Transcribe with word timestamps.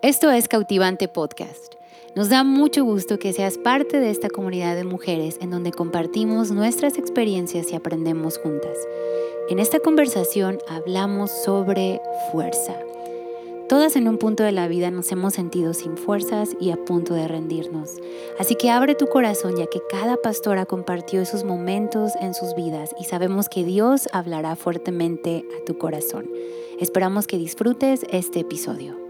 Esto 0.00 0.30
es 0.30 0.46
Cautivante 0.46 1.08
Podcast. 1.08 1.74
Nos 2.14 2.28
da 2.28 2.44
mucho 2.44 2.84
gusto 2.84 3.18
que 3.18 3.32
seas 3.32 3.58
parte 3.58 3.98
de 3.98 4.10
esta 4.10 4.30
comunidad 4.30 4.76
de 4.76 4.84
mujeres 4.84 5.38
en 5.40 5.50
donde 5.50 5.72
compartimos 5.72 6.52
nuestras 6.52 6.98
experiencias 6.98 7.72
y 7.72 7.74
aprendemos 7.74 8.38
juntas. 8.38 8.78
En 9.50 9.58
esta 9.58 9.80
conversación 9.80 10.58
hablamos 10.68 11.32
sobre 11.32 12.00
fuerza. 12.30 12.76
Todas 13.68 13.96
en 13.96 14.06
un 14.06 14.18
punto 14.18 14.44
de 14.44 14.52
la 14.52 14.68
vida 14.68 14.92
nos 14.92 15.10
hemos 15.10 15.34
sentido 15.34 15.74
sin 15.74 15.96
fuerzas 15.96 16.50
y 16.60 16.70
a 16.70 16.76
punto 16.76 17.14
de 17.14 17.26
rendirnos. 17.26 17.94
Así 18.38 18.54
que 18.54 18.70
abre 18.70 18.94
tu 18.94 19.08
corazón 19.08 19.56
ya 19.56 19.66
que 19.66 19.80
cada 19.90 20.16
pastora 20.16 20.64
compartió 20.64 21.20
esos 21.20 21.42
momentos 21.42 22.12
en 22.20 22.34
sus 22.34 22.54
vidas 22.54 22.94
y 23.00 23.04
sabemos 23.04 23.48
que 23.48 23.64
Dios 23.64 24.08
hablará 24.12 24.54
fuertemente 24.54 25.44
a 25.60 25.64
tu 25.64 25.76
corazón. 25.76 26.30
Esperamos 26.78 27.26
que 27.26 27.36
disfrutes 27.36 28.06
este 28.12 28.38
episodio. 28.38 29.07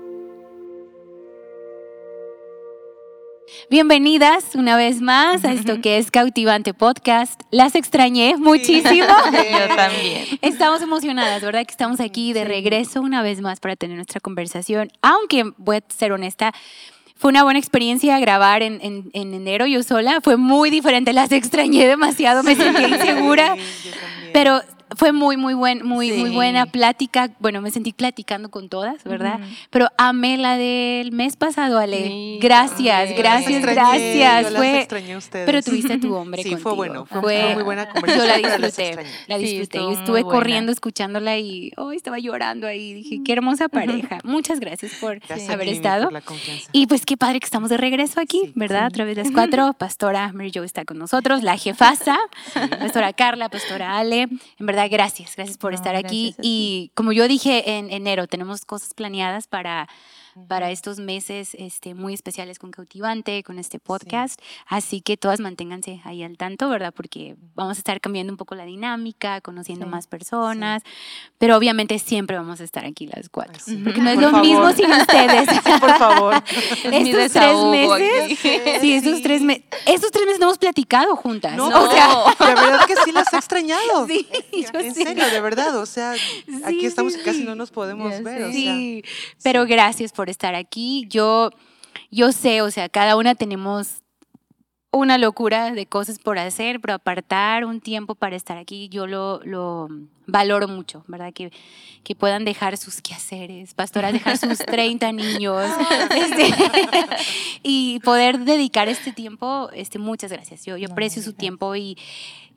Bienvenidas 3.71 4.54
una 4.54 4.79
vez 4.79 5.03
más 5.03 5.45
a 5.45 5.53
esto 5.53 5.81
que 5.82 5.99
es 5.99 6.11
Cautivante 6.11 6.72
Podcast. 6.72 7.39
Las 7.50 7.75
extrañé 7.75 8.36
muchísimo. 8.39 8.95
Yo 8.96 9.76
también. 9.76 10.25
Estamos 10.40 10.81
emocionadas, 10.81 11.43
¿verdad? 11.43 11.67
Que 11.67 11.73
estamos 11.73 12.00
aquí 12.00 12.32
de 12.32 12.45
regreso 12.45 13.03
una 13.03 13.21
vez 13.23 13.43
más 13.43 13.61
para 13.61 13.76
tener 13.76 13.96
nuestra 13.96 14.21
conversación. 14.21 14.90
Aunque 15.03 15.45
voy 15.59 15.76
a 15.76 15.81
ser 15.89 16.12
honesta, 16.12 16.54
fue 17.14 17.29
una 17.29 17.45
buena 17.45 17.59
experiencia 17.59 18.18
grabar 18.21 18.62
en, 18.62 18.81
en, 18.81 19.11
en 19.12 19.35
enero 19.35 19.67
yo 19.67 19.82
sola. 19.82 20.21
Fue 20.23 20.39
muy 20.39 20.71
diferente, 20.71 21.12
las 21.12 21.31
extrañé 21.31 21.87
demasiado, 21.87 22.43
me 22.43 22.57
sentí 22.57 22.85
insegura. 22.95 23.54
pero 24.32 24.62
fue 24.96 25.12
muy, 25.12 25.36
muy, 25.36 25.54
buen, 25.54 25.84
muy, 25.86 26.12
muy 26.12 26.30
buena 26.30 26.66
plática. 26.66 27.30
Bueno, 27.38 27.60
me 27.60 27.70
sentí 27.70 27.92
platicando 27.92 28.50
con 28.50 28.68
todas, 28.68 29.02
¿verdad? 29.04 29.40
Pero 29.70 29.88
amé 29.98 30.36
la 30.38 30.56
del 30.56 31.12
mes 31.12 31.36
pasado, 31.36 31.78
Ale. 31.78 32.38
Gracias, 32.41 33.17
gracias, 33.17 33.62
gracias. 33.62 34.50
Yo 34.50 34.56
fue, 34.56 34.78
extrañé 34.78 35.14
a 35.14 35.19
ustedes. 35.19 35.47
Pero 35.47 35.62
tuviste 35.62 35.92
a 35.95 36.00
tu 36.00 36.14
hombre 36.14 36.42
Sí, 36.48 36.50
contigo. 36.50 36.62
fue 36.70 36.77
bueno. 36.77 37.06
Fue, 37.06 37.55
muy 37.55 37.62
buena 37.62 37.89
conversación. 37.91 38.27
Yo 38.42 38.48
la 38.48 38.58
las 38.58 38.61
disfruté, 38.77 39.06
la 39.27 39.36
Sí, 39.39 39.42
disfruté. 39.45 39.62
estuvo 39.78 39.92
Yo 39.92 39.98
estuve 39.98 40.22
corriendo 40.25 40.72
escuchándola 40.72 41.39
y 41.39 41.73
hoy 41.77 41.97
estaba 41.97 42.19
llorando 42.19 42.67
ahí. 42.67 42.95
Dije, 42.95 43.20
qué 43.25 43.33
hermosa 43.33 43.69
pareja. 43.69 44.19
Muchas 44.25 44.61
gracias 44.61 44.92
por 45.00 45.19
Gracias, 45.20 45.48
haber 45.50 45.69
estado. 45.69 46.11
por. 46.11 46.23
Y 46.73 46.86
pues 46.86 47.05
qué 47.06 47.17
padre 47.17 47.41
que 47.41 47.45
estamos 47.47 47.70
de 47.70 47.77
regreso 47.77 48.20
aquí, 48.20 48.41
Sí, 48.45 48.52
¿verdad? 48.55 48.84
A 48.86 48.91
través 48.91 49.17
de 49.17 49.25
las 49.25 49.33
cuatro. 49.33 49.75
Pastora 49.75 50.33
Mary 50.33 50.50
Jo 50.55 50.62
está 50.62 50.84
con 50.84 50.98
nosotros, 50.98 51.42
la 51.42 51.56
jefasa, 51.56 52.17
Pastora 52.78 53.12
Carla, 53.12 53.48
Pastora 53.48 53.98
Ale. 53.98 54.23
En 54.23 54.67
verdad, 54.67 54.78
gracias, 54.87 55.34
gracias 55.34 55.59
por 55.59 55.73
No, 55.73 55.77
estar 55.77 55.97
aquí. 55.97 56.27
gracias. 56.27 56.47
Y 56.47 56.93
como 56.95 57.11
yo 57.12 57.27
dije 57.27 57.79
en 57.79 57.91
enero, 57.91 58.29
tenemos 58.29 58.65
cosas 58.65 58.95
planeadas 58.95 59.48
para 59.48 59.89
para 60.47 60.70
estos 60.70 60.98
meses 60.98 61.55
este, 61.58 61.94
muy 61.94 62.14
especiales 62.14 62.58
con 62.58 62.70
Cautivante, 62.70 63.42
con 63.42 63.58
este 63.58 63.78
podcast. 63.78 64.41
Así 64.67 65.00
que 65.00 65.17
todas 65.17 65.41
manténganse 65.41 66.00
ahí 66.05 66.22
al 66.22 66.36
tanto, 66.36 66.69
¿verdad? 66.69 66.92
Porque 66.95 67.36
vamos 67.55 67.77
a 67.77 67.80
estar 67.80 68.00
cambiando 68.00 68.33
un 68.33 68.36
poco 68.36 68.55
la 68.55 68.64
dinámica, 68.64 69.41
conociendo 69.41 69.86
Sí, 69.86 69.91
más 69.91 70.06
personas, 70.06 70.83
pero 71.39 71.56
obviamente 71.56 71.98
siempre 71.98 72.36
vamos 72.36 72.61
a 72.61 72.64
estar 72.64 72.84
aquí 72.84 73.06
las 73.06 73.28
cuatro. 73.28 73.55
Ay, 73.67 73.77
sí. 73.77 73.80
Porque 73.84 74.00
no 74.00 74.11
es 74.11 74.14
Por 74.14 74.22
lo 74.25 74.30
favor. 74.30 74.47
mismo 74.47 74.72
sin 74.72 74.91
ustedes. 74.92 75.48
Por 75.80 75.98
favor. 75.98 76.34
estos 76.84 77.33
tres 77.33 77.64
meses. 77.70 78.39
Sí, 78.80 78.92
estos 78.95 79.23
tres 79.23 79.42
meses. 79.42 79.64
Estos 79.86 80.11
tres 80.11 80.25
meses 80.27 80.41
no 80.41 80.47
hemos 80.47 80.58
platicado 80.58 81.17
juntas. 81.17 81.56
No, 81.56 81.67
O 81.69 81.91
sea, 81.91 82.08
de 82.39 82.55
verdad 82.55 82.86
que 82.86 82.95
sí 83.05 83.12
las 83.12 83.33
he 83.33 83.36
extrañado. 83.36 84.06
sí, 84.06 84.27
yo 84.73 84.78
en 84.80 84.95
sí. 84.95 85.02
serio, 85.05 85.27
de 85.30 85.41
verdad. 85.41 85.77
O 85.78 85.86
sea, 85.86 86.14
Sí, 86.14 86.62
aquí 86.64 86.86
estamos 86.86 87.12
sí, 87.14 87.20
y 87.20 87.25
casi 87.25 87.39
sí. 87.41 87.45
no 87.45 87.55
nos 87.55 87.70
podemos 87.70 88.11
ver. 88.23 88.42
O 88.42 88.47
sea, 88.47 88.52
Sí, 88.52 89.05
pero 89.42 89.67
gracias 89.67 90.12
por 90.12 90.28
estar 90.31 90.55
aquí. 90.55 91.07
Yo, 91.09 91.51
yo 92.11 92.33
sé, 92.33 92.62
o 92.62 92.71
sea, 92.71 92.89
cada 92.89 93.17
una 93.17 93.34
tenemos 93.34 94.03
una 94.91 95.19
locura 95.19 95.73
de 95.73 95.87
cosas 95.87 96.19
por 96.19 96.39
hacer, 96.39 96.81
pero 96.81 96.95
apartar 96.95 97.64
un 97.64 97.80
tiempo 97.80 98.14
para 98.14 98.36
estar 98.36 98.57
aquí, 98.57 98.89
yo 98.89 99.07
lo, 99.07 99.41
lo 99.45 99.89
valoro 100.27 100.67
mucho, 100.67 101.05
¿verdad? 101.08 101.33
Que, 101.33 101.52
que 102.05 102.14
puedan 102.14 102.45
dejar 102.45 102.77
sus 102.79 103.02
quehaceres, 103.02 103.75
pastoras, 103.75 104.13
dejar 104.13 104.39
sus 104.39 104.58
30 104.67 105.13
niños 105.13 105.63
este, 106.11 106.55
y 107.63 108.01
poder 108.01 108.41
dedicar 108.41 108.89
este 108.89 109.13
tiempo, 109.13 109.69
este, 109.75 109.98
muchas 109.98 110.33
gracias. 110.33 110.64
Yo, 110.64 110.77
yo 110.79 110.89
aprecio 110.91 111.23
su 111.23 111.35
tiempo 111.35 111.77
y 111.77 111.98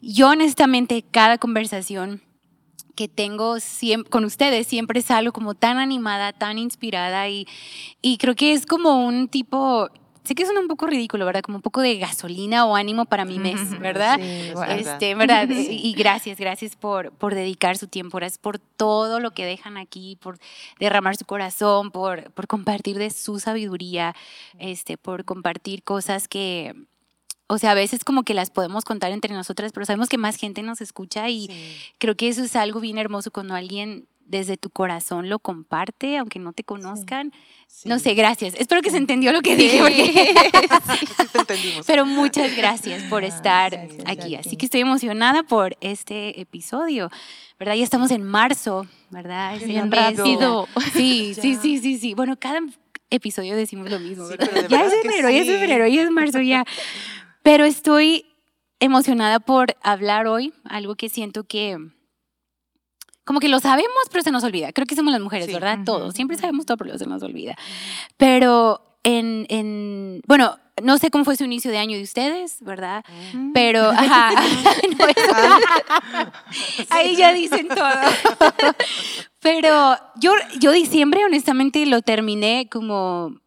yo 0.02 0.30
honestamente 0.30 1.04
cada 1.12 1.38
conversación 1.38 2.22
que 2.92 3.08
tengo 3.08 3.56
siem- 3.58 4.08
con 4.08 4.26
ustedes 4.26 4.68
siempre 4.68 5.02
salgo 5.02 5.32
como 5.32 5.54
tan 5.56 5.78
animada, 5.78 6.34
tan 6.34 6.58
inspirada 6.58 7.28
y, 7.30 7.48
y 8.02 8.18
creo 8.18 8.36
que 8.36 8.54
es 8.54 8.66
como 8.66 9.06
un 9.06 9.28
tipo, 9.28 9.90
sé 10.24 10.36
que 10.36 10.46
suena 10.46 10.60
un 10.62 10.68
poco 10.68 10.86
ridículo, 10.86 11.26
¿verdad? 11.26 11.42
Como 11.42 11.58
un 11.58 11.62
poco 11.62 11.82
de 11.82 11.98
gasolina 11.98 12.66
o 12.66 12.76
ánimo 12.76 13.06
para 13.06 13.26
mi 13.26 13.40
mes, 13.40 13.80
¿verdad? 13.80 14.20
Sí, 14.22 14.52
bueno. 14.54 14.74
Este, 14.74 15.16
¿verdad? 15.16 15.48
Y 15.50 15.90
y 15.90 15.94
gracias, 15.94 16.38
gracias 16.40 16.76
por, 16.76 17.12
por 17.14 17.34
dedicar 17.34 17.78
su 17.78 17.88
tiempo, 17.88 18.18
gracias 18.18 18.38
por 18.38 18.60
todo 18.60 19.20
lo 19.20 19.32
que 19.32 19.46
dejan 19.46 19.78
aquí, 19.78 20.18
por 20.22 20.38
derramar 20.80 21.18
su 21.18 21.26
corazón, 21.26 21.90
por, 21.92 22.32
por 22.34 22.48
compartir 22.48 22.98
de 22.98 23.10
su 23.10 23.40
sabiduría, 23.40 24.16
este, 24.60 24.98
por 24.98 25.26
compartir 25.26 25.82
cosas 25.84 26.28
que, 26.28 26.76
o 27.54 27.58
sea, 27.58 27.72
a 27.72 27.76
veces 27.76 28.04
como 28.06 28.24
que 28.24 28.34
las 28.34 28.50
podemos 28.50 28.86
contar 28.86 29.12
entre 29.12 29.34
nosotras, 29.34 29.74
pero 29.74 29.86
sabemos 29.86 30.08
que 30.08 30.18
más 30.18 30.38
gente 30.38 30.62
nos 30.64 30.80
escucha 30.80 31.28
y 31.30 31.48
sí. 31.48 31.76
creo 31.98 32.16
que 32.16 32.30
eso 32.30 32.44
es 32.44 32.56
algo 32.56 32.80
bien 32.80 32.98
hermoso 32.98 33.30
cuando 33.32 33.56
alguien 33.56 34.08
desde 34.26 34.56
tu 34.56 34.70
corazón 34.70 35.28
lo 35.28 35.40
comparte, 35.40 36.18
aunque 36.18 36.40
no 36.40 36.54
te 36.54 36.64
conozcan. 36.64 37.34
Sí. 37.68 37.90
No 37.90 38.00
sé, 38.00 38.14
gracias. 38.14 38.54
Espero 38.58 38.82
que 38.82 38.90
se 38.90 38.96
entendió 38.96 39.34
lo 39.34 39.42
que 39.42 39.58
dije. 39.58 39.80
porque- 39.80 40.06
Sí 40.06 41.26
te 41.34 41.40
entendimos. 41.40 41.86
pero 41.86 42.06
muchas 42.06 42.56
gracias 42.56 43.04
por 43.10 43.24
Ah, 43.26 43.28
estar 43.28 43.72
gracias 43.72 44.04
aquí. 44.08 44.36
Así 44.36 44.56
que 44.56 44.66
estoy 44.68 44.80
emocionada 44.80 45.44
por 45.44 45.76
este 45.82 46.40
episodio, 46.40 47.10
¿verdad? 47.60 47.76
Ya 47.76 47.84
estamos 47.84 48.12
en 48.12 48.24
marzo, 48.24 48.88
¿verdad? 49.10 49.58
Es 49.58 49.66
Bien 49.68 49.92
rápido. 49.92 50.68
Sí, 50.94 51.34
sí, 51.42 51.56
sí, 51.62 51.80
sí, 51.80 51.98
sí. 51.98 52.14
Bueno, 52.14 52.38
cada 52.40 52.62
episodio 53.10 53.58
decimos 53.58 53.90
lo 53.92 54.00
mismo, 54.00 54.30
Ya 54.70 54.86
es 54.86 54.94
enero, 55.04 55.30
ya 55.30 55.40
es 55.42 55.48
febrero, 55.48 55.86
ya 55.88 56.04
es 56.04 56.10
marzo, 56.12 56.40
ya. 56.40 56.64
Pero 57.44 57.66
estoy 57.66 58.26
emocionada 58.80 59.40
por 59.40 59.76
hablar 59.84 60.28
hoy, 60.28 60.54
algo 60.64 60.96
que 60.96 61.10
siento 61.10 61.44
que 61.44 61.78
como 63.24 63.40
que 63.40 63.50
lo 63.50 63.60
sabemos, 63.60 63.92
pero 64.12 64.24
se 64.24 64.32
nos 64.32 64.44
olvida. 64.44 64.74
Creo 64.74 64.88
que 64.88 64.96
somos 64.96 65.12
las 65.14 65.22
mujeres, 65.22 65.46
Sí. 65.48 65.54
¿verdad? 65.54 65.80
Todos. 65.86 66.14
Siempre 66.16 66.38
sabemos 66.38 66.66
todo, 66.66 66.78
pero 66.78 66.98
se 66.98 67.06
nos 67.06 67.22
olvida. 67.24 67.56
Pero 68.18 68.98
en, 69.04 69.46
en, 69.50 70.22
bueno, 70.28 70.58
no 70.82 70.98
sé 70.98 71.12
cómo 71.12 71.24
fue 71.24 71.36
su 71.38 71.44
inicio 71.44 71.70
de 71.72 71.78
año 71.78 71.96
de 71.98 72.04
ustedes, 72.04 72.58
¿verdad? 72.62 73.06
Pero, 73.54 73.90
ajá, 73.96 74.32
no, 75.00 75.08
eso- 75.08 76.32
ahí 76.90 77.16
ya 77.16 77.32
dicen 77.32 77.68
todo. 77.68 77.88
Pero 79.40 79.96
yo, 80.20 80.34
yo 80.60 80.72
diciembre, 80.72 81.24
honestamente, 81.24 81.86
lo 81.86 82.02
terminé 82.02 82.68
como 82.72 83.40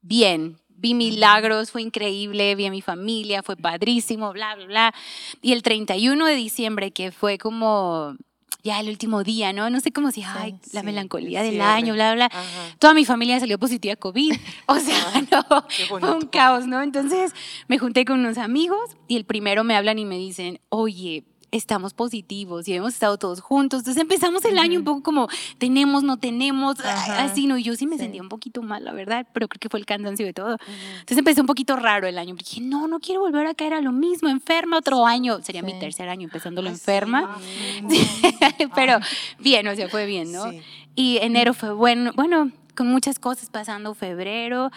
bien. 0.00 0.58
Vi 0.82 0.94
milagros, 0.94 1.70
fue 1.70 1.80
increíble, 1.80 2.56
vi 2.56 2.66
a 2.66 2.70
mi 2.70 2.82
familia, 2.82 3.44
fue 3.44 3.56
padrísimo, 3.56 4.32
bla, 4.32 4.56
bla, 4.56 4.66
bla. 4.66 4.94
Y 5.40 5.52
el 5.52 5.62
31 5.62 6.26
de 6.26 6.34
diciembre, 6.34 6.90
que 6.90 7.12
fue 7.12 7.38
como 7.38 8.16
ya 8.64 8.80
el 8.80 8.88
último 8.88 9.22
día, 9.22 9.52
¿no? 9.52 9.70
No 9.70 9.78
sé 9.78 9.92
cómo 9.92 10.10
si, 10.10 10.24
ay, 10.24 10.56
la 10.72 10.82
melancolía 10.82 11.40
el 11.40 11.46
del 11.46 11.54
cierre. 11.54 11.68
año, 11.68 11.94
bla, 11.94 12.14
bla. 12.14 12.26
Ajá. 12.26 12.76
Toda 12.80 12.94
mi 12.94 13.04
familia 13.04 13.38
salió 13.38 13.58
positiva 13.58 13.94
a 13.94 13.96
COVID. 13.96 14.32
O 14.66 14.76
sea, 14.76 15.22
no, 15.30 15.66
fue 15.88 16.14
un 16.14 16.26
caos, 16.26 16.66
¿no? 16.66 16.82
Entonces 16.82 17.32
me 17.68 17.78
junté 17.78 18.04
con 18.04 18.18
unos 18.20 18.38
amigos 18.38 18.96
y 19.06 19.16
el 19.16 19.24
primero 19.24 19.62
me 19.64 19.76
hablan 19.76 19.98
y 19.98 20.04
me 20.04 20.18
dicen, 20.18 20.60
oye, 20.68 21.24
estamos 21.52 21.94
positivos 21.94 22.66
y 22.66 22.74
hemos 22.74 22.94
estado 22.94 23.16
todos 23.18 23.40
juntos. 23.40 23.80
Entonces 23.80 24.00
empezamos 24.00 24.44
el 24.44 24.58
año 24.58 24.78
un 24.80 24.84
poco 24.84 25.02
como, 25.02 25.28
tenemos, 25.58 26.02
no 26.02 26.16
tenemos, 26.16 26.80
Ajá. 26.80 27.22
así, 27.22 27.46
¿no? 27.46 27.56
Y 27.58 27.62
yo 27.62 27.76
sí 27.76 27.86
me 27.86 27.96
Sí. 27.96 28.02
sentía 28.02 28.22
un 28.22 28.28
poquito 28.28 28.62
mal, 28.62 28.84
la 28.84 28.92
verdad, 28.92 29.26
pero 29.32 29.46
creo 29.48 29.60
que 29.60 29.68
fue 29.68 29.78
el 29.78 29.86
cansancio 29.86 30.26
de 30.26 30.32
todo. 30.32 30.56
Entonces 30.94 31.18
empecé 31.18 31.40
un 31.40 31.46
poquito 31.46 31.76
raro 31.76 32.06
el 32.08 32.18
año. 32.18 32.34
Dije, 32.34 32.60
no, 32.60 32.88
no 32.88 32.98
quiero 32.98 33.20
volver 33.20 33.46
a 33.46 33.54
caer 33.54 33.74
a 33.74 33.80
lo 33.80 33.92
mismo, 33.92 34.28
enferma 34.28 34.78
otro 34.78 35.06
año. 35.06 35.40
Sería 35.42 35.62
mi 35.62 35.72
Sí. 35.72 35.78
tercer 35.78 36.08
año 36.08 36.24
empezándolo 36.24 36.68
Ay, 36.70 36.74
sí. 36.74 36.80
enferma. 36.80 37.36
Ah, 37.36 37.40
pero 38.74 38.98
bien, 39.38 39.66
o 39.68 39.74
sea, 39.76 39.88
fue 39.88 40.06
bien, 40.06 40.32
¿no? 40.32 40.50
Sí. 40.50 40.60
Y 40.94 41.18
enero 41.18 41.54
fue 41.54 41.72
bueno, 41.72 42.12
bueno, 42.16 42.50
con 42.74 42.86
muchas 42.88 43.18
cosas 43.18 43.50
pasando 43.50 43.94
febrero. 43.94 44.70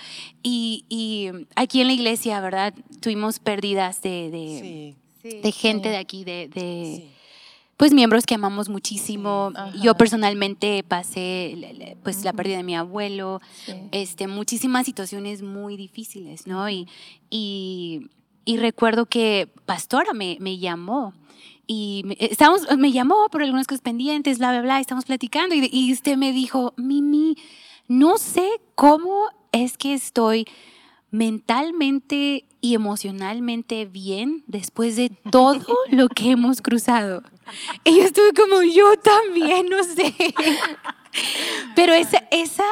Y, 0.43 0.85
y 0.89 1.29
aquí 1.55 1.79
en 1.81 1.87
la 1.87 1.93
iglesia, 1.93 2.39
¿verdad? 2.41 2.73
Tuvimos 2.99 3.39
pérdidas 3.39 4.01
de, 4.01 4.29
de, 4.29 4.59
Sí. 4.61 4.95
De 5.25 5.51
gente 5.51 5.89
de 5.89 5.97
aquí, 5.97 6.23
de, 6.23 7.09
pues 7.77 7.91
miembros 7.93 8.25
que 8.25 8.35
amamos 8.35 8.69
muchísimo. 8.69 9.51
Yo 9.81 9.95
personalmente 9.95 10.83
pasé 10.83 11.97
pues 12.03 12.23
la 12.23 12.31
pérdida 12.33 12.57
de 12.57 12.63
mi 12.63 12.75
abuelo, 12.75 13.41
Sí. 13.65 13.73
este, 13.91 14.27
muchísimas 14.27 14.85
situaciones 14.85 15.41
muy 15.41 15.75
difíciles, 15.75 16.47
¿no? 16.47 16.69
Y, 16.69 16.87
y, 17.29 18.07
y 18.45 18.57
recuerdo 18.57 19.05
que 19.07 19.49
Pastora 19.65 20.13
me, 20.13 20.37
me 20.39 20.57
llamó 20.57 21.13
y 21.67 22.03
me, 22.05 22.15
estábamos, 22.19 22.61
me 22.77 22.91
llamó 22.91 23.27
por 23.31 23.41
algunas 23.41 23.65
cosas 23.67 23.81
pendientes, 23.81 24.37
bla, 24.37 24.51
bla, 24.51 24.61
bla, 24.61 24.79
estamos 24.79 25.03
platicando 25.05 25.55
y, 25.55 25.67
y 25.71 25.91
usted 25.91 26.15
me 26.15 26.31
dijo, 26.31 26.73
Mimi, 26.77 27.35
no 27.87 28.17
sé 28.19 28.47
cómo 28.75 29.25
es 29.51 29.77
que 29.77 29.93
estoy 29.95 30.45
mentalmente 31.11 32.45
y 32.65 32.73
emocionalmente 32.73 33.85
bien 33.85 34.43
después 34.47 34.95
de 34.95 35.11
todo 35.29 35.77
lo 35.91 36.09
que 36.09 36.31
hemos 36.31 36.63
cruzado. 36.63 37.21
Y 37.83 37.97
yo 37.97 38.03
estuve 38.03 38.33
como, 38.33 38.63
yo 38.63 38.97
también, 38.97 39.69
no 39.69 39.83
sé. 39.83 40.15
Pero 41.75 41.93
esa, 41.93 42.27
esa, 42.31 42.63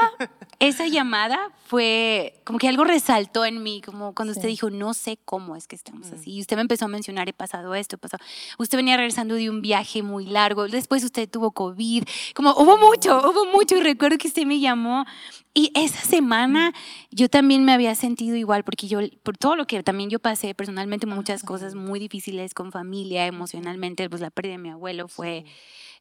esa 0.67 0.87
llamada 0.87 1.51
fue 1.65 2.39
como 2.45 2.59
que 2.59 2.67
algo 2.67 2.83
resaltó 2.83 3.45
en 3.45 3.63
mí, 3.63 3.81
como 3.81 4.13
cuando 4.15 4.31
usted 4.33 4.47
dijo, 4.47 4.69
no 4.69 4.93
sé 4.93 5.17
cómo 5.25 5.55
es 5.55 5.67
que 5.67 5.75
estamos 5.75 6.11
Mm. 6.11 6.13
así. 6.15 6.31
Y 6.31 6.41
usted 6.41 6.55
me 6.55 6.61
empezó 6.61 6.85
a 6.85 6.87
mencionar, 6.87 7.27
he 7.29 7.33
pasado 7.33 7.75
esto, 7.75 7.95
he 7.95 7.99
pasado. 7.99 8.23
Usted 8.57 8.77
venía 8.77 8.95
regresando 8.97 9.35
de 9.35 9.49
un 9.49 9.61
viaje 9.61 10.03
muy 10.03 10.25
largo, 10.25 10.67
después 10.67 11.03
usted 11.03 11.29
tuvo 11.29 11.51
COVID, 11.51 12.03
como 12.35 12.51
hubo 12.51 12.77
mucho, 12.77 13.17
hubo 13.19 13.45
mucho. 13.45 13.75
Y 13.77 13.81
recuerdo 13.81 14.17
que 14.17 14.27
usted 14.27 14.45
me 14.45 14.59
llamó 14.59 15.05
y 15.53 15.71
esa 15.75 16.01
semana 16.01 16.73
yo 17.11 17.29
también 17.29 17.63
me 17.65 17.73
había 17.73 17.93
sentido 17.95 18.35
igual, 18.35 18.63
porque 18.63 18.87
yo, 18.87 18.99
por 19.23 19.37
todo 19.37 19.55
lo 19.55 19.67
que 19.67 19.83
también 19.83 20.09
yo 20.09 20.19
pasé 20.19 20.55
personalmente, 20.55 21.05
muchas 21.05 21.43
cosas 21.43 21.75
muy 21.75 21.99
difíciles 21.99 22.53
con 22.53 22.71
familia, 22.71 23.25
emocionalmente, 23.27 24.09
pues 24.09 24.21
la 24.21 24.31
pérdida 24.31 24.53
de 24.53 24.57
mi 24.59 24.69
abuelo 24.69 25.07
fue, 25.07 25.45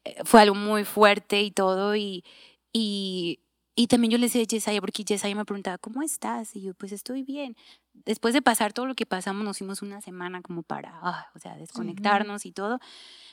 eh, 0.05 0.15
fue 0.25 0.41
algo 0.41 0.55
muy 0.55 0.83
fuerte 0.85 1.41
y 1.41 1.51
todo. 1.51 1.95
Y, 1.95 2.23
y, 2.71 3.39
y 3.75 3.87
también 3.87 4.11
yo 4.11 4.17
le 4.19 4.27
decía 4.27 4.41
a 4.41 4.45
Yesaya, 4.45 4.81
porque 4.81 5.03
Yesaya 5.03 5.35
me 5.35 5.45
preguntaba, 5.45 5.79
¿cómo 5.79 6.03
estás? 6.03 6.55
Y 6.55 6.61
yo, 6.61 6.75
pues 6.75 6.91
estoy 6.91 7.23
bien. 7.23 7.55
Después 7.93 8.33
de 8.35 8.41
pasar 8.41 8.71
todo 8.71 8.85
lo 8.85 8.93
que 8.93 9.05
pasamos, 9.07 9.43
nos 9.43 9.57
fuimos 9.57 9.81
una 9.81 9.99
semana 10.01 10.41
como 10.41 10.61
para, 10.61 10.91
ah, 11.01 11.27
o 11.35 11.39
sea, 11.39 11.55
desconectarnos 11.57 12.45
y 12.45 12.51
todo. 12.51 12.79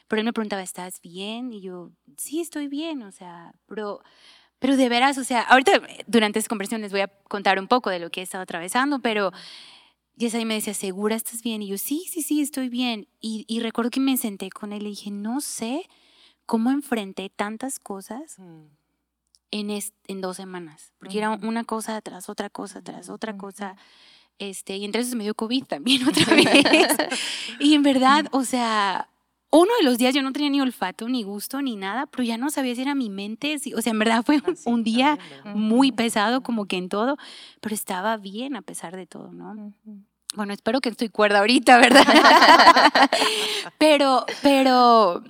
Pero 0.09 0.21
él 0.21 0.25
me 0.25 0.33
preguntaba, 0.33 0.63
¿estás 0.63 1.01
bien? 1.03 1.53
Y 1.53 1.61
yo, 1.61 1.91
sí, 2.17 2.41
estoy 2.41 2.69
bien, 2.69 3.03
o 3.03 3.13
sea, 3.13 3.53
pero, 3.67 4.01
pero 4.59 4.77
de 4.77 4.89
veras, 4.89 5.19
o 5.19 5.25
sea, 5.25 5.43
ahorita 5.43 5.77
eh, 5.77 6.05
durante 6.07 6.39
esta 6.39 6.49
conversación 6.49 6.81
les 6.81 6.93
voy 6.93 7.03
a 7.03 7.09
contar 7.29 7.59
un 7.59 7.69
poco 7.69 7.91
de 7.91 7.99
lo 7.99 8.11
que 8.11 8.21
he 8.21 8.23
estado 8.23 8.43
atravesando, 8.43 9.01
pero 9.01 9.33
Yesaya 10.17 10.47
me 10.47 10.55
decía, 10.55 10.73
¿segura 10.75 11.17
estás 11.17 11.43
bien? 11.43 11.63
Y 11.63 11.69
yo, 11.69 11.79
sí, 11.79 12.07
sí, 12.11 12.23
sí, 12.23 12.41
estoy 12.41 12.71
bien. 12.71 13.09
Y, 13.21 13.45
y 13.47 13.61
recuerdo 13.61 13.91
que 13.91 14.01
me 14.01 14.17
senté 14.17 14.51
con 14.51 14.73
él 14.73 14.83
y 14.87 14.91
dije, 14.91 15.11
no 15.11 15.43
sé 15.43 15.83
cómo 16.47 16.71
enfrenté 16.71 17.29
tantas 17.29 17.79
cosas 17.79 18.39
Mm. 18.39 18.80
En, 19.51 19.71
en 19.71 20.21
dos 20.21 20.37
semanas, 20.37 20.93
porque 20.99 21.19
era 21.19 21.31
Ujú. 21.33 21.49
una 21.49 21.65
cosa 21.65 22.01
tras 22.01 22.29
otra 22.29 22.51
cosa, 22.51 22.83
tras 22.83 23.09
otra 23.09 23.33
Ujú. 23.33 23.41
cosa. 23.43 23.77
Este, 24.39 24.77
y 24.77 24.85
entre 24.85 25.03
eso 25.03 25.11
se 25.11 25.17
me 25.17 25.25
dio 25.25 25.35
COVID 25.35 25.65
también 25.65 26.03
otra 26.09 26.35
vez. 26.35 26.97
y 27.59 27.75
en 27.75 27.83
verdad, 27.83 28.27
o 28.33 28.45
sea, 28.45 29.09
uno 29.51 29.71
de 29.79 29.85
los 29.85 29.99
días 29.99 30.15
yo 30.15 30.23
no 30.23 30.33
tenía 30.33 30.49
ni 30.49 30.61
olfato, 30.61 31.09
ni 31.09 31.25
gusto, 31.25 31.61
ni 31.61 31.77
nada, 31.77 32.07
pero 32.07 32.23
ya 32.23 32.39
no 32.39 32.51
sabía 32.51 32.75
si 32.75 32.83
era 32.83 32.95
mi 32.95 33.11
mente, 33.11 33.59
si- 33.59 33.75
o 33.75 33.83
sea, 33.83 33.91
en 33.91 33.99
verdad 33.99 34.23
fue 34.25 34.37
un, 34.37 34.53
Así 34.53 34.63
un 34.71 34.85
día 34.85 35.19
muy 35.55 35.91
pesado 35.93 36.43
como 36.43 36.67
que 36.67 36.77
en 36.77 36.89
todo, 36.89 37.17
pero 37.61 37.75
estaba 37.75 38.17
bien 38.17 38.57
a 38.57 38.63
pesar 38.63 38.97
de 38.97 39.07
todo, 39.07 39.33
¿no? 39.33 39.75
Bueno, 40.37 40.53
espero 40.53 40.81
que 40.81 40.89
estoy 40.89 41.09
cuerda 41.09 41.41
ahorita, 41.41 41.79
¿verdad? 41.79 42.05
pero, 43.79 44.25
pero, 44.43 45.23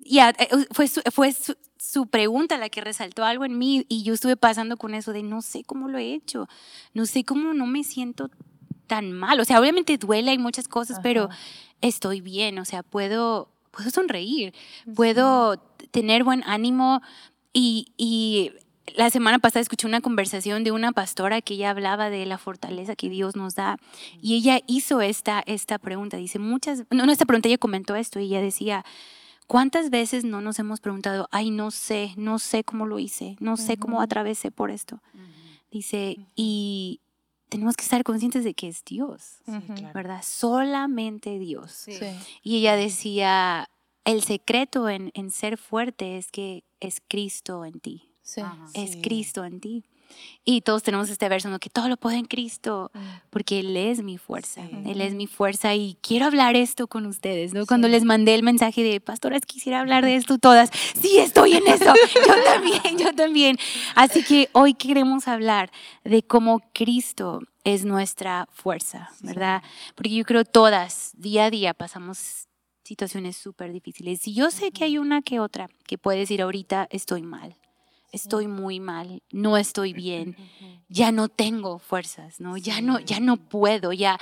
ya, 0.00 0.30
eh, 0.30 0.48
fue, 0.72 0.88
fue 0.88 1.34
su, 1.90 2.06
pregunta 2.06 2.56
la 2.58 2.68
que 2.68 2.80
resaltó 2.80 3.24
algo 3.24 3.44
en 3.44 3.58
mí 3.58 3.86
y 3.88 4.02
yo 4.02 4.14
estuve 4.14 4.36
pasando 4.36 4.76
con 4.76 4.94
eso 4.94 5.12
de 5.12 5.22
no 5.22 5.42
sé 5.42 5.64
cómo 5.64 5.88
lo 5.88 5.98
he 5.98 6.14
hecho, 6.14 6.48
no 6.92 7.06
sé 7.06 7.24
cómo 7.24 7.54
no 7.54 7.66
me 7.66 7.84
siento 7.84 8.30
tan 8.86 9.12
mal. 9.12 9.40
O 9.40 9.44
sea, 9.44 9.60
obviamente 9.60 9.98
duele, 9.98 10.30
hay 10.30 10.38
muchas 10.38 10.68
cosas, 10.68 11.00
pero 11.02 11.28
estoy 11.80 12.20
bien, 12.20 12.58
o 12.58 12.64
sea, 12.64 12.82
puedo, 12.82 13.50
puedo 13.70 13.90
sonreír, 13.90 14.54
puedo 14.94 15.56
tener 15.90 16.24
buen 16.24 16.42
ánimo. 16.44 17.02
Y, 17.52 17.92
y 17.96 18.52
la 18.96 19.10
semana 19.10 19.38
pasada 19.38 19.60
escuché 19.60 19.86
una 19.86 20.00
conversación 20.00 20.64
de 20.64 20.72
una 20.72 20.92
pastora 20.92 21.40
que 21.40 21.54
ella 21.54 21.70
hablaba 21.70 22.10
de 22.10 22.26
la 22.26 22.38
fortaleza 22.38 22.96
que 22.96 23.08
Dios 23.08 23.36
nos 23.36 23.54
da 23.54 23.78
y 24.20 24.34
ella 24.34 24.60
hizo 24.66 25.00
esta, 25.00 25.42
esta 25.46 25.78
pregunta, 25.78 26.16
dice 26.16 26.38
muchas, 26.38 26.84
no, 26.90 27.06
no 27.06 27.12
esta 27.12 27.24
pregunta, 27.24 27.48
ella 27.48 27.58
comentó 27.58 27.94
esto 27.94 28.20
y 28.20 28.26
ella 28.26 28.40
decía, 28.40 28.84
¿cuántas 29.46 29.90
veces 29.90 30.24
no 30.24 30.40
nos 30.40 30.58
hemos 30.58 30.80
preguntado, 30.80 31.28
ay, 31.30 31.50
no 31.50 31.70
sé, 31.70 32.12
no 32.16 32.38
sé 32.38 32.64
cómo 32.64 32.86
lo 32.86 32.98
hice, 32.98 33.36
no 33.40 33.56
sé 33.56 33.76
cómo 33.76 33.96
Ujú. 33.96 34.02
atravesé 34.04 34.50
por 34.50 34.70
esto? 34.70 35.00
Dice, 35.70 36.18
y 36.36 37.00
tenemos 37.48 37.76
que 37.76 37.82
estar 37.82 38.02
conscientes 38.04 38.44
de 38.44 38.54
que 38.54 38.68
es 38.68 38.84
Dios, 38.84 39.38
Sí, 39.44 39.50
Ujú. 39.52 39.74
claro. 39.74 39.94
¿verdad? 39.94 40.22
Solamente 40.24 41.38
Dios. 41.38 41.72
Sí. 41.72 41.98
Y 42.42 42.58
ella 42.58 42.76
decía, 42.76 43.68
el 44.04 44.22
secreto 44.22 44.88
en, 44.88 45.10
en 45.14 45.30
ser 45.30 45.56
fuerte 45.58 46.16
es 46.16 46.30
que 46.30 46.64
es 46.80 47.00
Cristo 47.08 47.64
en 47.64 47.80
ti, 47.80 48.10
Sí. 48.22 48.40
Ajá. 48.40 48.66
es 48.74 48.92
Sí. 48.92 49.02
Cristo 49.02 49.44
en 49.44 49.60
ti. 49.60 49.84
Y 50.44 50.60
todos 50.60 50.82
tenemos 50.82 51.08
este 51.08 51.28
verso, 51.28 51.48
¿no? 51.48 51.58
que 51.58 51.70
todo 51.70 51.88
lo 51.88 51.96
puedo 51.96 52.16
en 52.16 52.26
Cristo, 52.26 52.90
porque 53.30 53.60
Él 53.60 53.76
es 53.76 54.02
mi 54.02 54.18
fuerza, 54.18 54.62
Sí. 54.64 54.70
Él 54.86 55.00
es 55.00 55.14
mi 55.14 55.26
fuerza 55.26 55.74
y 55.74 55.96
quiero 56.00 56.26
hablar 56.26 56.54
esto 56.54 56.86
con 56.86 57.06
ustedes, 57.06 57.54
¿no? 57.54 57.66
Cuando 57.66 57.88
les 57.88 58.04
mandé 58.04 58.34
el 58.34 58.42
mensaje 58.42 58.82
de, 58.82 59.00
pastoras, 59.00 59.40
quisiera 59.46 59.80
hablar 59.80 60.04
de 60.04 60.16
esto 60.16 60.38
todas, 60.38 60.70
sí, 61.00 61.18
estoy 61.18 61.54
en 61.54 61.66
eso, 61.66 61.92
yo 62.26 62.44
también, 62.44 62.98
yo 62.98 63.12
también. 63.14 63.56
Así 63.94 64.22
que 64.22 64.48
hoy 64.52 64.74
queremos 64.74 65.28
hablar 65.28 65.70
de 66.04 66.22
cómo 66.22 66.60
Cristo 66.72 67.40
es 67.64 67.84
nuestra 67.84 68.46
fuerza, 68.52 69.10
¿verdad? 69.20 69.62
Porque 69.94 70.14
yo 70.14 70.24
creo 70.24 70.44
todas, 70.44 71.12
día 71.16 71.46
a 71.46 71.50
día, 71.50 71.74
pasamos 71.74 72.48
situaciones 72.84 73.36
súper 73.36 73.72
difíciles. 73.72 74.26
Y 74.28 74.34
yo 74.34 74.50
sé 74.50 74.70
que 74.70 74.84
hay 74.84 74.98
una 74.98 75.22
que 75.22 75.40
otra 75.40 75.68
que 75.86 75.98
puede 75.98 76.18
decir 76.18 76.42
ahorita, 76.42 76.86
estoy 76.90 77.22
mal, 77.22 77.56
estoy 78.14 78.46
muy 78.46 78.80
mal, 78.80 79.22
no 79.30 79.56
estoy 79.56 79.92
bien 79.92 80.36
ya 80.88 81.12
no 81.12 81.28
tengo 81.28 81.78
fuerzas, 81.78 82.40
¿no? 82.40 82.56
Ya 82.56 82.80
no, 82.80 83.00
ya 83.00 83.20
no 83.20 83.36
puedo, 83.36 83.92
ya, 83.92 84.18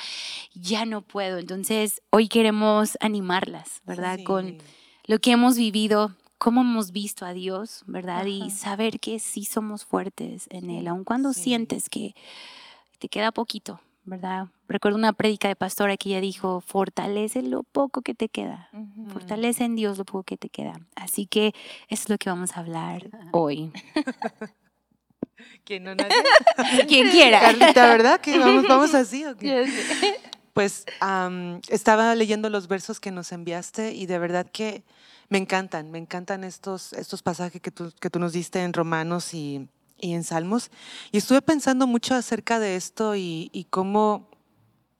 ya 0.54 0.84
no 0.86 1.02
puedo. 1.02 1.38
Entonces, 1.38 2.00
hoy 2.10 2.28
queremos 2.28 2.96
animarlas, 3.00 3.82
¿verdad? 3.84 4.20
Con 4.24 4.56
lo 5.04 5.18
que 5.18 5.32
hemos 5.32 5.56
vivido, 5.56 6.14
cómo 6.38 6.62
hemos 6.62 6.92
visto 6.92 7.26
a 7.26 7.32
Dios, 7.32 7.82
¿verdad? 7.86 8.26
Y 8.26 8.50
saber 8.50 9.00
que 9.00 9.18
sí 9.18 9.44
somos 9.44 9.84
fuertes 9.84 10.46
en 10.50 10.70
Él, 10.70 10.88
aun 10.88 11.04
cuando 11.04 11.32
Sí. 11.32 11.42
sientes 11.42 11.88
que 11.88 12.14
te 12.98 13.08
queda 13.08 13.32
poquito, 13.32 13.80
¿verdad? 14.04 14.48
Recuerdo 14.68 14.98
una 14.98 15.12
prédica 15.12 15.48
de 15.48 15.56
pastora 15.56 15.96
que 15.96 16.10
ella 16.10 16.20
dijo, 16.20 16.60
fortalece 16.60 17.42
lo 17.42 17.62
poco 17.62 18.02
que 18.02 18.14
te 18.14 18.28
queda. 18.28 18.68
Fortalece 19.12 19.64
en 19.64 19.76
Dios 19.76 19.98
lo 19.98 20.04
poco 20.04 20.24
que 20.24 20.36
te 20.36 20.48
queda. 20.48 20.80
Así 20.94 21.26
que 21.26 21.48
eso 21.88 22.04
es 22.04 22.08
lo 22.08 22.18
que 22.18 22.30
vamos 22.30 22.56
a 22.56 22.60
hablar 22.60 23.08
hoy. 23.32 23.72
¿Quién 25.64 25.84
no 25.84 25.94
nadie? 25.94 26.16
Quien 26.88 27.10
quiera. 27.10 27.40
Carlita, 27.40 27.86
¿verdad? 27.86 28.20
Que 28.20 28.38
vamos, 28.38 28.64
vamos 28.68 28.94
así. 28.94 29.24
¿o 29.24 29.36
qué? 29.36 29.66
Pues 30.52 30.84
estaba 31.68 32.14
leyendo 32.14 32.50
los 32.50 32.68
versos 32.68 33.00
que 33.00 33.10
nos 33.10 33.32
enviaste 33.32 33.94
y 33.94 34.06
de 34.06 34.18
verdad 34.18 34.46
que 34.50 34.84
me 35.28 35.38
encantan, 35.38 35.90
me 35.90 35.98
encantan 35.98 36.44
estos, 36.44 36.92
estos 36.92 37.22
pasajes 37.22 37.62
que 37.62 37.70
tú, 37.70 37.90
que 38.00 38.10
tú 38.10 38.18
nos 38.18 38.34
diste 38.34 38.62
en 38.62 38.74
Romanos 38.74 39.32
y, 39.32 39.66
y 40.02 40.12
en 40.12 40.24
Salmos. 40.24 40.70
Y 41.12 41.16
estuve 41.18 41.40
pensando 41.40 41.86
mucho 41.86 42.14
acerca 42.14 42.58
de 42.60 42.76
esto 42.76 43.16
y, 43.16 43.48
y 43.54 43.64
cómo 43.64 44.28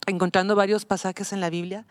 encontrando 0.06 0.56
varios 0.56 0.86
pasajes 0.86 1.32
en 1.34 1.40
la 1.40 1.50
Biblia 1.50 1.86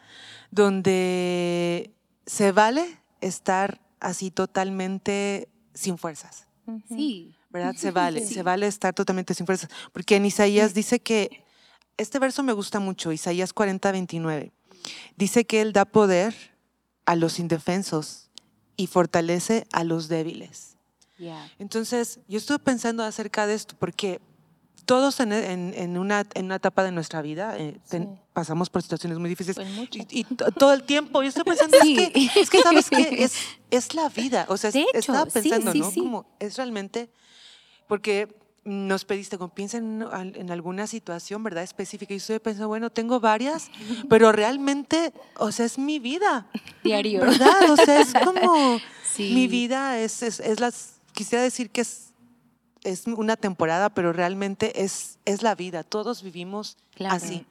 donde 0.49 1.91
se 2.25 2.51
vale 2.51 2.99
estar 3.21 3.79
así 3.99 4.31
totalmente 4.31 5.47
sin 5.73 5.97
fuerzas. 5.97 6.47
Sí. 6.87 7.35
¿verdad? 7.49 7.75
Se 7.77 7.91
vale, 8.01 8.25
Sí. 8.25 8.33
se 8.33 8.43
vale 8.43 8.67
estar 8.67 8.93
totalmente 8.93 9.33
sin 9.33 9.45
fuerzas. 9.45 9.69
Porque 9.91 10.15
en 10.15 10.25
Isaías 10.25 10.73
dice 10.73 10.99
que, 10.99 11.43
este 11.97 12.17
verso 12.19 12.43
me 12.43 12.53
gusta 12.53 12.79
mucho, 12.79 13.11
Isaías 13.11 13.53
40, 13.53 13.91
29. 13.91 14.51
Dice 15.17 15.45
que 15.45 15.61
Él 15.61 15.73
da 15.73 15.85
poder 15.85 16.33
a 17.05 17.15
los 17.15 17.39
indefensos 17.39 18.29
y 18.75 18.87
fortalece 18.87 19.67
a 19.71 19.83
los 19.83 20.07
débiles. 20.07 20.77
Entonces, 21.59 22.19
yo 22.27 22.37
estuve 22.37 22.59
pensando 22.59 23.03
acerca 23.03 23.45
de 23.47 23.53
esto, 23.55 23.75
porque 23.77 24.19
todos 24.85 25.19
en, 25.19 25.31
en- 25.31 25.73
en 25.75 25.97
una, 25.97 26.25
en 26.33 26.45
una 26.45 26.55
etapa 26.55 26.83
de 26.83 26.91
nuestra 26.91 27.21
vida 27.21 27.57
eh, 27.57 27.79
ten- 27.89 28.15
Sí. 28.15 28.21
pasamos 28.33 28.69
por 28.69 28.81
situaciones 28.81 29.19
muy 29.19 29.29
difíciles. 29.29 29.55
Pues. 29.55 29.89
Y, 30.09 30.19
y 30.21 30.23
to- 30.23 30.51
todo 30.51 30.73
el 30.73 30.83
tiempo, 30.83 31.21
yo 31.21 31.29
estoy 31.29 31.43
pensando, 31.43 31.77
Sí. 31.81 31.97
es, 31.99 32.09
que, 32.33 32.39
es 32.41 32.49
que, 32.49 32.61
¿sabes 32.61 32.89
qué? 32.89 32.97
Es, 33.23 33.33
es 33.69 33.93
la 33.93 34.09
vida. 34.09 34.45
O 34.49 34.57
sea, 34.57 34.69
es- 34.69 34.75
hecho, 34.75 34.87
estaba 34.99 35.25
pensando, 35.27 35.71
sí, 35.71 35.79
¿no? 35.79 35.91
sí. 35.91 35.99
Como 35.99 36.25
es 36.39 36.57
realmente, 36.57 37.09
porque 37.87 38.35
nos 38.63 39.05
pediste, 39.05 39.37
como 39.37 39.53
piensa 39.53 39.77
en, 39.77 40.03
al- 40.11 40.35
en 40.35 40.51
alguna 40.51 40.87
situación, 40.87 41.43
¿verdad? 41.43 41.63
Específica. 41.63 42.13
Y 42.13 42.17
estoy 42.17 42.39
pensando, 42.39 42.67
bueno, 42.67 42.89
tengo 42.89 43.19
varias, 43.19 43.69
pero 44.09 44.31
realmente, 44.31 45.13
o 45.37 45.51
sea, 45.51 45.65
es 45.67 45.77
mi 45.77 45.99
vida, 45.99 46.47
Diario. 46.83 47.21
¿verdad? 47.21 47.69
O 47.71 47.75
sea, 47.77 48.01
es 48.01 48.13
como 48.25 48.79
Sí. 49.13 49.31
mi 49.33 49.47
vida, 49.47 49.99
es, 49.99 50.21
es 50.23 50.59
las, 50.59 51.00
quisiera 51.21 51.43
decir 51.43 51.69
que 51.69 51.81
es, 51.81 52.07
es 52.83 53.05
una 53.05 53.35
temporada, 53.37 53.89
pero 53.89 54.11
realmente 54.11 54.83
es, 54.83 55.19
es 55.25 55.43
la 55.43 55.53
vida. 55.53 55.83
Todos 55.83 56.23
vivimos 56.23 56.77
Claro. 56.95 57.15
así. 57.15 57.45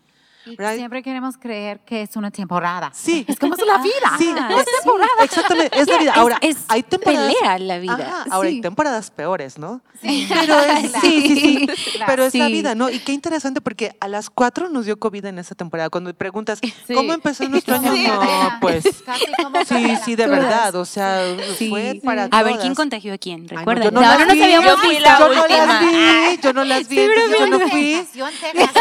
Y 0.46 0.56
¿verdad? 0.56 0.76
siempre 0.76 1.02
queremos 1.02 1.36
creer 1.36 1.80
que 1.80 2.02
es 2.02 2.16
una 2.16 2.30
temporada. 2.30 2.90
Sí. 2.94 3.24
Es 3.28 3.38
como 3.38 3.54
es 3.54 3.66
la 3.66 3.78
vida. 3.78 4.12
Sí, 4.18 4.32
Ah, 4.38 4.48
es 4.58 4.64
temporada. 4.82 5.10
Exactamente, 5.22 5.78
es 5.78 5.86
la 5.88 5.98
vida. 5.98 6.10
Es- 6.12 6.16
Ahora, 6.18 6.38
es 6.40 6.56
hay 6.68 6.82
temporadas. 6.82 7.34
pelea 7.34 7.58
la 7.58 7.78
vida. 7.78 7.92
Ajá, 7.94 8.24
ahora 8.30 8.48
hay 8.48 8.54
Sí. 8.56 8.60
temporadas 8.62 9.10
peores, 9.10 9.58
¿no? 9.58 9.80
Sí. 10.00 10.26
Pero 10.32 10.58
es, 10.60 10.92
sí, 11.02 11.22
sí, 11.28 11.40
sí. 11.40 11.68
pero 12.06 12.24
es 12.24 12.34
la 12.34 12.46
vida, 12.48 12.74
¿no? 12.74 12.88
Y 12.88 13.00
qué 13.00 13.12
interesante 13.12 13.60
porque 13.60 13.94
a 14.00 14.08
las 14.08 14.30
cuatro 14.30 14.70
nos 14.70 14.86
dio 14.86 14.98
COVID 14.98 15.26
en 15.26 15.38
esa 15.38 15.54
temporada. 15.54 15.90
Cuando 15.90 16.12
preguntas, 16.14 16.58
¿cómo 16.94 17.12
empezó 17.12 17.46
nuestro 17.48 17.74
año? 17.76 17.92
Sí. 17.92 18.06
No, 18.06 18.50
pues 18.62 18.84
Casi 19.06 19.24
como 19.42 19.64
sí, 19.64 19.96
sí, 20.04 20.16
de 20.16 20.26
verdad. 20.26 20.74
O 20.76 20.84
sea, 20.86 21.20
Sí. 21.58 21.68
fue 21.68 22.00
para 22.02 22.24
A 22.30 22.42
ver, 22.42 22.56
¿quién 22.58 22.74
contagió 22.74 23.12
a 23.12 23.18
quién? 23.18 23.42
Ay, 23.42 23.48
no, 23.50 23.58
Recuerda. 23.58 23.84
yo 23.84 23.90
no 23.90 24.00
nos 24.24 24.32
vi, 24.34 24.42
habíamos 24.42 24.66
yo 24.70 24.76
fui 24.78 24.98
la 25.00 25.18
Yo 25.18 25.28
no 25.28 25.44
las 25.46 25.80
vi, 25.80 26.38
yo 26.42 26.52
no 26.52 26.64
las 26.64 26.88
vi, 26.88 26.96
yo 27.38 27.46
no 27.46 27.60
fui. 27.68 28.06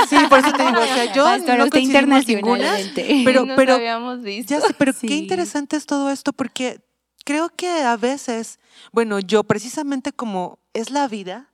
Sí, 0.09 0.17
por 0.29 0.39
eso 0.39 0.53
te 0.53 0.65
digo, 0.65 0.79
o 0.79 0.85
sea, 0.85 1.13
yo 1.13 1.37
no 1.57 1.69
coincidimos 1.69 2.27
ninguna. 2.27 2.79
internacionalmente. 2.79 3.21
Pero, 3.25 3.45
Nos 3.45 3.55
pero 3.55 3.73
habíamos 3.75 4.21
visto. 4.21 4.53
Ya 4.53 4.61
sé, 4.61 4.73
pero 4.77 4.93
qué 4.99 5.15
interesante 5.15 5.75
es 5.75 5.85
todo 5.85 6.09
esto 6.09 6.33
porque 6.33 6.81
creo 7.25 7.49
que 7.49 7.67
a 7.83 7.97
veces, 7.97 8.59
bueno, 8.91 9.19
yo 9.19 9.43
precisamente 9.43 10.11
como 10.13 10.59
es 10.73 10.89
la 10.91 11.07
vida, 11.07 11.49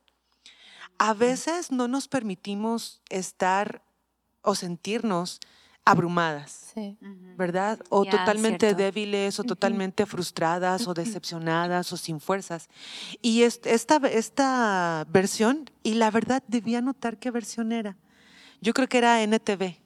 a 0.98 1.12
veces 1.14 1.70
no 1.72 1.88
nos 1.88 2.08
permitimos 2.08 3.02
estar 3.10 3.82
o 4.42 4.54
sentirnos 4.54 5.40
abrumadas, 5.84 6.72
Sí. 6.74 6.96
¿verdad? 7.36 7.78
O 7.90 8.04
totalmente 8.04 8.66
cierto. 8.66 8.78
débiles 8.82 9.38
o 9.38 9.44
totalmente 9.44 10.04
frustradas 10.04 10.88
o 10.88 10.94
decepcionadas 10.94 11.92
o 11.92 11.96
sin 11.96 12.18
fuerzas. 12.18 12.68
Y 13.22 13.42
es- 13.42 13.60
esta, 13.64 13.96
esta 14.08 15.06
versión, 15.08 15.70
y 15.84 15.94
la 15.94 16.10
verdad 16.10 16.42
debía 16.48 16.80
notar 16.80 17.18
qué 17.18 17.30
versión 17.30 17.70
era. 17.70 17.96
Yo 18.60 18.72
creo 18.74 18.88
que 18.88 18.98
era 18.98 19.22
NTV. 19.22 19.76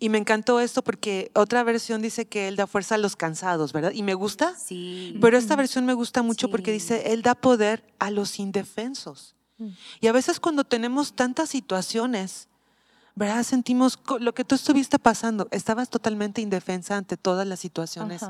Y 0.00 0.10
me 0.10 0.18
encantó 0.18 0.60
esto 0.60 0.82
porque 0.82 1.30
otra 1.34 1.62
versión 1.64 2.00
dice 2.02 2.26
que 2.26 2.46
Él 2.48 2.56
da 2.56 2.66
fuerza 2.66 2.94
a 2.94 2.98
los 2.98 3.16
cansados, 3.16 3.72
¿verdad? 3.72 3.92
Y 3.92 4.02
me 4.02 4.14
gusta, 4.14 4.54
Sí. 4.56 5.16
pero 5.20 5.36
esta 5.36 5.56
versión 5.56 5.84
me 5.86 5.94
gusta 5.94 6.22
mucho 6.22 6.50
porque 6.50 6.70
Sí. 6.70 6.74
dice, 6.74 7.12
Él 7.12 7.22
da 7.22 7.34
poder 7.34 7.84
a 7.98 8.10
los 8.10 8.38
indefensos. 8.38 9.34
Mm. 9.58 9.68
Y 10.00 10.06
a 10.06 10.12
veces 10.12 10.38
cuando 10.38 10.62
tenemos 10.64 11.14
tantas 11.14 11.48
situaciones, 11.48 12.46
¿verdad? 13.16 13.42
Sentimos 13.42 13.98
lo 14.20 14.32
que 14.32 14.44
tú 14.44 14.54
estuviste 14.54 15.00
pasando. 15.00 15.48
Estabas 15.50 15.90
totalmente 15.90 16.40
indefensa 16.40 16.96
ante 16.96 17.16
todas 17.16 17.44
las 17.46 17.58
situaciones 17.58 18.22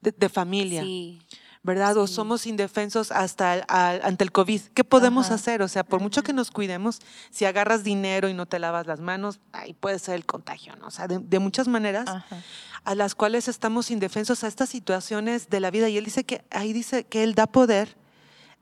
de, 0.00 0.12
de 0.12 0.28
familia, 0.30 0.82
Sí. 0.82 1.18
¿Verdad? 1.62 1.96
O 1.98 2.06
sí. 2.06 2.14
somos 2.14 2.46
indefensos 2.46 3.12
hasta 3.12 3.56
el- 3.56 3.64
al- 3.68 4.00
ante 4.02 4.24
el 4.24 4.32
COVID. 4.32 4.60
¿Qué 4.74 4.82
podemos 4.84 5.26
Ajá. 5.26 5.34
hacer? 5.34 5.60
O 5.62 5.68
sea, 5.68 5.84
por 5.84 6.00
mucho 6.00 6.22
que 6.22 6.32
nos 6.32 6.50
cuidemos, 6.50 7.00
si 7.30 7.44
agarras 7.44 7.84
dinero 7.84 8.28
y 8.28 8.34
no 8.34 8.46
te 8.46 8.58
lavas 8.58 8.86
las 8.86 9.00
manos, 9.00 9.40
ahí 9.52 9.74
puede 9.74 9.98
ser 9.98 10.14
el 10.14 10.24
contagio, 10.24 10.74
¿no? 10.76 10.86
O 10.86 10.90
sea, 10.90 11.06
de, 11.06 11.18
de 11.18 11.38
muchas 11.38 11.68
maneras 11.68 12.08
Ajá. 12.08 12.42
a 12.84 12.94
las 12.94 13.14
cuales 13.14 13.46
estamos 13.48 13.90
indefensos 13.90 14.42
a 14.42 14.48
estas 14.48 14.70
situaciones 14.70 15.50
de 15.50 15.60
la 15.60 15.70
vida. 15.70 15.88
Y 15.90 15.98
él 15.98 16.04
dice 16.06 16.24
que 16.24 16.44
ahí 16.50 16.72
dice 16.72 17.04
que 17.04 17.22
él 17.22 17.34
da 17.34 17.46
poder 17.46 17.96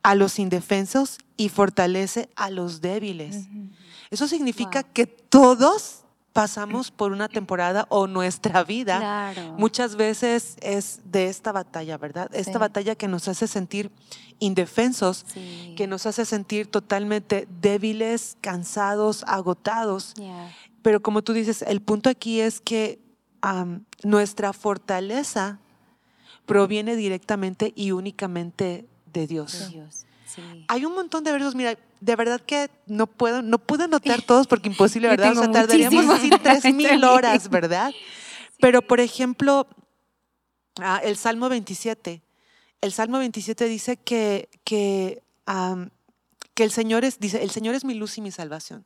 a 0.02 0.14
los 0.14 0.38
indefensos 0.40 1.18
y 1.36 1.48
fortalece 1.50 2.30
a 2.36 2.50
los 2.50 2.80
débiles. 2.80 3.46
Eso 4.10 4.26
significa 4.26 4.82
Wow. 4.82 4.90
que 4.92 5.06
todos 5.06 6.02
pasamos 6.42 6.92
por 6.92 7.10
una 7.10 7.28
temporada 7.28 7.86
o 7.88 8.06
nuestra 8.06 8.62
vida 8.62 8.98
Claro. 9.00 9.54
muchas 9.58 9.96
veces 9.96 10.56
es 10.62 11.00
de 11.04 11.26
esta 11.26 11.50
batalla, 11.50 11.98
¿verdad? 11.98 12.30
Esta 12.32 12.52
Sí. 12.52 12.58
batalla 12.58 12.94
que 12.94 13.08
nos 13.08 13.26
hace 13.26 13.48
sentir 13.48 13.90
indefensos, 14.38 15.24
Sí. 15.34 15.74
que 15.76 15.88
nos 15.88 16.06
hace 16.06 16.24
sentir 16.24 16.68
totalmente 16.70 17.48
débiles, 17.60 18.36
cansados, 18.40 19.24
agotados. 19.26 20.14
Pero 20.82 21.02
como 21.02 21.22
tú 21.22 21.32
dices, 21.32 21.62
el 21.62 21.80
punto 21.82 22.08
aquí 22.08 22.38
es 22.40 22.60
que 22.60 23.00
nuestra 24.04 24.52
fortaleza 24.52 25.58
proviene 26.46 26.94
directamente 26.94 27.72
y 27.74 27.90
únicamente 27.90 28.86
de 29.12 29.26
Dios. 29.26 29.70
Dios. 29.72 30.06
Sí. 30.24 30.64
Hay 30.68 30.84
un 30.84 30.94
montón 30.94 31.24
de 31.24 31.32
versos, 31.32 31.56
mira, 31.56 31.76
de 32.00 32.16
verdad 32.16 32.40
que 32.40 32.70
no 32.86 33.06
puedo, 33.06 33.42
no 33.42 33.58
pude 33.58 33.84
anotar 33.84 34.22
todos 34.26 34.46
porque 34.46 34.68
imposible, 34.68 35.08
¿verdad? 35.08 35.32
O 35.32 35.42
sea, 35.42 35.50
tardaríamos 35.50 36.06
así 36.08 36.30
tres 36.42 36.64
mil 36.74 37.04
horas, 37.04 37.48
¿verdad? 37.48 37.92
Pero, 38.60 38.82
por 38.82 39.00
ejemplo, 39.00 39.66
ah, 40.80 41.00
el 41.02 41.16
Salmo 41.16 41.48
27, 41.48 42.22
el 42.80 42.92
Salmo 42.92 43.18
27 43.18 43.66
dice 43.66 43.96
que, 43.96 44.48
que, 44.64 45.22
el 46.56 46.70
Señor 46.72 47.04
es, 47.04 47.20
dice, 47.20 47.42
el 47.42 47.50
Señor 47.50 47.74
es 47.74 47.84
mi 47.84 47.94
luz 47.94 48.18
y 48.18 48.20
mi 48.20 48.30
salvación. 48.30 48.84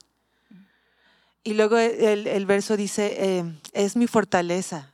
Y 1.44 1.54
luego 1.54 1.78
el, 1.78 2.26
el 2.26 2.46
verso 2.46 2.76
dice, 2.76 3.16
eh, 3.18 3.44
es 3.72 3.96
mi 3.96 4.06
fortaleza, 4.06 4.91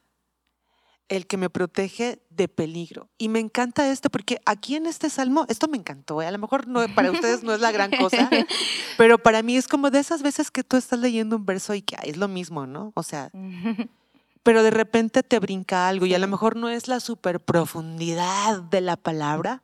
el 1.09 1.27
que 1.27 1.37
me 1.37 1.51
protege 1.51 2.21
de 2.31 2.49
peligro. 2.49 3.09
Y 3.19 3.29
me 3.29 3.41
encanta 3.41 3.91
esto 3.91 4.11
porque 4.11 4.41
aquí 4.45 4.77
en 4.77 4.87
este 4.87 5.11
salmo, 5.11 5.47
esto 5.49 5.69
me 5.69 5.77
encantó, 5.77 6.23
¿eh? 6.23 6.27
a 6.27 6.31
lo 6.31 6.39
mejor 6.39 6.67
no, 6.69 6.87
para 6.95 7.11
ustedes 7.11 7.43
no 7.43 7.53
es 7.53 7.61
la 7.61 7.73
gran 7.73 7.91
cosa, 7.91 8.31
pero 8.99 9.19
para 9.19 9.43
mí 9.43 9.57
es 9.57 9.69
como 9.69 9.91
de 9.91 9.99
esas 9.99 10.23
veces 10.23 10.51
que 10.51 10.63
tú 10.63 10.77
estás 10.77 10.99
leyendo 10.99 11.37
un 11.37 11.47
verso 11.47 11.75
y 11.75 11.83
que 11.83 11.97
ay, 11.99 12.11
es 12.11 12.17
lo 12.17 12.29
mismo, 12.29 12.67
¿no? 12.67 12.93
O 12.95 13.03
sea, 13.03 13.31
pero 14.43 14.63
de 14.63 14.71
repente 14.71 15.23
te 15.23 15.39
brinca 15.39 15.89
algo 15.89 16.07
y 16.07 16.15
a 16.15 16.19
lo 16.19 16.29
mejor 16.29 16.57
no 16.57 16.69
es 16.69 16.89
la 16.89 17.01
super 17.01 17.41
profundidad 17.41 18.63
de 18.63 18.81
la 18.81 18.97
palabra, 18.97 19.63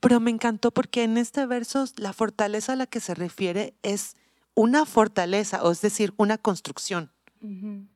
pero 0.00 0.20
me 0.20 0.30
encantó 0.30 0.70
porque 0.70 1.02
en 1.02 1.18
este 1.18 1.46
verso 1.46 1.84
la 1.96 2.12
fortaleza 2.12 2.72
a 2.72 2.76
la 2.76 2.86
que 2.86 3.00
se 3.00 3.14
refiere 3.14 3.74
es 3.82 4.16
una 4.54 4.86
fortaleza, 4.86 5.62
o 5.64 5.72
es 5.72 5.80
decir, 5.80 6.14
una 6.16 6.38
construcción. 6.38 7.10
Ujú. 7.40 7.86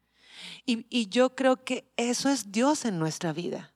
Y, 0.68 0.86
y 0.90 1.08
yo 1.08 1.34
creo 1.34 1.64
que 1.64 1.90
eso 1.96 2.28
es 2.28 2.52
Dios 2.52 2.84
en 2.84 2.98
nuestra 2.98 3.32
vida. 3.32 3.72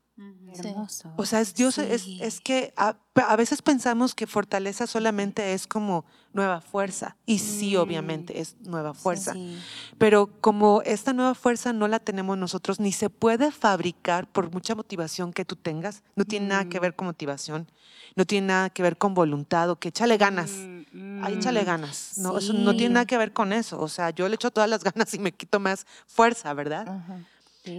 Sí. 0.54 0.75
O 1.16 1.25
sea, 1.25 1.40
es 1.40 1.54
Dios, 1.54 1.78
es, 1.78 2.02
Sí. 2.02 2.19
es 2.23 2.40
que 2.40 2.75
a, 2.76 2.97
a 3.14 3.37
veces 3.37 3.62
pensamos 3.62 4.14
que 4.14 4.26
fortaleza 4.26 4.87
solamente 4.87 5.54
es 5.54 5.66
como 5.66 6.04
nueva 6.35 6.61
fuerza. 6.61 7.16
Y 7.25 7.38
sí, 7.38 7.75
Mm. 7.76 7.81
obviamente, 7.81 8.38
es 8.40 8.57
nueva 8.61 8.92
fuerza. 8.95 9.33
Sí. 9.33 9.59
Pero 9.99 10.28
como 10.42 10.83
esta 10.85 11.12
nueva 11.14 11.35
fuerza 11.35 11.73
no 11.73 11.88
la 11.88 11.99
tenemos 11.99 12.37
nosotros, 12.37 12.78
ni 12.78 12.92
se 12.92 13.09
puede 13.11 13.50
fabricar 13.50 14.26
por 14.31 14.52
mucha 14.52 14.75
motivación 14.75 15.33
que 15.33 15.45
tú 15.47 15.57
tengas, 15.57 16.02
no 16.14 16.25
tiene 16.26 16.49
nada 16.49 16.66
que 16.69 16.78
Mm. 16.78 16.83
ver 16.83 16.95
con 16.95 17.07
motivación, 17.07 17.71
no 18.14 18.26
tiene 18.26 18.49
nada 18.49 18.71
que 18.71 18.83
ver 18.83 18.99
con 18.99 19.14
voluntad 19.14 19.71
o 19.71 19.76
que 19.76 19.88
échale 19.88 20.19
ganas. 20.19 20.50
Mm, 20.92 21.25
Ahí 21.25 21.35
échale 21.35 21.64
ganas. 21.64 22.19
No, 22.19 22.37
eso 22.37 22.52
no 22.52 22.76
tiene 22.76 22.95
nada 22.95 23.07
que 23.07 23.16
ver 23.16 23.33
con 23.33 23.52
eso. 23.54 23.81
O 23.81 23.88
sea, 23.88 24.11
yo 24.11 24.28
le 24.28 24.35
echo 24.35 24.50
todas 24.50 24.69
las 24.69 24.85
ganas 24.95 25.14
y 25.14 25.19
me 25.19 25.33
quito 25.33 25.59
más 25.59 25.87
fuerza, 26.07 26.52
¿verdad? 26.52 26.87
Ajá. 26.88 27.19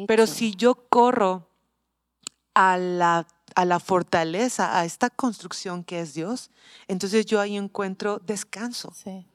Pero 0.07 0.25
si 0.27 0.55
yo 0.55 0.75
corro 0.89 1.47
a 2.53 2.77
la, 2.77 3.27
a 3.55 3.65
la 3.65 3.79
fortaleza, 3.79 4.77
a 4.77 4.85
esta 4.85 5.09
construcción 5.09 5.83
que 5.83 5.99
es 5.99 6.13
Dios, 6.13 6.51
entonces 6.87 7.25
yo 7.25 7.39
ahí 7.39 7.57
encuentro 7.57 8.19
descanso. 8.25 8.93
Sí. 8.95 9.27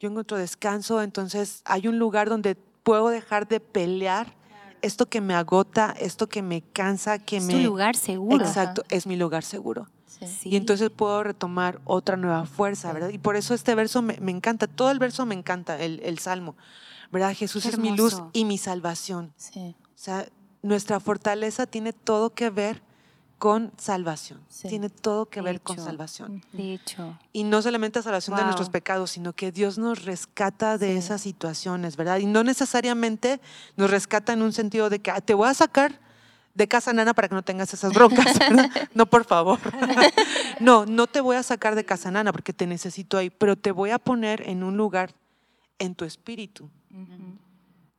Yo 0.00 0.10
encuentro 0.10 0.36
descanso, 0.36 1.02
entonces 1.02 1.62
hay 1.64 1.88
un 1.88 1.98
lugar 1.98 2.28
donde 2.28 2.56
puedo 2.56 3.08
dejar 3.08 3.48
de 3.48 3.60
pelear 3.60 4.34
esto 4.82 5.06
que 5.06 5.20
me 5.20 5.34
agota, 5.34 5.94
esto 5.98 6.28
que 6.28 6.42
me 6.42 6.60
cansa, 6.60 7.18
que 7.18 7.38
es 7.38 7.44
me... 7.44 7.54
tu 7.54 7.58
lugar 7.60 7.96
seguro. 7.96 8.44
Exacto, 8.44 8.82
es 8.90 9.06
mi 9.06 9.16
lugar 9.16 9.42
seguro. 9.42 9.88
Sí. 10.06 10.50
Y 10.50 10.56
entonces 10.56 10.90
puedo 10.90 11.22
retomar 11.22 11.80
otra 11.84 12.16
nueva 12.16 12.44
fuerza. 12.44 12.92
¿verdad? 12.92 13.08
Y 13.08 13.18
por 13.18 13.36
eso 13.36 13.54
este 13.54 13.74
verso 13.74 14.02
me, 14.02 14.18
me 14.20 14.30
encanta, 14.30 14.66
todo 14.66 14.90
el 14.90 14.98
verso 14.98 15.26
me 15.26 15.34
encanta, 15.34 15.80
el, 15.80 16.00
el 16.04 16.18
salmo, 16.18 16.54
¿verdad? 17.10 17.34
Jesús 17.34 17.64
es 17.66 17.78
mi 17.78 17.96
luz 17.96 18.22
y 18.32 18.44
mi 18.44 18.58
salvación. 18.58 19.32
Sí. 19.36 19.74
O 19.82 19.98
sea, 19.98 20.26
nuestra 20.64 20.98
fortaleza 21.00 21.66
tiene 21.66 21.92
todo 21.92 22.30
que 22.30 22.50
ver 22.50 22.82
con 23.38 23.72
salvación. 23.76 24.40
Sí. 24.48 24.68
Tiene 24.68 24.88
todo 24.88 25.26
que 25.26 25.42
ver 25.42 25.60
con 25.60 25.76
salvación. 25.78 26.42
Y 27.32 27.44
no 27.44 27.60
solamente 27.60 28.00
salvación 28.02 28.36
de 28.36 28.44
nuestros 28.44 28.70
pecados, 28.70 29.10
sino 29.10 29.32
que 29.34 29.52
Dios 29.52 29.76
nos 29.76 30.04
rescata 30.04 30.78
de 30.78 30.92
Sí. 30.92 30.98
esas 30.98 31.20
situaciones, 31.20 31.96
¿verdad? 31.96 32.18
Y 32.18 32.26
no 32.26 32.42
necesariamente 32.44 33.40
nos 33.76 33.90
rescata 33.90 34.32
en 34.32 34.40
un 34.42 34.52
sentido 34.52 34.88
de 34.88 35.00
que 35.00 35.10
"Ah, 35.10 35.20
te 35.20 35.34
voy 35.34 35.48
a 35.48 35.54
sacar 35.54 36.00
de 36.54 36.68
casa 36.68 36.92
nana 36.92 37.12
para 37.14 37.28
que 37.28 37.34
no 37.34 37.42
tengas 37.42 37.74
esas 37.74 37.92
broncas. 37.92 38.24
¿verdad? 38.38 38.70
no, 38.94 39.06
por 39.06 39.24
favor. 39.24 39.58
no, 40.60 40.86
no 40.86 41.06
te 41.08 41.20
voy 41.20 41.36
a 41.36 41.42
sacar 41.42 41.74
de 41.74 41.84
casa 41.84 42.10
nana 42.10 42.32
porque 42.32 42.52
te 42.52 42.66
necesito 42.66 43.18
ahí, 43.18 43.28
pero 43.28 43.56
te 43.56 43.72
voy 43.72 43.90
a 43.90 43.98
poner 43.98 44.48
en 44.48 44.62
un 44.62 44.76
lugar 44.76 45.12
en 45.78 45.94
tu 45.94 46.04
espíritu. 46.06 46.70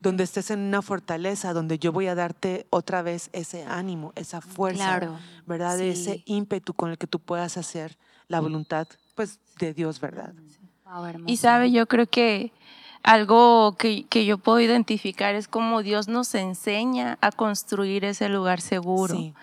Donde 0.10 0.24
estés 0.24 0.52
en 0.52 0.60
una 0.60 0.82
fortaleza, 0.82 1.52
donde 1.54 1.80
yo 1.80 1.92
voy 1.92 2.08
a 2.08 2.16
darte 2.16 2.68
otra 2.70 3.02
vez 3.02 3.30
ese 3.34 3.66
ánimo, 3.66 4.14
esa 4.16 4.40
fuerza, 4.40 5.00
Claro. 5.00 5.18
¿verdad? 5.48 5.80
Ese 5.82 6.22
ímpetu 6.26 6.74
con 6.74 6.92
el 6.92 6.98
que 6.98 7.08
tú 7.08 7.20
puedas 7.20 7.58
hacer 7.58 7.98
la 8.28 8.40
voluntad, 8.40 8.88
pues, 9.16 9.40
de 9.60 9.74
Dios, 9.74 10.00
¿verdad? 10.00 10.34
Wow. 10.86 11.24
Y 11.26 11.38
sabe, 11.38 11.72
yo 11.72 11.88
creo 11.88 12.06
que 12.06 12.52
algo 13.02 13.76
que, 13.78 14.06
que 14.06 14.26
yo 14.26 14.38
puedo 14.38 14.60
identificar 14.60 15.34
es 15.34 15.48
cómo 15.48 15.82
Dios 15.82 16.08
nos 16.08 16.36
enseña 16.36 17.18
a 17.22 17.32
construir 17.32 18.06
ese 18.06 18.30
lugar 18.30 18.62
seguro. 18.62 19.16
Sí. 19.16 19.34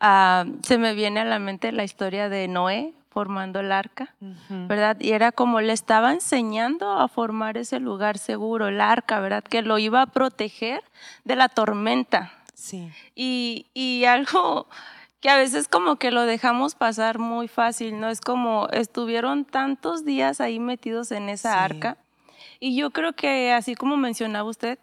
Ah, 0.00 0.44
se 0.62 0.78
me 0.78 0.94
viene 0.94 1.20
a 1.20 1.24
la 1.24 1.38
mente 1.40 1.72
la 1.72 1.84
historia 1.84 2.28
de 2.28 2.46
Noé 2.48 2.94
formando 3.12 3.60
el 3.60 3.70
arca. 3.72 4.14
¿verdad? 4.48 4.96
Y 5.00 5.12
era 5.12 5.32
como 5.32 5.60
le 5.60 5.72
estaba 5.72 6.12
enseñando 6.12 6.90
a 6.92 7.08
formar 7.08 7.56
ese 7.58 7.78
lugar 7.78 8.18
seguro, 8.18 8.68
el 8.68 8.80
arca, 8.80 9.20
¿verdad? 9.20 9.44
Que 9.44 9.62
lo 9.62 9.78
iba 9.78 10.02
a 10.02 10.06
proteger 10.06 10.82
de 11.24 11.36
la 11.36 11.48
tormenta. 11.48 12.32
Sí. 12.54 12.90
Y, 13.14 13.66
y 13.74 14.04
algo 14.06 14.66
que 15.20 15.30
a 15.30 15.36
veces 15.36 15.68
como 15.68 15.96
que 15.96 16.10
lo 16.10 16.22
dejamos 16.22 16.74
pasar 16.74 17.18
muy 17.18 17.46
fácil, 17.48 18.00
¿no? 18.00 18.08
Es 18.08 18.20
como 18.20 18.68
estuvieron 18.72 19.44
tantos 19.44 20.04
días 20.04 20.40
ahí 20.40 20.58
metidos 20.58 21.12
en 21.12 21.28
esa 21.28 21.52
Sí. 21.52 21.58
arca. 21.58 21.96
Y 22.60 22.76
yo 22.76 22.90
creo 22.90 23.12
que 23.12 23.52
así 23.52 23.74
como 23.74 23.96
mencionaba 23.96 24.48
usted, 24.48 24.78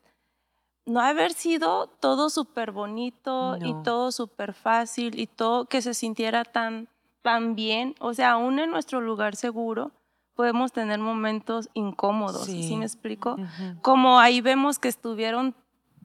no 0.86 1.02
haber 1.02 1.34
sido 1.34 1.88
todo 1.88 2.30
súper 2.30 2.72
bonito 2.72 3.58
y 3.62 3.74
todo 3.84 4.12
súper 4.12 4.54
fácil 4.54 5.20
y 5.20 5.28
todo 5.28 5.66
que 5.66 5.82
se 5.82 5.94
sintiera 5.94 6.44
tan, 6.44 6.88
tan 7.22 7.56
bien. 7.56 7.96
O 8.00 8.14
sea, 8.14 8.32
aún 8.32 8.60
en 8.60 8.70
nuestro 8.72 9.02
lugar 9.02 9.36
seguro 9.36 9.92
podemos 10.36 10.72
tener 10.72 11.00
momentos 11.00 11.70
incómodos, 11.74 12.46
¿sí, 12.46 12.64
Sí. 12.64 12.76
me 12.78 12.86
explico? 12.86 13.36
Como 13.82 14.20
ahí 14.20 14.40
vemos 14.42 14.80
que 14.80 14.88
estuvieron 14.88 15.54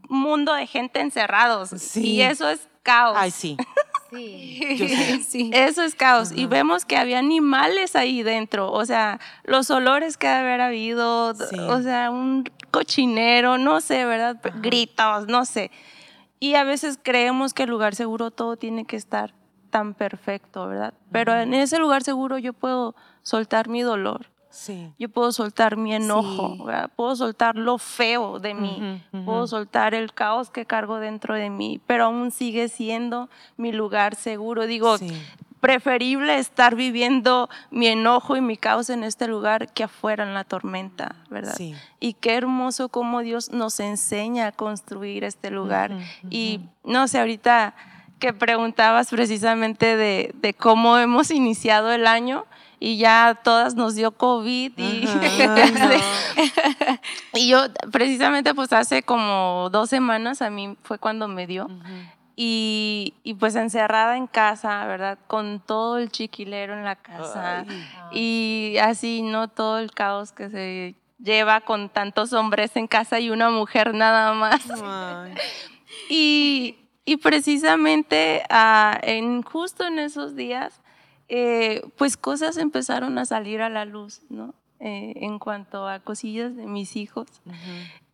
un 0.08 0.18
mundo 0.20 0.52
de 0.54 0.66
gente 0.66 1.00
encerrados 1.00 1.70
Sí. 1.70 2.14
y 2.14 2.22
eso 2.22 2.48
es 2.48 2.68
caos. 2.82 3.16
Ay, 3.18 3.30
sí. 3.30 3.56
Sí. 4.10 4.76
Yo 4.78 4.86
sé. 4.86 5.18
sí. 5.28 5.50
Eso 5.52 5.82
es 5.82 5.96
caos. 5.96 6.30
Y 6.30 6.46
vemos 6.46 6.84
que 6.84 6.96
había 6.96 7.18
animales 7.18 7.96
ahí 7.96 8.22
dentro. 8.22 8.70
O 8.70 8.84
sea, 8.84 9.18
los 9.42 9.70
olores 9.70 10.16
que 10.16 10.28
ha 10.28 10.34
de 10.34 10.40
haber 10.40 10.60
habido. 10.60 11.34
Sí. 11.34 11.58
O 11.58 11.82
sea, 11.82 12.12
un 12.12 12.44
cochinero, 12.70 13.58
no 13.58 13.80
sé, 13.80 14.04
¿verdad? 14.04 14.38
Ajá. 14.44 14.56
Gritos, 14.60 15.26
no 15.26 15.44
sé. 15.44 15.72
Y 16.38 16.54
a 16.54 16.62
veces 16.62 16.96
creemos 17.02 17.54
que 17.54 17.64
el 17.64 17.70
lugar 17.70 17.96
seguro 17.96 18.30
todo 18.30 18.56
tiene 18.56 18.84
que 18.84 18.94
estar 18.94 19.34
tan 19.74 19.92
perfecto, 19.92 20.68
¿verdad? 20.68 20.94
Pero 21.10 21.34
en 21.34 21.52
ese 21.52 21.80
lugar 21.80 22.04
seguro 22.04 22.38
yo 22.38 22.52
puedo 22.52 22.94
soltar 23.24 23.68
mi 23.68 23.82
dolor. 23.82 24.26
Sí. 24.48 24.92
Yo 25.00 25.08
puedo 25.08 25.32
soltar 25.32 25.76
mi 25.76 25.92
enojo, 25.96 26.54
Sí. 26.54 26.62
puedo 26.94 27.16
soltar 27.16 27.56
lo 27.56 27.76
feo 27.78 28.38
de 28.38 28.54
mí, 28.54 29.00
ujú. 29.12 29.24
puedo 29.24 29.46
soltar 29.48 29.92
el 29.94 30.14
caos 30.14 30.50
que 30.50 30.64
cargo 30.64 31.00
dentro 31.00 31.34
de 31.34 31.50
mí, 31.50 31.80
pero 31.88 32.04
aún 32.04 32.30
sigue 32.30 32.68
siendo 32.68 33.28
mi 33.56 33.72
lugar 33.72 34.14
seguro. 34.14 34.68
Digo, 34.68 34.96
Sí. 34.98 35.10
preferible 35.58 36.38
estar 36.38 36.76
viviendo 36.76 37.48
mi 37.72 37.88
enojo 37.88 38.36
y 38.36 38.40
mi 38.40 38.56
caos 38.56 38.90
en 38.90 39.02
este 39.02 39.26
lugar 39.26 39.72
que 39.72 39.82
afuera 39.82 40.22
en 40.22 40.34
la 40.34 40.44
tormenta, 40.44 41.16
¿verdad? 41.30 41.54
Sí. 41.56 41.74
Y 41.98 42.12
qué 42.12 42.34
hermoso 42.36 42.90
cómo 42.90 43.22
Dios 43.22 43.50
nos 43.50 43.80
enseña 43.80 44.46
a 44.46 44.52
construir 44.52 45.24
este 45.24 45.50
lugar. 45.50 45.90
Y 46.30 46.60
no 46.84 47.08
sé, 47.08 47.18
ahorita 47.18 47.74
que 48.24 48.32
preguntabas 48.32 49.10
precisamente 49.10 49.98
de, 49.98 50.30
de 50.36 50.54
cómo 50.54 50.96
hemos 50.96 51.30
iniciado 51.30 51.92
el 51.92 52.06
año 52.06 52.46
y 52.80 52.96
ya 52.96 53.38
todas 53.44 53.74
nos 53.74 53.96
dio 53.96 54.12
COVID 54.12 54.72
y, 54.78 55.06
Ajá, 55.06 55.66
no. 55.78 56.98
y 57.38 57.48
yo 57.48 57.66
precisamente 57.92 58.54
pues 58.54 58.72
hace 58.72 59.02
como 59.02 59.68
dos 59.70 59.90
semanas 59.90 60.40
a 60.40 60.48
mí 60.48 60.74
fue 60.84 60.98
cuando 60.98 61.28
me 61.28 61.46
dio 61.46 61.68
y, 62.34 63.12
y, 63.24 63.34
pues 63.34 63.56
encerrada 63.56 64.16
en 64.16 64.26
casa, 64.26 64.86
¿verdad? 64.86 65.18
Con 65.26 65.60
todo 65.60 65.98
el 65.98 66.10
chiquilero 66.10 66.72
en 66.72 66.84
la 66.84 66.96
casa 66.96 67.66
Ay. 67.68 67.88
y 68.10 68.78
así, 68.78 69.20
¿no? 69.20 69.48
Todo 69.48 69.80
el 69.80 69.92
caos 69.92 70.32
que 70.32 70.48
se 70.48 70.94
lleva 71.18 71.60
con 71.60 71.90
tantos 71.90 72.32
hombres 72.32 72.74
en 72.74 72.86
casa 72.86 73.20
y 73.20 73.28
una 73.28 73.50
mujer 73.50 73.92
nada 73.92 74.32
más. 74.32 74.62
Ay. 74.82 75.34
Y, 76.10 76.83
y 77.04 77.16
precisamente 77.18 78.42
ah, 78.50 78.98
en, 79.02 79.42
justo 79.42 79.84
en 79.86 79.98
esos 79.98 80.34
días, 80.36 80.80
eh, 81.28 81.82
pues 81.96 82.16
cosas 82.16 82.56
empezaron 82.56 83.18
a 83.18 83.24
salir 83.24 83.60
a 83.62 83.68
la 83.68 83.84
luz, 83.84 84.22
¿no? 84.30 84.54
Eh, 84.80 85.12
en 85.16 85.38
cuanto 85.38 85.88
a 85.88 86.00
cosillas 86.00 86.56
de 86.56 86.66
mis 86.66 86.96
hijos. 86.96 87.26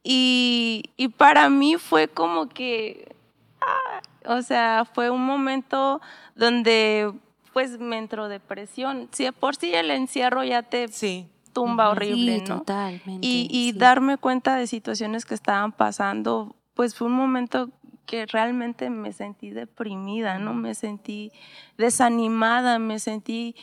Y, 0.02 0.84
y 0.96 1.08
para 1.08 1.48
mí 1.50 1.76
fue 1.76 2.08
como 2.08 2.48
que, 2.48 3.14
ah, 3.60 4.00
o 4.26 4.42
sea, 4.42 4.84
fue 4.84 5.10
un 5.10 5.24
momento 5.24 6.00
donde 6.36 7.12
pues 7.52 7.78
me 7.80 7.98
entró 7.98 8.28
depresión. 8.28 9.08
Si 9.12 9.24
de 9.24 9.32
por 9.32 9.56
sí 9.56 9.74
el 9.74 9.90
encierro 9.90 10.44
ya 10.44 10.62
te 10.62 10.86
Sí. 10.88 11.26
tumba 11.52 11.86
Ujú. 11.88 11.92
horrible, 11.96 12.38
Sí, 12.38 12.44
¿no? 12.48 12.58
totalmente. 12.58 13.26
Y, 13.26 13.48
y 13.50 13.72
sí. 13.72 13.78
darme 13.78 14.16
cuenta 14.18 14.54
de 14.56 14.66
situaciones 14.68 15.24
que 15.24 15.34
estaban 15.34 15.72
pasando, 15.72 16.54
pues 16.74 16.94
fue 16.94 17.08
un 17.08 17.14
momento 17.14 17.70
que 18.10 18.26
realmente 18.26 18.90
me 18.90 19.12
sentí 19.12 19.50
deprimida, 19.50 20.40
¿no? 20.40 20.52
Me 20.52 20.74
sentí 20.74 21.30
desanimada, 21.78 22.80
me 22.80 22.98
sentí 22.98 23.54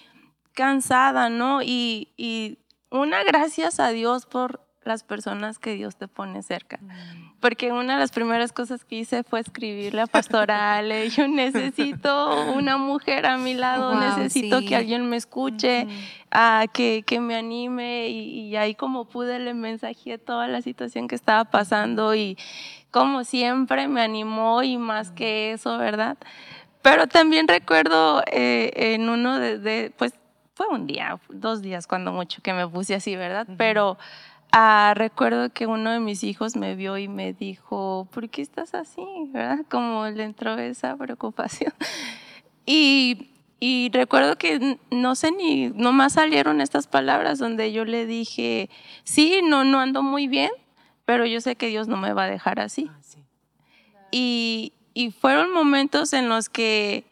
cansada, 0.53 1.27
¿no? 1.27 1.61
Y, 1.61 2.13
y 2.15 2.59
una 2.89 3.25
gracias 3.25 3.81
a 3.81 3.89
Dios 3.89 4.25
por 4.25 4.65
las 4.87 5.03
personas 5.03 5.59
que 5.59 5.73
Dios 5.75 5.95
te 5.95 6.07
pone 6.07 6.41
cerca. 6.41 6.79
Porque 7.39 7.71
una 7.71 7.93
de 7.93 7.99
las 7.99 8.09
primeras 8.11 8.51
cosas 8.51 8.83
que 8.83 8.95
hice 8.95 9.23
fue 9.23 9.39
escribirle 9.41 10.01
a 10.01 10.07
Pastoral, 10.07 10.91
eh, 10.91 11.07
yo 11.15 11.27
necesito 11.27 12.51
una 12.51 12.77
mujer 12.77 13.27
a 13.27 13.37
mi 13.37 13.53
lado, 13.53 13.91
Wow, 13.91 13.99
necesito 13.99 14.59
sí. 14.59 14.65
que 14.65 14.75
alguien 14.75 15.07
me 15.07 15.17
escuche, 15.17 15.83
Ujú. 15.85 15.93
a 16.31 16.65
que, 16.73 17.03
que 17.05 17.19
me 17.19 17.35
anime 17.35 18.07
y, 18.07 18.39
y 18.49 18.55
ahí 18.55 18.73
como 18.73 19.05
pude 19.05 19.37
le 19.39 19.53
mensajé 19.53 20.17
toda 20.17 20.47
la 20.47 20.61
situación 20.63 21.07
que 21.07 21.13
estaba 21.15 21.45
pasando 21.45 22.15
y 22.15 22.37
como 22.89 23.23
siempre 23.23 23.87
me 23.87 24.01
animó 24.01 24.63
y 24.63 24.77
más 24.77 25.11
que 25.11 25.51
eso, 25.51 25.77
¿verdad? 25.77 26.17
Pero 26.81 27.05
también 27.07 27.47
recuerdo 27.47 28.23
eh, 28.31 28.71
en 28.95 29.09
uno 29.09 29.37
de, 29.39 29.59
de- 29.59 29.91
pues 29.97 30.13
fue 30.55 30.67
un 30.69 30.87
día, 30.87 31.19
dos 31.29 31.61
días 31.61 31.85
cuando 31.85 32.11
mucho 32.11 32.41
que 32.41 32.53
me 32.53 32.67
puse 32.67 32.95
así, 32.95 33.15
¿verdad? 33.15 33.45
Ujú. 33.47 33.57
Pero 33.57 33.97
ah, 34.51 34.93
recuerdo 34.95 35.51
que 35.51 35.67
uno 35.67 35.91
de 35.91 35.99
mis 35.99 36.23
hijos 36.23 36.55
me 36.55 36.75
vio 36.75 36.97
y 36.97 37.07
me 37.07 37.33
dijo, 37.33 38.07
¿por 38.11 38.29
qué 38.29 38.41
estás 38.41 38.73
así? 38.73 39.05
¿Verdad? 39.29 39.65
Como 39.69 40.05
le 40.07 40.23
entró 40.23 40.57
esa 40.57 40.95
preocupación. 40.95 41.73
Y, 42.69 43.29
y 43.61 43.89
recuerdo 43.93 44.37
que 44.37 44.77
no 44.91 45.15
sé 45.15 45.31
ni, 45.31 45.69
nomás 45.69 46.13
salieron 46.13 46.59
estas 46.59 46.85
palabras 46.85 47.39
donde 47.39 47.71
yo 47.71 47.85
le 47.85 48.05
dije, 48.05 48.69
sí, 49.05 49.39
no, 49.41 49.63
no 49.63 49.79
ando 49.79 50.03
muy 50.03 50.27
bien, 50.27 50.51
pero 51.05 51.25
yo 51.25 51.39
sé 51.39 51.55
que 51.55 51.67
Dios 51.67 51.87
no 51.87 51.95
me 51.95 52.11
va 52.11 52.25
a 52.25 52.29
dejar 52.29 52.59
así. 52.59 52.89
Ah, 52.91 52.99
sí. 53.01 53.23
Y, 54.11 54.73
y 54.93 55.11
fueron 55.11 55.53
momentos 55.53 56.11
en 56.11 56.27
los 56.27 56.49
que 56.49 57.05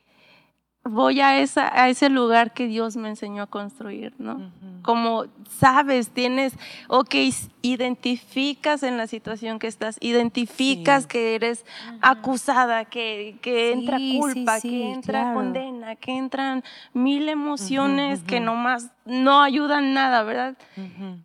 voy 0.87 1.19
a, 1.19 1.39
esa, 1.39 1.67
a 1.81 1.89
ese 1.89 2.09
lugar 2.09 2.53
que 2.53 2.67
Dios 2.67 2.95
me 2.95 3.09
enseñó 3.09 3.43
a 3.43 3.47
construir, 3.47 4.13
¿no? 4.19 4.51
Como 4.83 5.25
sabes, 5.49 6.09
tienes, 6.11 6.53
ok, 6.89 7.15
identificas 7.63 8.83
en 8.83 8.97
la 8.97 9.07
situación 9.07 9.57
que 9.59 9.65
estás, 9.67 9.97
identificas 9.99 11.03
Sí. 11.03 11.07
que 11.09 11.35
eres 11.35 11.65
acusada, 12.01 12.85
que, 12.85 13.37
que 13.41 13.73
Sí, 13.73 13.79
entra 13.79 13.97
culpa, 13.97 14.59
sí, 14.59 14.69
que 14.69 14.93
entra 14.93 15.21
claro. 15.21 15.33
condena, 15.39 15.95
que 15.95 16.15
entran 16.15 16.63
mil 16.93 17.29
emociones 17.29 18.23
que 18.23 18.37
ujú. 18.37 18.45
nomás 18.45 18.91
no 19.05 19.41
ayudan 19.41 19.93
nada, 19.93 20.23
¿verdad? 20.23 20.55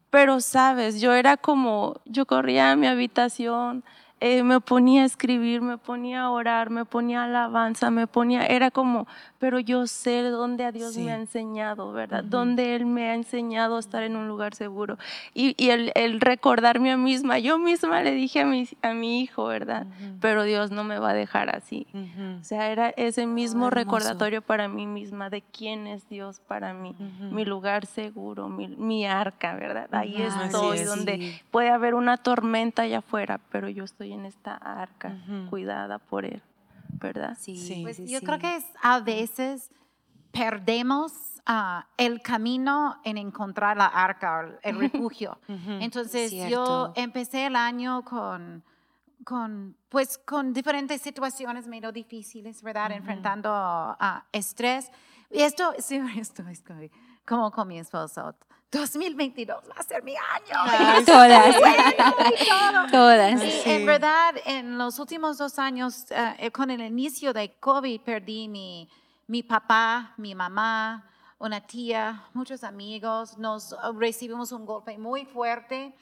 Pero 0.09 0.40
sabes, 0.40 1.01
yo 1.01 1.12
era 1.12 1.37
como, 1.37 2.01
yo 2.07 2.25
corría 2.27 2.73
a 2.73 2.77
mi 2.77 2.87
habitación, 2.87 3.85
eh, 4.20 4.42
me 4.42 4.61
ponía 4.61 5.03
a 5.03 5.07
escribir, 5.07 5.62
me 5.62 5.79
ponía 5.79 6.23
a 6.23 6.31
orar, 6.31 6.68
me 6.68 6.85
ponía 6.85 7.23
a 7.23 7.25
alabanza, 7.25 7.90
me 7.90 8.07
ponía, 8.07 8.44
era 8.46 8.70
como, 8.70 9.07
pero 9.40 9.59
yo 9.59 9.87
sé 9.88 10.22
dónde 10.22 10.64
a 10.64 10.70
Dios 10.70 10.92
Sí. 10.94 11.00
me 11.03 11.12
ha 11.12 11.16
enseñado, 11.16 11.90
¿verdad? 11.92 12.20
Ujú. 12.20 12.29
Dónde 12.31 12.76
Él 12.76 12.85
me 12.87 13.09
ha 13.11 13.14
enseñado 13.14 13.76
a 13.76 13.81
estar 13.81 14.03
en 14.03 14.14
un 14.14 14.29
lugar 14.29 14.55
seguro. 14.55 14.98
Y, 15.35 15.55
y 15.57 15.70
el, 15.70 15.90
el 15.96 16.20
recordarme 16.20 16.92
a 16.92 16.96
mí 16.98 17.05
misma, 17.05 17.38
yo 17.38 17.59
misma 17.59 18.03
le 18.03 18.12
dije 18.12 18.40
a 18.42 18.44
mi, 18.46 18.68
a 18.83 18.92
mi 18.92 19.22
hijo, 19.22 19.46
¿verdad? 19.46 19.87
Pero 20.20 20.44
Dios 20.44 20.70
no 20.70 20.85
me 20.85 20.98
va 20.98 21.11
a 21.11 21.14
dejar 21.14 21.48
así. 21.57 21.87
O 22.40 22.44
sea, 22.44 22.70
era 22.70 22.90
ese 22.90 23.26
mismo 23.26 23.66
hermoso. 23.68 23.74
recordatorio 23.74 24.42
para 24.42 24.68
mí 24.68 24.87
misma 24.87 25.31
de 25.31 25.40
quién 25.42 25.87
es 25.87 26.07
Dios 26.09 26.40
para 26.46 26.74
mí, 26.74 26.94
mi 27.33 27.44
lugar 27.46 27.87
seguro, 27.87 28.48
mi, 28.50 28.68
mi 28.68 29.07
arca, 29.07 29.55
¿verdad? 29.55 29.88
Ahí 29.92 30.20
estoy, 30.20 30.79
es. 30.81 30.87
donde 30.87 31.16
Sí. 31.16 31.40
puede 31.50 31.70
haber 31.70 31.94
una 31.94 32.18
tormenta 32.18 32.83
allá 32.83 32.98
afuera, 32.98 33.40
pero 33.50 33.68
yo 33.70 33.85
estoy 33.85 34.12
en 34.12 34.26
esta 34.26 34.55
arca, 34.55 35.16
cuidada 35.48 35.98
por 35.98 36.24
Él, 36.26 36.42
¿verdad? 36.94 37.37
Sí, 37.38 37.57
Sí. 37.57 37.83
Pues 37.83 37.96
sí, 37.96 38.07
yo 38.07 38.18
sí. 38.20 38.24
creo 38.24 38.38
que 38.38 38.57
es, 38.57 38.64
a 38.83 39.00
veces 39.00 39.70
perdemos 40.33 41.12
ah, 41.46 41.87
el 41.96 42.22
camino 42.22 43.00
en 43.05 43.18
encontrar 43.18 43.76
la 43.76 43.87
arca, 43.87 44.59
el 44.62 44.79
refugio. 44.79 45.38
Ujú. 45.48 45.70
Entonces 45.81 46.31
Cierto. 46.31 46.50
yo 46.50 46.92
empecé 46.96 47.46
el 47.46 47.57
año 47.57 48.05
con, 48.05 48.62
con, 49.24 49.76
pues, 49.88 50.18
con 50.18 50.53
diferentes 50.53 51.00
situaciones 51.03 51.66
medio 51.66 51.92
difíciles, 51.92 52.62
¿verdad? 52.62 52.87
Ujú. 52.90 52.98
Enfrentando 52.98 53.50
a 53.53 54.26
estrés. 54.33 54.90
Y 55.31 55.40
esto, 55.42 55.72
sí, 55.79 56.00
esto 56.16 56.42
es 56.48 56.62
como, 56.62 56.81
como 57.26 57.50
con 57.50 57.68
mi 57.68 57.79
esposo. 57.79 58.35
2022 58.70 59.64
va 59.68 59.74
a 59.76 59.83
ser 59.83 60.02
mi 60.04 60.14
año. 60.16 60.54
Ay, 60.54 61.04
Todas. 61.04 61.56
Todo. 62.48 62.87
Todas. 62.90 63.42
Y 63.44 63.50
Sí. 63.50 63.70
en 63.70 63.87
verdad, 63.87 64.35
en 64.44 64.78
los 64.78 64.98
últimos 64.98 65.38
dos 65.38 65.59
años, 65.59 66.06
eh, 66.11 66.50
con 66.52 66.70
el 66.70 66.80
inicio 66.80 67.33
de 67.33 67.52
COVID, 67.59 68.00
perdí 68.02 68.48
mi, 68.48 68.88
mi 69.26 69.42
papá, 69.42 70.14
mi 70.16 70.35
mamá, 70.35 71.04
una 71.38 71.61
tía, 71.61 72.24
muchos 72.33 72.62
amigos. 72.62 73.37
Nos 73.38 73.72
eh, 73.72 73.76
recibimos 73.98 74.52
un 74.52 74.64
golpe 74.66 74.96
muy 74.98 75.24
fuerte 75.24 75.92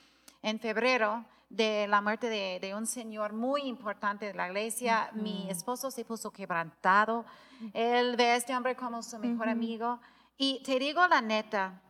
en 0.43 0.61
febrero 0.61 1.25
de 1.49 1.87
la 1.89 2.03
muerte 2.03 2.29
de, 2.29 2.59
de 2.61 2.75
un 2.75 2.87
señor 2.87 3.33
muy 3.33 3.63
importante 3.63 4.27
de 4.27 4.35
la 4.35 4.49
iglesia. 4.49 5.09
Mi 5.15 5.49
esposo 5.51 5.91
se 5.91 6.05
puso 6.05 6.31
quebrantado. 6.31 7.25
Él 7.73 8.15
ve 8.17 8.27
a 8.33 8.37
este 8.37 8.55
hombre 8.55 8.77
como 8.77 9.03
su 9.03 9.19
mejor 9.19 9.49
amigo. 9.49 9.99
Y 10.37 10.63
te 10.65 10.79
digo 10.79 11.05
la 11.09 11.23
neta, 11.23 11.81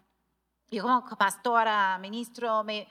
yo 0.71 0.83
como 0.83 1.05
pastora, 1.17 1.99
ministro, 1.99 2.63
me 2.65 2.81
eh, 2.81 2.87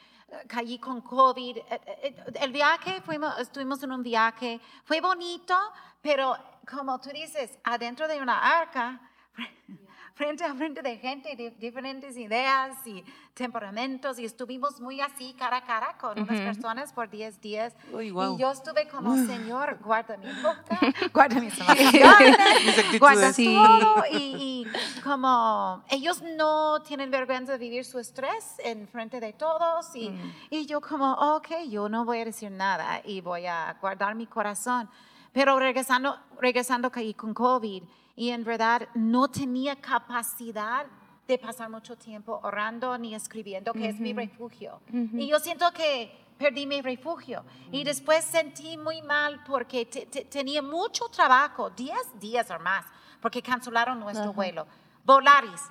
caí 0.47 0.79
con 0.79 1.01
COVID. 1.01 1.57
Eh, 1.57 1.65
eh, 1.69 2.15
El 2.41 2.51
viaje, 2.51 3.01
fuimos, 3.01 3.37
estuvimos 3.39 3.81
en 3.83 3.91
un 3.91 4.03
viaje, 4.03 4.59
fue 4.83 5.01
bonito, 5.01 5.55
pero 6.01 6.35
como 6.69 6.99
tú 6.99 7.09
dices, 7.09 7.57
adentro 7.63 8.07
de 8.07 8.21
una 8.21 8.59
arca, 8.59 8.99
frente 10.17 10.43
a 10.43 10.53
frente 10.55 10.81
de 10.81 10.97
gente 10.97 11.35
de 11.35 11.51
diferentes 11.51 12.17
ideas 12.17 12.75
y 12.87 13.03
temperamentos, 13.35 14.17
y 14.17 14.25
estuvimos 14.25 14.81
muy 14.81 14.99
así, 14.99 15.33
cara 15.37 15.57
a 15.57 15.63
cara, 15.63 15.95
con 16.01 16.19
unas 16.19 16.39
personas 16.41 16.91
por 16.91 17.07
10 17.07 17.39
días. 17.39 17.75
Uy, 17.93 18.09
guau. 18.09 18.33
Y 18.35 18.39
yo 18.41 18.51
estuve 18.51 18.87
como, 18.87 19.15
Señor, 19.15 19.77
guarda 19.83 20.17
mi 20.17 20.25
boca, 20.41 20.79
guarda 21.13 21.39
mis 21.39 21.55
emociones, 21.59 22.99
guarda 22.99 23.31
Sí. 23.31 23.53
todo. 23.55 24.03
Y, 24.11 24.65
y 24.65 25.01
como 25.03 25.83
ellos 25.89 26.23
no 26.35 26.81
tienen 26.81 27.11
vergüenza 27.11 27.51
de 27.51 27.57
vivir 27.59 27.85
su 27.85 27.99
estrés 27.99 28.55
en 28.63 28.87
frente 28.87 29.19
de 29.19 29.33
todos. 29.33 29.95
Y, 29.95 30.11
y 30.49 30.65
yo 30.65 30.81
como, 30.81 31.13
ok, 31.35 31.47
yo 31.69 31.89
no 31.89 32.05
voy 32.05 32.21
a 32.21 32.25
decir 32.25 32.49
nada 32.51 33.01
y 33.05 33.21
voy 33.21 33.45
a 33.45 33.77
guardar 33.79 34.15
mi 34.15 34.25
corazón. 34.25 34.89
Pero 35.31 35.59
regresando, 35.59 36.17
regresando 36.41 36.91
caí 36.91 37.13
con 37.13 37.35
COVID 37.35 37.83
y 38.17 38.31
en 38.31 38.43
verdad 38.43 38.89
no 38.95 39.29
tenía 39.29 39.75
capacidad 39.77 40.85
de 41.27 41.37
pasar 41.37 41.69
mucho 41.69 41.95
tiempo 41.97 42.39
orando 42.43 42.97
ni 42.97 43.13
escribiendo, 43.15 43.71
que 43.73 43.87
es 43.89 43.99
mi 43.99 44.11
refugio. 44.13 44.81
Y 44.91 45.27
yo 45.27 45.39
siento 45.39 45.71
que 45.71 46.11
perdí 46.37 46.65
mi 46.65 46.81
refugio. 46.81 47.43
Y 47.71 47.83
después 47.83 48.23
sentí 48.25 48.77
muy 48.77 49.01
mal 49.01 49.41
porque 49.45 49.85
te- 49.85 50.05
te- 50.05 50.25
tenía 50.25 50.61
mucho 50.61 51.07
trabajo, 51.09 51.69
10 51.71 52.19
días 52.19 52.49
o 52.51 52.59
más, 52.59 52.85
porque 53.21 53.41
cancelaron 53.41 53.99
nuestro 53.99 54.31
vuelo. 54.33 54.67
Volaris, 55.03 55.61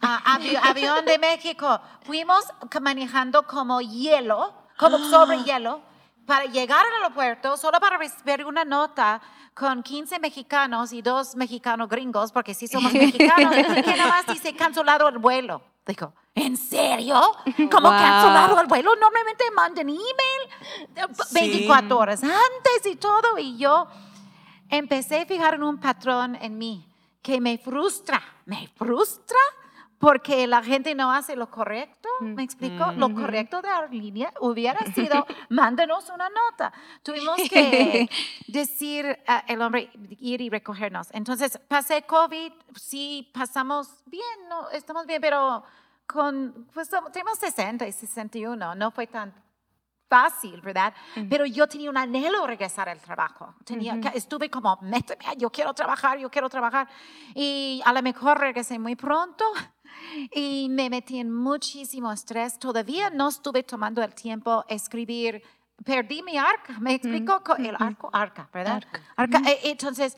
avi- 0.00 0.58
avión 0.70 1.04
de 1.04 1.18
México, 1.18 1.80
fuimos 2.02 2.44
manejando 2.80 3.46
como 3.46 3.80
hielo, 3.80 4.52
como 4.78 4.98
sobre 4.98 5.42
hielo, 5.44 5.80
para 6.26 6.46
llegar 6.46 6.84
al 6.86 7.02
aeropuerto, 7.02 7.56
solo 7.56 7.78
para 7.80 7.98
recibir 7.98 8.44
una 8.46 8.64
nota 8.64 9.20
con 9.54 9.82
15 9.82 10.18
mexicanos 10.18 10.92
y 10.92 11.00
dos 11.00 11.36
mexicanos 11.36 11.88
gringos, 11.88 12.32
porque 12.32 12.54
sí 12.54 12.66
somos 12.66 12.92
mexicanos, 12.94 13.54
que 13.54 13.96
nada 13.96 14.08
más 14.08 14.26
dice 14.26 14.54
cancelado 14.54 15.08
el 15.08 15.18
vuelo. 15.18 15.62
Dijo, 15.86 16.12
¿en 16.34 16.56
serio? 16.56 17.20
¿Cómo 17.70 17.88
Wow. 17.90 17.98
cancelado 17.98 18.60
el 18.60 18.66
vuelo? 18.66 18.94
Normalmente 18.96 19.44
mandan 19.54 19.88
email 19.88 20.08
de 20.94 21.02
Sí. 21.24 21.34
24 21.34 21.98
horas 21.98 22.22
antes 22.22 22.86
y 22.86 22.96
todo. 22.96 23.38
Y 23.38 23.56
yo 23.58 23.86
empecé 24.70 25.20
a 25.20 25.26
fijar 25.26 25.54
en 25.54 25.62
un 25.62 25.78
patrón 25.78 26.36
en 26.40 26.58
mí 26.58 26.88
que 27.22 27.40
me 27.40 27.58
frustra, 27.58 28.20
me 28.46 28.66
frustra 28.76 29.38
porque 30.04 30.46
la 30.46 30.62
gente 30.62 30.94
no 30.94 31.10
hace 31.10 31.34
lo 31.34 31.50
correcto, 31.50 32.10
¿me 32.20 32.42
explico? 32.42 32.92
Lo 32.92 33.08
correcto 33.14 33.62
de 33.62 33.68
la 33.68 33.86
línea 33.86 34.30
hubiera 34.38 34.84
sido, 34.92 35.26
mándenos 35.48 36.10
una 36.10 36.28
nota. 36.28 36.70
Tuvimos 37.02 37.38
que 37.48 38.06
decir 38.46 39.18
a 39.26 39.38
el 39.48 39.62
hombre, 39.62 39.90
ir 40.18 40.42
y 40.42 40.50
recogernos. 40.50 41.08
Entonces, 41.12 41.58
pasé 41.68 42.02
COVID, 42.02 42.52
sí, 42.74 43.30
pasamos 43.32 44.02
bien, 44.04 44.46
no, 44.50 44.68
estamos 44.68 45.06
bien, 45.06 45.22
pero 45.22 45.64
con, 46.06 46.68
pues 46.74 46.90
tenemos 47.10 47.38
60 47.38 47.88
y 47.88 47.92
61, 47.92 48.74
no 48.74 48.90
fue 48.90 49.06
tan 49.06 49.32
fácil, 50.06 50.60
¿verdad? 50.60 50.92
Pero 51.30 51.46
yo 51.46 51.66
tenía 51.66 51.88
un 51.88 51.96
anhelo 51.96 52.46
regresar 52.46 52.90
al 52.90 53.00
trabajo. 53.00 53.54
Tenía, 53.64 53.98
Estuve 54.12 54.50
como, 54.50 54.78
méteme, 54.82 55.24
yo 55.38 55.48
quiero 55.48 55.72
trabajar, 55.72 56.18
yo 56.18 56.30
quiero 56.30 56.50
trabajar. 56.50 56.88
Y 57.34 57.80
a 57.86 57.92
lo 57.94 58.02
mejor 58.02 58.38
regresé 58.38 58.78
muy 58.78 58.96
pronto 58.96 59.46
y 60.32 60.68
me 60.70 60.88
metí 60.90 61.18
en 61.18 61.32
muchísimo 61.32 62.12
estrés. 62.12 62.58
Todavía 62.58 63.10
no 63.10 63.28
estuve 63.28 63.62
tomando 63.62 64.02
el 64.02 64.14
tiempo 64.14 64.64
escribir. 64.68 65.42
Perdí 65.84 66.22
mi 66.22 66.38
arca, 66.38 66.78
¿me 66.80 66.94
explico? 66.94 67.42
Co- 67.42 67.56
El 67.56 67.76
arco, 67.78 68.08
arca, 68.12 68.48
¿verdad? 68.52 68.82
Arca. 69.16 69.38
Eh, 69.50 69.60
Entonces, 69.64 70.16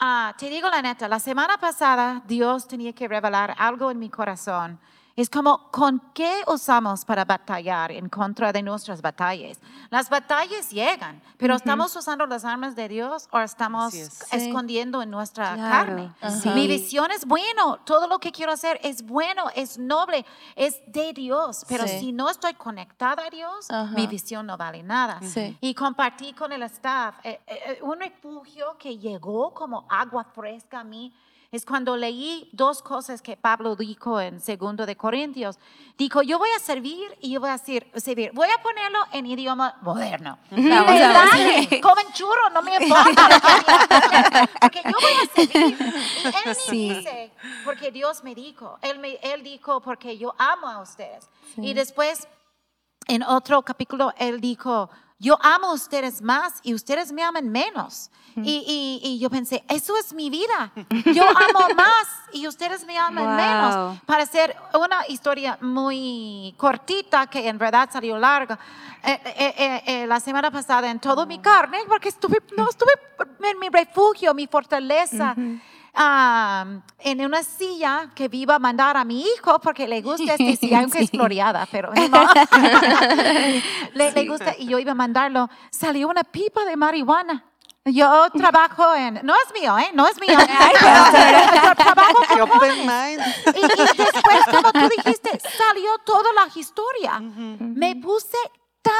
ah, 0.00 0.34
te 0.38 0.48
digo 0.48 0.68
la 0.70 0.80
neta, 0.82 1.08
la 1.08 1.18
semana 1.20 1.58
pasada 1.58 2.22
Dios 2.26 2.66
tenía 2.66 2.92
que 2.94 3.06
revelar 3.06 3.54
algo 3.58 3.90
en 3.90 3.98
mi 3.98 4.08
corazón. 4.08 4.78
Es 5.18 5.28
como, 5.28 5.68
¿con 5.72 6.00
qué 6.14 6.44
usamos 6.46 7.04
para 7.04 7.24
batallar 7.24 7.90
en 7.90 8.08
contra 8.08 8.52
de 8.52 8.62
nuestras 8.62 9.02
batallas? 9.02 9.58
Las 9.90 10.08
batallas 10.08 10.70
llegan, 10.70 11.20
pero 11.36 11.56
¿estamos 11.56 11.96
usando 11.96 12.24
las 12.24 12.44
armas 12.44 12.76
de 12.76 12.86
Dios 12.88 13.26
o 13.32 13.40
estamos 13.40 13.94
es. 13.94 14.12
Sí. 14.30 14.36
escondiendo 14.36 15.02
en 15.02 15.10
nuestra 15.10 15.54
Claro, 15.54 15.70
carne? 15.72 16.12
ajá. 16.20 16.54
Mi 16.54 16.62
Sí. 16.62 16.68
visión 16.68 17.10
es 17.10 17.26
bueno, 17.26 17.78
todo 17.84 18.06
lo 18.06 18.20
que 18.20 18.30
quiero 18.30 18.52
hacer 18.52 18.78
es 18.84 19.02
bueno, 19.02 19.46
es 19.56 19.76
noble, 19.76 20.24
es 20.54 20.80
de 20.86 21.12
Dios, 21.12 21.64
pero 21.68 21.88
Sí. 21.88 21.98
si 21.98 22.12
no 22.12 22.30
estoy 22.30 22.54
conectada 22.54 23.26
a 23.26 23.30
Dios, 23.30 23.68
Ajá. 23.72 23.92
mi 23.96 24.06
visión 24.06 24.46
no 24.46 24.56
vale 24.56 24.84
nada. 24.84 25.18
Sí. 25.22 25.58
Y 25.60 25.74
compartí 25.74 26.32
con 26.32 26.52
el 26.52 26.62
staff 26.62 27.16
eh, 27.24 27.40
eh, 27.48 27.58
eh, 27.66 27.78
un 27.82 27.98
refugio 27.98 28.76
que 28.78 28.96
llegó 28.96 29.52
como 29.52 29.84
agua 29.90 30.22
fresca 30.32 30.78
a 30.78 30.84
mí. 30.84 31.12
Es 31.50 31.64
cuando 31.64 31.96
leí 31.96 32.46
dos 32.52 32.82
cosas 32.82 33.22
que 33.22 33.34
Pablo 33.34 33.74
dijo 33.74 34.20
en 34.20 34.38
segundo 34.38 34.84
de 34.84 34.96
Corintios. 34.96 35.58
Dijo, 35.96 36.20
yo 36.20 36.38
voy 36.38 36.50
a 36.54 36.58
servir 36.58 37.08
y 37.22 37.30
yo 37.30 37.40
voy 37.40 37.48
a 37.48 37.52
decir, 37.52 37.90
servir. 37.96 38.32
Voy 38.34 38.48
a 38.50 38.60
ponerlo 38.62 38.98
en 39.12 39.24
idioma 39.24 39.78
moderno. 39.80 40.38
Vamos. 40.50 41.70
Comen 41.80 42.12
churro, 42.12 42.50
no 42.52 42.60
me 42.60 42.76
importa. 42.76 44.46
Porque 44.60 44.82
yo 44.84 44.92
voy 45.00 45.12
a 45.22 45.34
servir. 45.34 45.78
Y 46.22 46.26
él 46.26 46.34
me 46.44 46.54
Sí. 46.54 46.92
dice, 46.92 47.30
porque 47.64 47.90
Dios 47.92 48.22
me 48.24 48.34
dijo. 48.34 48.78
Él, 48.82 48.98
me, 48.98 49.14
él 49.22 49.42
dijo, 49.42 49.80
porque 49.80 50.18
yo 50.18 50.34
amo 50.36 50.66
a 50.68 50.82
ustedes. 50.82 51.30
Y 51.56 51.72
después 51.72 52.28
en 53.08 53.22
otro 53.24 53.62
capítulo, 53.62 54.12
él 54.18 54.40
dijo, 54.40 54.88
yo 55.18 55.36
amo 55.42 55.68
a 55.70 55.72
ustedes 55.72 56.22
más 56.22 56.60
y 56.62 56.74
ustedes 56.74 57.10
me 57.12 57.22
aman 57.24 57.48
menos. 57.48 58.10
Y, 58.36 58.62
y- 58.68 59.00
y 59.02 59.18
yo 59.18 59.30
pensé, 59.30 59.64
eso 59.68 59.96
es 59.96 60.12
mi 60.14 60.30
vida. 60.30 60.70
Yo 61.12 61.24
amo 61.28 61.66
más 61.74 62.06
y 62.32 62.46
ustedes 62.46 62.86
me 62.86 62.96
aman 62.96 63.24
Wow. 63.26 63.34
menos. 63.36 64.00
Para 64.06 64.22
hacer 64.22 64.54
una 64.80 65.08
historia 65.08 65.58
muy 65.60 66.54
cortita, 66.56 67.26
que 67.26 67.48
en 67.48 67.58
verdad 67.58 67.88
salió 67.92 68.16
larga, 68.16 68.56
eh, 69.02 69.20
eh, 69.24 69.54
eh, 69.58 69.82
eh, 69.86 70.06
la 70.06 70.20
semana 70.20 70.52
pasada 70.52 70.88
en 70.88 71.00
todo 71.00 71.26
mi 71.26 71.40
carne, 71.40 71.78
porque 71.88 72.10
estuve, 72.10 72.40
no 72.56 72.68
estuve 72.70 72.92
en 73.42 73.58
mi 73.58 73.68
refugio, 73.70 74.32
mi 74.34 74.46
fortaleza. 74.46 75.34
Ah, 75.98 76.64
en 77.00 77.24
una 77.24 77.42
silla 77.42 78.10
que 78.14 78.28
viva 78.28 78.54
a 78.54 78.58
mandar 78.58 78.96
a 78.96 79.04
mi 79.04 79.22
hijo 79.22 79.58
porque 79.60 79.86
le 79.86 80.00
gusta 80.00 80.34
esta 80.38 80.56
silla, 80.56 80.80
aunque 80.80 81.00
es 81.00 81.10
floreada, 81.10 81.66
pero 81.70 81.92
modo. 81.92 82.24
le, 83.94 84.12
le 84.12 84.26
gusta 84.26 84.54
y 84.58 84.66
yo 84.66 84.78
iba 84.78 84.92
a 84.92 84.94
mandarlo. 84.94 85.48
Salió 85.70 86.08
una 86.08 86.22
pipa 86.24 86.64
de 86.64 86.76
marihuana. 86.76 87.44
Yo 87.84 88.28
trabajo 88.36 88.94
en, 88.94 89.20
no 89.22 89.34
es 89.34 89.60
mío, 89.60 89.78
¿eh? 89.78 89.90
No 89.94 90.06
es 90.06 90.20
mío. 90.20 90.38
Yo 90.38 91.74
trabajo 91.74 92.18
con 92.28 92.40
open 92.42 92.80
mind. 92.80 93.22
Y, 93.54 93.58
y 93.58 93.96
después, 93.96 94.44
como 94.52 94.72
tú 94.72 94.88
dijiste, 94.94 95.40
salió 95.56 95.96
toda 96.04 96.30
la 96.34 96.48
historia. 96.54 97.18
Me 97.20 97.96
puse 97.96 98.36
tan 98.82 98.92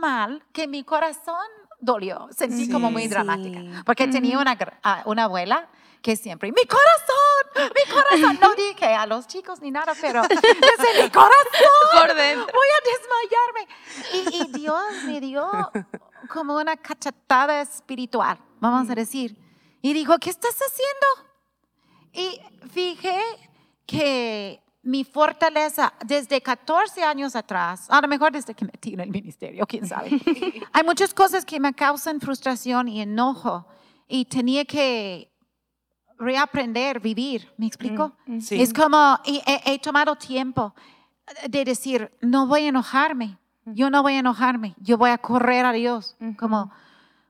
mal 0.00 0.44
que 0.52 0.68
mi 0.68 0.84
corazón 0.84 1.44
dolió. 1.80 2.28
Sentí 2.30 2.70
como 2.70 2.92
muy 2.92 3.02
Sí. 3.02 3.08
dramática. 3.08 3.82
Porque 3.84 4.06
tenía 4.06 4.38
una, 4.38 4.56
ah, 4.84 5.02
una 5.06 5.24
abuela 5.24 5.68
que 6.02 6.16
siempre, 6.16 6.50
mi 6.50 6.64
corazón, 6.66 7.72
mi 7.74 7.92
corazón. 7.92 8.38
No 8.40 8.54
dije 8.56 8.86
a 8.86 9.06
los 9.06 9.26
chicos 9.26 9.60
ni 9.60 9.70
nada, 9.70 9.92
pero 10.00 10.22
desde 10.28 11.02
mi 11.02 11.10
corazón 11.10 11.90
Por 11.92 12.14
dentro. 12.14 12.46
voy 12.52 12.68
a 12.76 12.80
desmayarme. 12.90 13.68
Y, 14.12 14.42
y 14.42 14.60
Dios 14.60 15.04
me 15.04 15.20
dio 15.20 15.48
como 16.28 16.56
una 16.56 16.76
cachetada 16.76 17.60
espiritual, 17.60 18.38
vamos 18.60 18.88
a 18.90 18.94
decir. 18.94 19.36
Y 19.82 19.92
dijo, 19.92 20.18
¿qué 20.18 20.30
estás 20.30 20.56
haciendo? 20.56 21.30
Y 22.12 22.40
fijé 22.68 23.18
que 23.86 24.62
mi 24.82 25.04
fortaleza 25.04 25.92
desde 26.04 26.40
14 26.40 27.02
años 27.04 27.36
atrás, 27.36 27.86
a 27.90 28.00
lo 28.00 28.08
mejor 28.08 28.32
desde 28.32 28.54
que 28.54 28.64
me 28.64 28.72
metí 28.72 28.94
en 28.94 29.00
el 29.00 29.10
ministerio, 29.10 29.66
quién 29.66 29.86
sabe, 29.86 30.10
hay 30.72 30.84
muchas 30.84 31.12
cosas 31.12 31.44
que 31.44 31.60
me 31.60 31.74
causan 31.74 32.20
frustración 32.20 32.88
y 32.88 33.02
enojo 33.02 33.66
y 34.08 34.24
tenía 34.24 34.64
que 34.64 35.29
reaprender, 36.20 37.00
vivir, 37.00 37.52
¿me 37.56 37.66
explico? 37.66 38.12
Sí. 38.40 38.60
Es 38.60 38.72
como, 38.72 39.18
he, 39.24 39.42
he 39.64 39.78
tomado 39.78 40.14
tiempo 40.14 40.74
de 41.48 41.64
decir, 41.64 42.12
no 42.20 42.46
voy 42.46 42.66
a 42.66 42.68
enojarme, 42.68 43.38
yo 43.64 43.90
no 43.90 44.02
voy 44.02 44.14
a 44.14 44.18
enojarme, 44.18 44.74
yo 44.78 44.98
voy 44.98 45.10
a 45.10 45.18
correr 45.18 45.64
a 45.64 45.72
Dios, 45.72 46.16
como, 46.38 46.70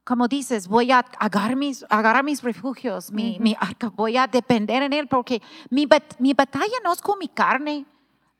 como 0.04 0.26
dices, 0.26 0.68
voy 0.68 0.90
a 0.90 0.98
agarrar 1.18 1.56
mis, 1.56 1.84
agarrar 1.88 2.24
mis 2.24 2.42
refugios, 2.42 3.12
mi, 3.12 3.38
mi 3.40 3.56
arca, 3.58 3.88
voy 3.88 4.16
a 4.16 4.26
depender 4.26 4.82
en 4.82 4.92
Él, 4.92 5.06
porque 5.06 5.40
mi, 5.70 5.86
mi 6.18 6.34
batalla 6.34 6.76
no 6.82 6.92
es 6.92 7.00
con 7.00 7.18
mi 7.18 7.28
carne, 7.28 7.86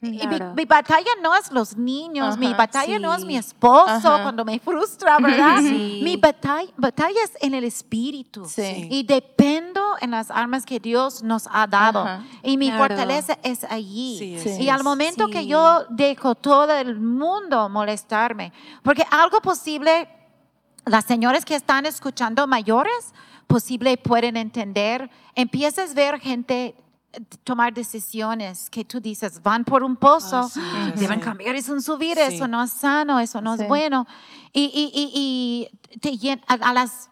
Y 0.03 0.11
mi, 0.13 0.19
Claro. 0.19 0.55
mi 0.55 0.65
batalla 0.65 1.11
no 1.23 1.37
es 1.37 1.53
los 1.53 1.77
niños, 1.77 2.39
mi 2.39 2.47
Ajá, 2.47 2.57
batalla 2.57 2.99
no 2.99 3.13
es 3.13 3.21
sí. 3.21 3.27
mi 3.27 3.37
esposo 3.37 3.87
Ajá. 4.09 4.23
cuando 4.23 4.47
me 4.47 4.59
frustra, 4.59 5.19
¿verdad? 5.19 5.59
Sí. 5.61 6.01
Mi 6.03 6.17
batalla, 6.17 6.71
batalla 6.79 7.19
es 7.23 7.33
en 7.43 7.53
el 7.53 7.65
espíritu. 7.65 8.47
Sí. 8.47 8.89
Y 8.91 9.03
dependo 9.03 9.97
en 10.01 10.13
las 10.13 10.31
armas 10.31 10.65
que 10.65 10.81
Dios 10.81 11.23
nos 11.23 11.47
ha 11.53 11.67
dado. 11.67 12.01
Ajá. 12.01 12.25
Y 12.43 12.57
mi 12.57 12.71
Claro. 12.71 12.87
fortaleza 12.87 13.37
es 13.43 13.63
allí. 13.65 14.17
Sí, 14.19 14.39
Sí. 14.57 14.63
Y 14.63 14.69
al 14.71 14.83
momento 14.83 15.27
Sí. 15.27 15.33
que 15.33 15.47
yo 15.47 15.85
dejo 15.91 16.35
todo 16.35 16.73
el 16.73 16.99
mundo 16.99 17.69
molestarme, 17.69 18.55
porque 18.83 19.05
algo 19.11 19.43
posible, 19.43 20.09
las 20.87 21.05
señores 21.05 21.45
que 21.45 21.55
están 21.57 21.85
escuchando 21.85 22.47
mayores, 22.47 23.13
posible 23.47 23.99
pueden 23.99 24.39
entender, 24.39 25.11
empiezas 25.35 25.91
a 25.91 25.95
ver 25.95 26.21
gente 26.21 26.75
tomar 27.45 27.73
decisiones 27.75 28.71
que 28.71 28.85
tú 28.85 29.01
dices, 29.01 29.43
van 29.43 29.65
por 29.65 29.83
un 29.83 29.97
pozo, 29.97 30.39
Ah, 30.39 30.49
sí, 30.49 30.61
deben 31.01 31.19
sé. 31.19 31.25
cambiar, 31.25 31.55
es 31.57 31.69
un 31.69 31.83
subir, 31.83 32.17
Sí. 32.17 32.35
eso 32.35 32.47
no 32.49 32.63
es 32.63 32.71
sano, 32.71 33.19
eso 33.21 33.41
no 33.41 33.57
Sí. 33.57 33.63
es 33.63 33.69
bueno. 33.69 34.07
Y, 34.53 34.63
y, 34.65 34.91
y, 34.95 35.71
y 35.93 35.99
te 35.99 36.43
a, 36.47 36.55
a 36.55 36.73
las 36.73 37.11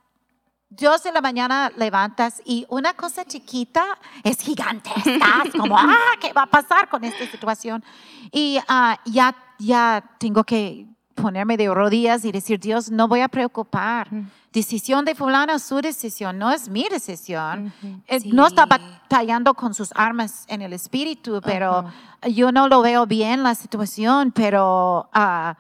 dos 0.71 1.03
de 1.03 1.13
la 1.13 1.21
mañana 1.21 1.73
levantas 1.77 2.43
y 2.45 2.67
una 2.69 2.93
cosa 2.95 3.25
chiquita 3.25 3.85
es 4.23 4.39
gigante. 4.41 4.91
Estás 4.97 5.51
como, 5.57 5.77
ah, 5.79 6.13
¿qué 6.21 6.33
va 6.33 6.43
a 6.43 6.47
pasar 6.47 6.89
con 6.89 7.05
esta 7.05 7.27
situación? 7.31 7.83
Y 8.31 8.59
ah, 8.69 8.99
ya, 9.07 9.35
ya 9.59 10.05
tengo 10.19 10.45
que 10.45 10.87
ponerme 11.15 11.57
de 11.57 11.73
rodillas 11.73 12.25
y 12.25 12.31
decir, 12.33 12.61
Dios, 12.61 12.91
no 12.91 13.09
voy 13.09 13.21
a 13.21 13.29
preocupar. 13.29 14.09
Decisión 14.53 15.05
de 15.05 15.15
fulano 15.15 15.53
es 15.55 15.63
su 15.63 15.81
decisión, 15.81 16.39
no 16.39 16.51
es 16.51 16.69
mi 16.69 16.87
decisión. 16.91 17.73
Eh, 18.07 18.21
No 18.33 18.47
está 18.47 18.63
Sí. 18.65 18.69
batallando 18.71 19.53
con 19.55 19.75
sus 19.75 19.91
armas 19.95 20.45
en 20.49 20.63
el 20.63 20.73
espíritu, 20.73 21.41
pero 21.45 21.85
yo 22.31 22.51
no 22.51 22.67
lo 22.69 22.81
veo 22.81 23.07
bien 23.07 23.43
la 23.43 23.55
situación, 23.55 24.33
pero 24.33 25.09
ah, 25.13 25.57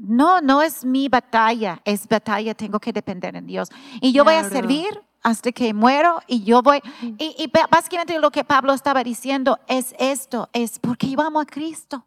no, 0.00 0.40
no 0.40 0.62
es 0.62 0.84
mi 0.84 1.08
batalla, 1.08 1.80
es 1.84 2.08
batalla, 2.08 2.54
tengo 2.54 2.80
que 2.80 2.92
depender 2.92 3.36
en 3.36 3.46
Dios. 3.46 3.68
Y 4.00 4.12
yo 4.12 4.24
voy 4.24 4.34
a 4.34 4.40
Claro. 4.40 4.54
servir 4.54 5.00
hasta 5.22 5.52
que 5.52 5.72
muero 5.74 6.20
y 6.26 6.42
yo 6.42 6.62
voy, 6.62 6.80
y, 7.18 7.36
y 7.38 7.52
básicamente 7.70 8.18
lo 8.18 8.30
que 8.30 8.42
Pablo 8.44 8.72
estaba 8.72 9.04
diciendo 9.04 9.58
es 9.68 9.94
esto, 9.98 10.48
es 10.54 10.78
porque 10.78 11.10
yo 11.10 11.20
amo 11.20 11.38
a 11.40 11.44
Cristo. 11.46 12.04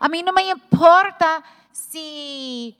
A 0.00 0.08
mí 0.08 0.22
no 0.22 0.32
me 0.32 0.48
importa 0.48 1.42
si, 1.70 2.76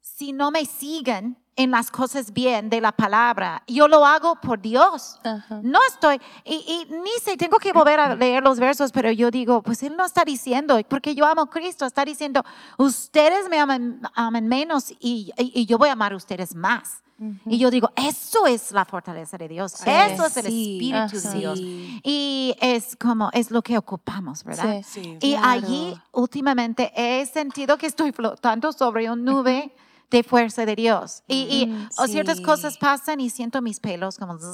si 0.00 0.32
no 0.32 0.50
me 0.50 0.64
siguen 0.66 1.36
en 1.54 1.70
las 1.70 1.90
cosas 1.90 2.32
bien 2.32 2.70
de 2.70 2.80
la 2.80 2.92
palabra. 2.92 3.62
Yo 3.66 3.86
lo 3.86 4.06
hago 4.06 4.36
por 4.36 4.60
Dios. 4.60 5.18
Ajá. 5.22 5.60
No 5.62 5.78
estoy, 5.88 6.18
y, 6.44 6.54
y 6.54 6.94
ni 6.94 7.10
sé, 7.22 7.36
tengo 7.36 7.58
que 7.58 7.72
volver 7.72 8.00
a 8.00 8.14
leer 8.14 8.42
los 8.42 8.58
versos, 8.58 8.90
pero 8.90 9.10
yo 9.10 9.30
digo, 9.30 9.62
pues 9.62 9.82
él 9.82 9.94
no 9.96 10.04
está 10.06 10.24
diciendo, 10.24 10.78
porque 10.88 11.14
yo 11.14 11.26
amo 11.26 11.42
a 11.42 11.50
Cristo, 11.50 11.84
está 11.84 12.04
diciendo, 12.04 12.42
ustedes 12.78 13.48
me 13.48 13.58
aman, 13.58 14.00
aman 14.14 14.48
menos 14.48 14.90
y, 14.92 15.32
y- 15.36 15.52
y 15.60 15.66
yo 15.66 15.78
voy 15.78 15.88
a 15.90 15.92
amar 15.92 16.12
a 16.12 16.16
ustedes 16.16 16.54
más. 16.54 17.02
Y 17.46 17.56
yo 17.58 17.70
digo, 17.70 17.88
eso 17.94 18.46
es 18.48 18.72
la 18.72 18.84
fortaleza 18.84 19.38
de 19.38 19.46
Dios, 19.46 19.74
eso 19.86 20.26
es 20.26 20.36
el 20.38 20.46
Sí, 20.46 20.72
Espíritu 20.80 21.28
de. 21.28 21.38
Dios. 21.38 21.56
Sí. 21.58 22.00
Y 22.02 22.56
es 22.60 22.96
como, 22.96 23.30
es 23.32 23.52
lo 23.52 23.62
que 23.62 23.78
ocupamos, 23.78 24.42
¿verdad? 24.42 24.82
Sí. 24.84 25.02
Sí. 25.04 25.18
Y 25.20 25.32
Claro. 25.36 25.48
allí 25.48 25.94
últimamente 26.10 26.90
he 26.96 27.24
sentido 27.26 27.78
que 27.78 27.86
estoy 27.86 28.10
flotando 28.10 28.72
sobre 28.72 29.08
una 29.08 29.22
nube 29.34 29.72
de 30.12 30.22
fuerza 30.22 30.64
de 30.64 30.76
Dios. 30.76 31.22
Y, 31.26 31.48
y, 31.50 31.66
Mm, 31.66 31.88
o 31.98 32.06
ciertas 32.06 32.40
cosas 32.40 32.76
pasan 32.78 33.18
y 33.20 33.30
siento 33.30 33.60
mis 33.62 33.80
pelos 33.80 34.16
como 34.18 34.34
estar 34.36 34.52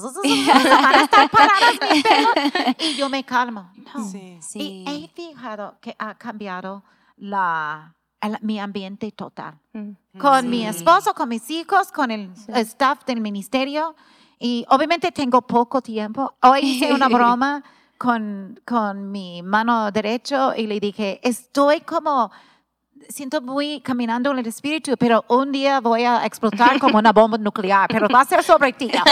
mis 1.93 2.03
pelos 2.03 2.75
y 2.79 2.95
yo 2.97 3.09
me 3.09 3.25
calmo. 3.25 3.71
No. 3.95 4.09
Sí. 4.11 4.39
Sí. 4.41 4.85
Y 4.87 5.05
he 5.05 5.09
fijado 5.09 5.77
que 5.81 5.95
ha 5.99 6.15
cambiado 6.17 6.83
la, 7.17 7.95
el- 8.21 8.39
mi 8.43 8.59
ambiente 8.59 9.11
total. 9.13 9.59
Mm. 9.73 9.91
Con 10.19 10.49
mi 10.51 10.67
esposo, 10.67 11.15
con 11.15 11.29
mis 11.29 11.49
hijos, 11.51 11.93
con 11.93 12.11
el 12.11 12.31
staff 12.55 13.05
del 13.05 13.21
ministerio. 13.21 13.95
Y 14.39 14.65
obviamente 14.69 15.11
tengo 15.13 15.43
poco 15.43 15.81
tiempo. 15.83 16.35
Hoy 16.43 16.61
hice 16.63 16.93
una 16.93 17.09
broma 17.09 17.63
con, 17.99 18.61
con 18.65 19.11
mi 19.11 19.43
mano 19.43 19.91
derecho 19.91 20.53
y 20.57 20.67
le 20.69 20.79
dije, 20.79 21.21
estoy 21.23 21.81
como, 21.81 22.31
siento 23.09 23.41
muy 23.41 23.81
caminando 23.81 24.31
en 24.31 24.39
el 24.39 24.47
espíritu, 24.47 24.97
pero 24.99 25.25
un 25.29 25.53
día 25.53 25.81
voy 25.81 26.05
a 26.05 26.25
explotar 26.27 26.79
como 26.79 26.99
una 26.99 27.13
bomba 27.13 27.39
nuclear, 27.39 27.89
pero 27.89 28.09
va 28.09 28.21
a 28.21 28.25
ser 28.25 28.43
sobre 28.43 28.73
ti. 28.73 28.91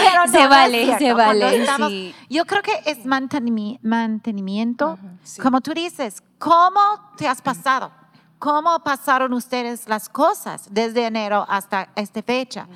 Pero 0.00 0.26
no, 0.26 0.32
Se 0.32 0.46
vale, 0.48 0.84
cierto. 0.84 1.04
se 1.04 1.12
vale, 1.14 1.56
estamos- 1.56 1.88
sí. 1.90 2.14
Yo 2.28 2.44
creo 2.46 2.62
que 2.62 2.72
es 2.86 3.04
mantenimi- 3.04 3.78
mantenimiento, 3.82 4.98
Sí. 5.22 5.40
como 5.40 5.60
tú 5.60 5.72
dices, 5.74 6.22
¿cómo 6.38 6.80
te 7.16 7.28
has 7.28 7.40
pasado? 7.42 7.90
¿Cómo 8.38 8.78
pasaron 8.80 9.32
ustedes 9.32 9.88
las 9.88 10.08
cosas 10.08 10.68
desde 10.70 11.06
enero 11.06 11.44
hasta 11.48 11.88
esta 11.96 12.22
fecha? 12.22 12.66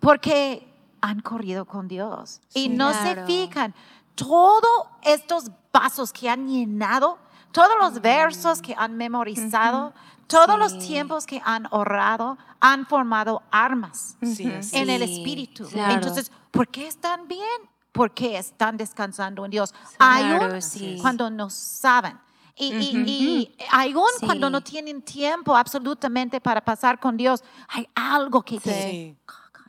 Porque 0.00 0.68
han 1.00 1.20
corrido 1.20 1.64
con 1.64 1.88
Dios 1.88 2.40
y 2.54 2.62
Sí. 2.64 2.68
no 2.70 2.90
Claro. 2.90 3.20
se 3.20 3.26
fijan. 3.26 3.74
Todos 4.14 4.86
estos 5.02 5.50
vasos 5.72 6.12
que 6.12 6.28
han 6.28 6.48
llenado, 6.48 7.18
todos 7.52 7.72
los 7.80 8.00
versos 8.00 8.60
que 8.62 8.74
han 8.76 8.96
memorizado, 8.96 9.92
todos 10.26 10.58
los 10.58 10.78
tiempos 10.78 11.26
que 11.26 11.40
han 11.44 11.66
ahorrado, 11.66 12.38
han 12.60 12.86
formado 12.86 13.42
armas 13.50 14.16
Sí, 14.22 14.50
en 14.72 14.90
el 14.90 15.02
espíritu. 15.02 15.66
claro. 15.68 15.94
Entonces, 15.94 16.32
¿por 16.50 16.68
qué 16.68 16.86
están 16.86 17.28
bien? 17.28 17.46
Porque 17.92 18.38
están 18.38 18.76
descansando 18.78 19.44
en 19.44 19.50
Dios. 19.50 19.74
Claro, 19.98 20.60
sí. 20.62 20.96
cuando 21.00 21.28
no 21.30 21.50
saben. 21.50 22.18
Y, 22.56 22.66
y- 22.72 22.96
Ujú. 22.96 23.06
y 23.06 23.56
aún 23.70 24.04
Sí. 24.18 24.26
cuando 24.26 24.48
no 24.50 24.60
tienen 24.62 25.02
tiempo 25.02 25.56
absolutamente 25.56 26.40
para 26.40 26.60
pasar 26.62 26.98
con 27.00 27.16
Dios, 27.16 27.42
hay 27.68 27.86
algo 27.94 28.42
que 28.42 28.58
te... 28.60 28.90
Sí. 28.90 29.16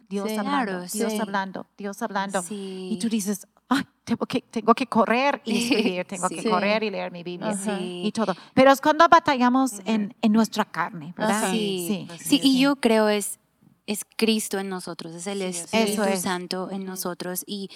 Dios 0.10 0.30
Sí. 0.30 0.38
hablando, 0.38 0.50
Claro, 0.66 0.80
Dios 0.92 1.12
sí. 1.12 1.20
hablando, 1.20 1.66
Dios 1.78 2.02
hablando. 2.02 2.42
Sí. 2.44 2.90
Y 2.92 3.00
tú 3.00 3.10
dices, 3.10 3.48
"Ay, 3.70 3.84
tengo, 4.04 4.26
que, 4.26 4.42
tengo 4.42 4.74
que 4.76 4.86
correr 4.88 5.42
y 5.46 5.64
escribir, 5.64 6.06
tengo 6.06 6.28
Sí. 6.28 6.36
que 6.38 6.50
correr 6.50 6.84
y 6.84 6.90
leer 6.92 7.12
mi 7.12 7.24
Biblia 7.24 7.52
Ajá. 7.52 7.80
y 7.82 8.12
todo. 8.12 8.36
Pero 8.54 8.72
es 8.72 8.82
cuando 8.82 9.08
batallamos 9.08 9.82
en, 9.86 10.14
en 10.22 10.32
nuestra 10.32 10.66
carne, 10.66 11.14
¿verdad? 11.18 11.44
Ajá. 11.46 11.52
Sí, 11.52 12.08
Sí. 12.18 12.18
Sí, 12.24 12.40
y 12.44 12.60
yo 12.60 12.76
creo 12.76 13.10
es, 13.10 13.40
es 13.86 14.06
Cristo 14.16 14.60
en 14.60 14.70
nosotros, 14.70 15.14
es 15.14 15.28
el 15.28 15.40
Sí. 15.40 15.46
Espíritu 15.60 16.04
es. 16.04 16.22
Santo 16.22 16.70
en 16.72 16.86
nosotros. 16.86 17.44
Y 17.46 17.70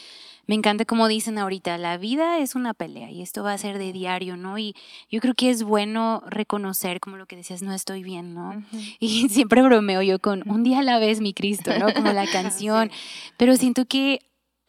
me 0.45 0.56
encanta 0.56 0.86
como 0.86 1.10
dicen 1.10 1.38
ahorita, 1.38 1.78
la 1.78 1.97
vida 1.97 2.38
es 2.39 2.56
una 2.56 2.73
pelea 2.73 3.12
y 3.12 3.21
esto 3.21 3.43
va 3.43 3.52
a 3.52 3.58
ser 3.58 3.78
de 3.78 3.91
diario, 3.91 4.38
¿no? 4.38 4.58
Y 4.58 4.73
yo 5.10 5.19
creo 5.19 5.34
que 5.34 5.50
es 5.50 5.63
bueno 5.63 6.23
reconocer, 6.28 7.02
como 7.02 7.17
lo 7.17 7.26
que 7.26 7.36
decías, 7.36 7.62
no 7.62 7.73
estoy 7.73 8.04
bien, 8.04 8.34
¿no? 8.34 8.63
Y 9.02 9.28
siempre 9.30 9.62
bromeo 9.62 10.02
yo 10.02 10.19
con 10.19 10.50
un 10.50 10.63
día 10.63 10.80
a 10.80 10.84
la 10.84 10.97
vez, 11.00 11.19
mi 11.19 11.34
Cristo, 11.34 11.71
¿no? 11.78 11.93
Como 11.93 12.13
la 12.13 12.26
canción. 12.32 12.89
Pero 13.38 13.58
siento 13.58 13.86
que 13.86 14.19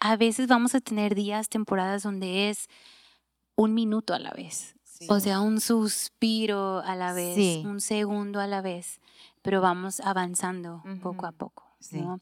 a 0.00 0.16
veces 0.16 0.46
vamos 0.48 0.74
a 0.74 0.80
tener 0.80 1.14
días, 1.14 1.48
temporadas 1.48 2.02
donde 2.02 2.50
es 2.50 2.68
un 3.56 3.74
minuto 3.74 4.14
a 4.14 4.18
la 4.18 4.30
vez. 4.30 4.74
Sí. 4.84 5.06
O 5.08 5.20
sea, 5.20 5.40
un 5.40 5.60
suspiro 5.60 6.80
a 6.80 6.94
la 6.96 7.12
vez, 7.12 7.34
Sí. 7.34 7.62
un 7.64 7.80
segundo 7.80 8.40
a 8.40 8.46
la 8.46 8.60
vez, 8.62 9.00
pero 9.42 9.60
vamos 9.60 10.00
avanzando 10.00 10.82
poco 11.02 11.26
a 11.26 11.32
poco. 11.32 11.64
Sí. 11.80 12.00
¿no? 12.00 12.18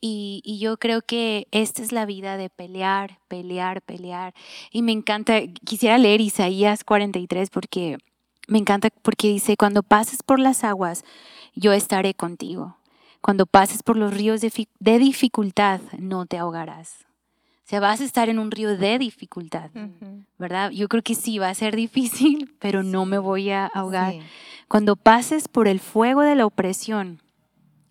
Y, 0.00 0.40
y 0.44 0.60
yo 0.60 0.76
creo 0.78 1.02
que 1.02 1.48
esta 1.50 1.82
es 1.82 1.90
la 1.90 2.06
vida 2.06 2.36
de 2.36 2.48
pelear, 2.48 3.18
pelear, 3.26 3.82
pelear. 3.82 4.34
Y 4.70 4.82
me 4.82 4.92
encanta, 4.92 5.40
quisiera 5.64 5.98
leer 5.98 6.20
Isaías 6.20 6.84
43 6.84 7.50
porque 7.50 7.98
me 8.46 8.58
encanta 8.58 8.88
porque 9.02 9.28
dice, 9.28 9.56
cuando 9.56 9.82
pases 9.82 10.22
por 10.22 10.38
las 10.38 10.62
aguas, 10.62 11.04
yo 11.56 11.72
estaré 11.72 12.14
contigo. 12.14 12.76
Cuando 13.20 13.46
pases 13.46 13.82
por 13.82 13.96
los 13.96 14.14
ríos 14.14 14.40
de, 14.40 14.68
de 14.78 14.98
dificultad, 15.00 15.80
no 15.98 16.26
te 16.26 16.38
ahogarás. 16.38 17.04
O 17.70 17.72
sea, 17.72 17.78
vas 17.78 18.00
a 18.00 18.04
estar 18.04 18.28
en 18.28 18.40
un 18.40 18.50
río 18.50 18.76
de 18.76 18.98
dificultad, 18.98 19.70
Ujú. 19.72 20.24
¿verdad? 20.40 20.72
Yo 20.72 20.88
creo 20.88 21.04
que 21.04 21.14
sí, 21.14 21.38
va 21.38 21.50
a 21.50 21.54
ser 21.54 21.76
difícil, 21.76 22.52
pero 22.58 22.82
no 22.82 23.06
me 23.06 23.16
voy 23.16 23.50
a 23.50 23.66
ahogar. 23.66 24.14
Sí. 24.14 24.20
Cuando 24.66 24.96
pases 24.96 25.46
por 25.46 25.68
el 25.68 25.78
fuego 25.78 26.22
de 26.22 26.34
la 26.34 26.46
opresión, 26.46 27.22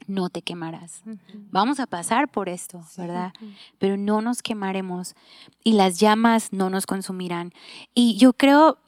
no 0.06 0.30
te 0.30 0.42
quemarás. 0.42 1.02
Vamos 1.50 1.80
a 1.80 1.88
pasar 1.88 2.28
por 2.28 2.50
esto, 2.50 2.84
¿verdad? 2.98 3.32
Pero 3.78 3.96
no 3.96 4.20
nos 4.20 4.42
quemaremos 4.42 5.16
y 5.64 5.72
las 5.72 5.98
llamas 5.98 6.52
no 6.52 6.70
nos 6.70 6.86
consumirán. 6.86 7.54
Y 7.94 8.18
yo 8.18 8.34
creo, 8.34 8.80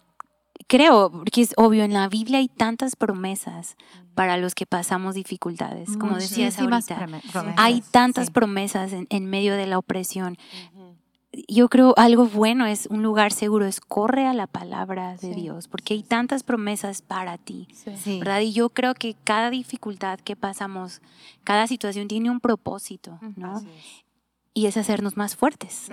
creo, 0.68 1.10
porque 1.10 1.44
es 1.44 1.54
obvio, 1.56 1.86
en 1.86 1.94
la 1.94 2.10
Biblia 2.10 2.40
hay 2.40 2.50
tantas 2.50 2.98
promesas 2.98 3.78
para 4.14 4.36
los 4.36 4.56
que 4.56 4.66
pasamos 4.66 5.16
dificultades, 5.16 5.96
como 5.96 6.18
decías 6.18 6.60
ahorita. 6.60 7.08
Hay 7.56 7.82
tantas 7.92 8.26
sí. 8.26 8.34
promesas 8.34 8.92
en, 8.92 9.08
en 9.10 9.26
medio 9.28 9.56
de 9.56 9.68
la 9.68 9.78
opresión. 9.78 10.38
Yo 11.48 11.70
creo 11.70 11.94
algo 11.98 12.26
bueno 12.26 12.65
es 12.65 12.88
un 12.88 13.04
lugar 13.04 13.32
seguro, 13.32 13.65
es 13.65 13.80
corre 13.80 14.28
a 14.28 14.34
la 14.34 14.48
palabra 14.48 15.12
de 15.12 15.34
Sí. 15.34 15.34
Dios, 15.34 15.70
porque 15.70 15.94
hay 15.94 16.04
tantas 16.04 16.44
promesas 16.44 17.02
para 17.02 17.38
ti. 17.38 17.67
Sí. 18.04 18.20
¿verdad? 18.20 18.41
Y 18.41 18.52
yo 18.52 18.70
creo 18.70 18.94
que 18.96 19.15
cada 19.24 19.50
dificultad 19.50 20.20
que 20.20 20.36
pasamos, 20.36 21.02
cada 21.46 21.67
situación 21.67 22.08
tiene 22.10 22.30
un 22.30 22.41
propósito, 22.41 23.17
¿no? 23.38 23.58
Es. 23.60 23.63
Y 24.54 24.65
es 24.65 24.76
hacernos 24.76 25.15
más 25.15 25.38
fuertes. 25.38 25.88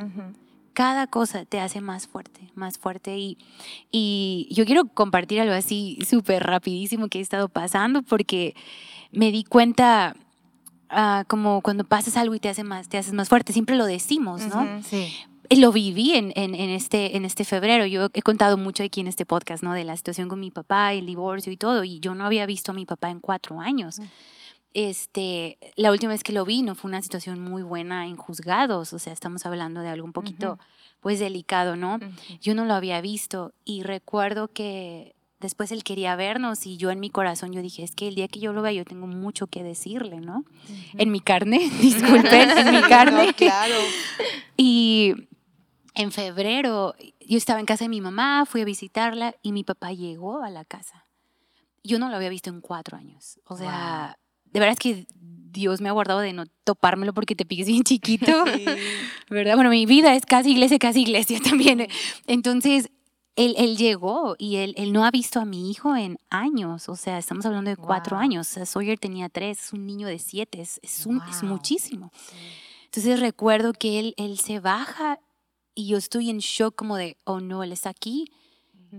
Cada 0.72 1.06
cosa 1.06 1.44
te 1.44 1.60
hace 1.60 1.80
más 1.80 2.08
fuerte, 2.08 2.50
más 2.56 2.76
fuerte. 2.78 3.16
Y, 3.18 3.38
y 3.92 4.48
yo 4.52 4.64
quiero 4.64 4.86
compartir 4.86 5.40
algo 5.40 5.54
así 5.54 5.98
súper 6.08 6.42
rapidísimo 6.44 7.06
que 7.08 7.18
he 7.18 7.22
estado 7.22 7.48
pasando 7.48 8.02
porque 8.02 8.54
me 9.12 9.30
di 9.30 9.44
cuenta 9.44 10.16
ah, 10.90 11.24
como 11.26 11.60
cuando 11.62 11.84
pasas 11.84 12.16
algo 12.16 12.34
y 12.34 12.40
te, 12.40 12.48
hace 12.48 12.64
más, 12.64 12.88
te 12.88 12.98
haces 12.98 13.12
más 13.12 13.28
fuerte, 13.28 13.52
siempre 13.52 13.76
lo 13.76 13.86
decimos, 13.86 14.46
¿no? 14.46 14.82
Sí. 14.82 15.14
lo 15.50 15.72
viví 15.72 16.14
en, 16.14 16.32
en, 16.36 16.54
en, 16.54 16.70
este, 16.70 17.16
en 17.16 17.24
este 17.24 17.44
febrero. 17.44 17.86
Yo 17.86 18.08
he 18.12 18.22
contado 18.22 18.56
mucho 18.56 18.82
aquí 18.82 19.00
en 19.00 19.06
este 19.06 19.26
podcast, 19.26 19.62
¿no? 19.62 19.72
De 19.72 19.84
la 19.84 19.96
situación 19.96 20.28
con 20.28 20.40
mi 20.40 20.50
papá, 20.50 20.92
el 20.92 21.06
divorcio 21.06 21.52
y 21.52 21.56
todo. 21.56 21.84
Y 21.84 22.00
yo 22.00 22.14
no 22.14 22.24
había 22.24 22.46
visto 22.46 22.72
a 22.72 22.74
mi 22.74 22.86
papá 22.86 23.10
en 23.10 23.20
cuatro 23.20 23.60
años. 23.60 24.00
Este, 24.74 25.58
la 25.76 25.90
última 25.90 26.12
vez 26.12 26.22
que 26.22 26.32
lo 26.32 26.44
vi 26.44 26.62
no 26.62 26.74
fue 26.74 26.88
una 26.88 27.02
situación 27.02 27.40
muy 27.40 27.62
buena 27.62 28.06
en 28.06 28.16
juzgados. 28.16 28.92
O 28.92 28.98
sea, 28.98 29.12
estamos 29.12 29.46
hablando 29.46 29.80
de 29.80 29.88
algo 29.88 30.06
un 30.06 30.12
poquito, 30.12 30.58
pues, 31.00 31.18
delicado, 31.18 31.76
¿no? 31.76 31.98
Yo 32.40 32.54
no 32.54 32.64
lo 32.64 32.74
había 32.74 33.00
visto. 33.00 33.52
Y 33.64 33.82
recuerdo 33.82 34.48
que 34.48 35.14
después 35.40 35.70
él 35.72 35.84
quería 35.84 36.16
vernos 36.16 36.66
y 36.66 36.76
yo 36.76 36.90
en 36.90 37.00
mi 37.00 37.10
corazón 37.10 37.52
yo 37.52 37.62
dije, 37.62 37.82
es 37.82 37.94
que 37.94 38.08
el 38.08 38.14
día 38.14 38.28
que 38.28 38.40
yo 38.40 38.52
lo 38.52 38.62
vea 38.62 38.72
yo 38.72 38.84
tengo 38.84 39.06
mucho 39.06 39.46
que 39.46 39.62
decirle, 39.62 40.20
¿no? 40.20 40.44
En 40.96 41.10
mi 41.10 41.20
carne, 41.20 41.70
disculpen, 41.80 42.50
en 42.50 42.74
mi 42.74 42.82
carne. 42.88 43.32
claro. 43.34 43.76
Y 44.60 45.14
en 45.94 46.10
febrero 46.10 46.96
yo 47.20 47.36
estaba 47.38 47.60
en 47.60 47.66
casa 47.66 47.84
de 47.84 47.88
mi 47.88 48.00
mamá, 48.00 48.44
fui 48.44 48.60
a 48.60 48.64
visitarla 48.64 49.36
y 49.40 49.52
mi 49.52 49.62
papá 49.62 49.92
llegó 49.92 50.42
a 50.42 50.50
la 50.50 50.64
casa. 50.64 51.06
Yo 51.84 52.00
no 52.00 52.08
lo 52.08 52.16
había 52.16 52.28
visto 52.28 52.50
en 52.50 52.60
cuatro 52.60 52.96
años. 52.96 53.38
O 53.44 53.56
sea, 53.56 54.18
de 54.46 54.58
verdad 54.58 54.72
es 54.72 54.78
que 54.80 55.06
Dios 55.14 55.80
me 55.80 55.88
ha 55.88 55.92
guardado 55.92 56.20
de 56.20 56.32
no 56.32 56.46
topármelo 56.64 57.14
porque 57.14 57.36
te 57.36 57.44
piques 57.44 57.68
bien 57.68 57.84
chiquito, 57.84 58.44
¿verdad? 59.30 59.54
Bueno, 59.54 59.70
mi 59.70 59.86
vida 59.86 60.14
es 60.14 60.26
casi 60.26 60.50
iglesia, 60.50 60.78
casi 60.78 61.02
iglesia 61.02 61.38
también. 61.40 61.86
Entonces, 62.26 62.90
él, 63.38 63.54
él 63.56 63.76
llegó 63.76 64.34
y 64.38 64.56
él, 64.56 64.74
él, 64.76 64.92
no 64.92 65.04
ha 65.04 65.10
visto 65.10 65.40
a 65.40 65.44
mi 65.44 65.70
hijo 65.70 65.96
en 65.96 66.18
años, 66.28 66.88
o 66.88 66.96
sea, 66.96 67.18
estamos 67.18 67.46
hablando 67.46 67.70
de 67.70 67.76
cuatro 67.76 68.16
Wow. 68.16 68.22
años. 68.24 68.50
O 68.50 68.52
sea, 68.52 68.66
Sawyer 68.66 68.98
tenía 68.98 69.28
tres, 69.28 69.66
es 69.66 69.72
un 69.72 69.86
niño 69.86 70.06
de 70.08 70.18
siete, 70.18 70.60
es, 70.60 70.80
es, 70.82 71.06
un- 71.06 71.22
es 71.28 71.40
Wow. 71.42 71.50
muchísimo. 71.50 72.10
Entonces 72.86 73.20
recuerdo 73.20 73.72
que 73.72 73.98
él, 74.00 74.14
él 74.16 74.38
se 74.38 74.60
baja 74.60 75.20
y 75.74 75.86
yo 75.86 75.96
estoy 75.98 76.30
en 76.30 76.38
shock 76.38 76.74
como 76.74 76.96
de, 76.96 77.16
oh 77.24 77.40
no, 77.40 77.62
él 77.62 77.72
está 77.72 77.90
aquí. 77.90 78.26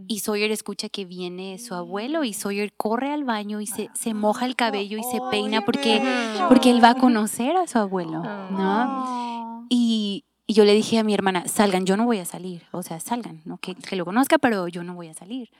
Y 0.07 0.19
Sawyer 0.19 0.51
escucha 0.51 0.87
que 0.87 1.03
viene 1.05 1.57
su 1.57 1.73
abuelo 1.73 2.23
y 2.23 2.33
Sawyer 2.33 2.71
corre 2.73 3.11
al 3.11 3.23
baño 3.23 3.59
y 3.59 3.65
se, 3.65 3.89
se 3.95 4.13
moja 4.13 4.45
el 4.45 4.55
cabello 4.55 4.99
y 4.99 5.03
se 5.03 5.19
peina 5.31 5.61
porque, 5.61 5.99
porque 6.47 6.69
él 6.69 6.83
va 6.83 6.89
a 6.91 6.95
conocer 6.95 7.55
a 7.57 7.65
su 7.67 7.79
abuelo, 7.79 8.21
¿no? 8.51 9.65
Y, 9.71 10.25
y 10.49 10.53
yo 10.53 10.65
le 10.65 10.73
dije 10.73 10.97
a 10.97 11.03
mi 11.03 11.13
hermana, 11.13 11.47
salgan, 11.47 11.85
yo 11.85 11.95
no 11.95 12.05
voy 12.05 12.17
a 12.17 12.25
salir, 12.25 12.63
o 12.71 12.81
sea, 12.81 12.99
salgan, 12.99 13.39
¿no? 13.45 13.59
que, 13.59 13.75
que 13.75 13.95
lo 13.95 14.03
conozca, 14.03 14.39
pero 14.39 14.67
yo 14.67 14.83
no 14.83 14.95
voy 14.95 15.07
a 15.07 15.13
salir. 15.13 15.51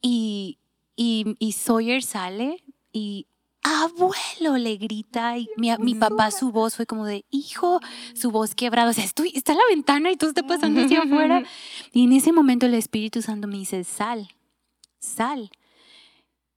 Y, 0.00 0.56
y, 0.96 1.36
y 1.38 1.52
Sawyer 1.52 2.02
sale 2.02 2.64
y, 2.90 3.26
abuelo, 3.62 4.56
le 4.56 4.78
grita, 4.78 5.36
y 5.36 5.50
mi, 5.58 5.76
mi 5.78 5.94
papá, 5.94 6.30
su 6.30 6.52
voz 6.52 6.74
fue 6.74 6.86
como 6.86 7.04
de, 7.04 7.26
hijo, 7.30 7.80
su 8.14 8.30
voz 8.30 8.54
quebrada, 8.54 8.88
o 8.88 8.92
sea, 8.94 9.04
estoy, 9.04 9.30
está 9.34 9.52
en 9.52 9.58
la 9.58 9.64
ventana 9.68 10.10
y 10.10 10.16
todo 10.16 10.30
está 10.30 10.42
pasando 10.42 10.80
hacia 10.80 11.00
afuera. 11.02 11.42
Y 11.92 12.04
en 12.04 12.12
ese 12.12 12.32
momento 12.32 12.64
el 12.64 12.72
Espíritu 12.72 13.20
Santo 13.20 13.46
me 13.46 13.58
dice, 13.58 13.84
sal, 13.84 14.30
sal. 15.00 15.50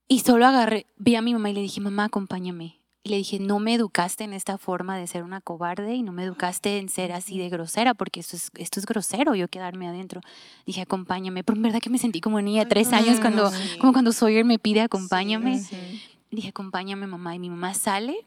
Y 0.08 0.20
solo 0.20 0.46
agarré, 0.46 0.86
vi 0.96 1.16
a 1.16 1.20
mi 1.20 1.34
mamá 1.34 1.50
y 1.50 1.52
le 1.52 1.60
dije, 1.60 1.82
mamá, 1.82 2.04
acompáñame. 2.04 2.77
Y 3.02 3.10
le 3.10 3.16
dije, 3.16 3.38
no 3.38 3.58
me 3.60 3.74
educaste 3.74 4.24
en 4.24 4.32
esta 4.32 4.58
forma 4.58 4.96
de 4.96 5.06
ser 5.06 5.22
una 5.22 5.40
cobarde 5.40 5.94
y 5.94 6.02
no 6.02 6.12
me 6.12 6.24
educaste 6.24 6.78
en 6.78 6.88
ser 6.88 7.12
así 7.12 7.38
de 7.38 7.48
grosera, 7.48 7.94
porque 7.94 8.20
esto 8.20 8.36
es, 8.36 8.50
esto 8.56 8.80
es 8.80 8.86
grosero, 8.86 9.34
yo 9.34 9.48
quedarme 9.48 9.86
adentro. 9.86 10.20
Dije, 10.66 10.80
acompáñame. 10.80 11.44
Pero 11.44 11.56
en 11.56 11.62
verdad 11.62 11.80
que 11.80 11.90
me 11.90 11.98
sentí 11.98 12.20
como 12.20 12.40
niña 12.40 12.64
de 12.64 12.70
tres 12.70 12.92
años 12.92 13.20
cuando, 13.20 13.50
sí. 13.50 13.78
como 13.78 13.92
cuando 13.92 14.12
Sawyer 14.12 14.44
me 14.44 14.58
pide, 14.58 14.80
acompáñame. 14.80 15.60
Sí, 15.60 15.76
Dije, 16.30 16.48
acompáñame, 16.48 17.06
mamá. 17.06 17.34
Y 17.34 17.38
mi 17.38 17.50
mamá 17.50 17.72
sale 17.74 18.26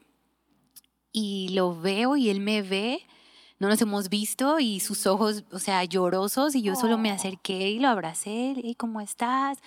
y 1.12 1.50
lo 1.50 1.80
veo 1.80 2.16
y 2.16 2.30
él 2.30 2.40
me 2.40 2.62
ve. 2.62 3.02
No 3.62 3.67
nos 3.67 3.80
hemos 3.80 4.10
visto 4.10 4.60
y 4.60 4.80
sus 4.80 5.06
ojos, 5.06 5.43
o 5.52 5.60
sea, 5.60 5.84
llorosos. 5.84 6.56
Y 6.56 6.63
yo 6.63 6.76
solo 6.76 6.97
me 6.97 7.12
acerqué 7.12 7.69
y 7.69 7.78
lo 7.78 7.89
abracé. 7.89 8.56
Hey, 8.56 8.74
¿Cómo 8.76 9.02
estás? 9.02 9.60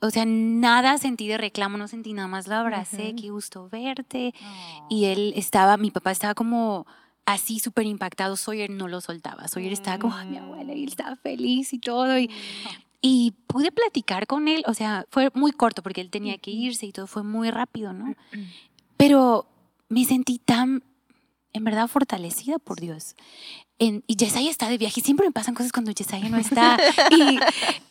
O 0.00 0.10
sea, 0.10 0.24
nada 0.24 0.98
sentí 0.98 1.26
de 1.26 1.36
reclamo, 1.36 1.76
no 1.76 1.88
sentí 1.88 2.12
nada 2.12 2.28
más. 2.28 2.46
Lo 2.46 2.54
abracé, 2.54 3.12
qué 3.20 3.30
gusto 3.30 3.68
verte. 3.68 4.32
Oh. 4.40 4.86
Y 4.88 5.06
él 5.06 5.32
estaba, 5.34 5.76
mi 5.76 5.90
papá 5.90 6.12
estaba 6.12 6.34
como 6.34 6.86
así 7.26 7.58
súper 7.58 7.86
impactado. 7.86 8.36
Sawyer 8.36 8.70
no 8.70 8.86
lo 8.86 9.00
soltaba. 9.00 9.48
Sawyer 9.48 9.72
estaba 9.72 9.98
como, 9.98 10.14
"Ay, 10.14 10.28
mi 10.28 10.36
abuela, 10.38 10.72
y 10.72 10.84
él 10.84 10.90
estaba 10.90 11.16
feliz 11.16 11.72
y 11.72 11.80
todo. 11.80 12.16
Y, 12.16 12.30
y 13.02 13.32
pude 13.48 13.72
platicar 13.72 14.28
con 14.28 14.46
él, 14.46 14.62
o 14.68 14.74
sea, 14.74 15.06
fue 15.10 15.32
muy 15.34 15.50
corto 15.50 15.82
porque 15.82 16.00
él 16.00 16.08
tenía 16.08 16.38
que 16.38 16.52
irse 16.52 16.86
y 16.86 16.92
todo 16.92 17.08
fue 17.08 17.24
muy 17.24 17.50
rápido, 17.50 17.92
¿no? 17.92 18.14
Pero 18.96 19.46
me 19.88 20.04
sentí 20.04 20.38
tan, 20.38 20.84
en 21.54 21.64
verdad, 21.64 21.88
fortalecida 21.88 22.58
por 22.58 22.80
Dios. 22.80 23.14
En, 23.78 24.04
y 24.06 24.16
Yesaya 24.16 24.50
está 24.50 24.68
de 24.68 24.76
viaje 24.76 25.00
y 25.00 25.02
siempre 25.02 25.26
me 25.26 25.32
pasan 25.32 25.54
cosas 25.54 25.72
cuando 25.72 25.92
Yesaya 25.92 26.28
no 26.28 26.36
está. 26.36 26.76
Y, 27.10 27.38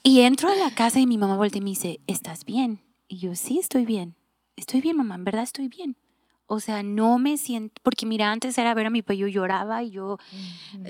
y 0.03 0.21
entro 0.21 0.49
a 0.49 0.55
la 0.55 0.69
casa 0.69 0.99
y 0.99 1.07
mi 1.07 1.17
mamá 1.17 1.37
voltea 1.37 1.59
y 1.59 1.63
me 1.63 1.71
dice, 1.71 1.99
¿estás 2.05 2.45
bien? 2.45 2.81
Y 3.07 3.17
yo, 3.17 3.35
sí, 3.35 3.57
estoy 3.57 3.85
bien. 3.85 4.15
Estoy 4.55 4.81
bien, 4.81 4.97
mamá, 4.97 5.15
en 5.15 5.23
verdad 5.23 5.43
estoy 5.43 5.67
bien. 5.69 5.97
O 6.45 6.59
sea, 6.59 6.83
no 6.83 7.17
me 7.19 7.37
siento, 7.37 7.81
porque 7.83 8.05
mira, 8.05 8.31
antes 8.31 8.57
era 8.57 8.73
ver 8.73 8.87
a 8.87 8.89
mi 8.89 9.01
papá, 9.01 9.13
yo 9.13 9.27
lloraba 9.27 9.81
y 9.81 9.91
yo, 9.91 10.17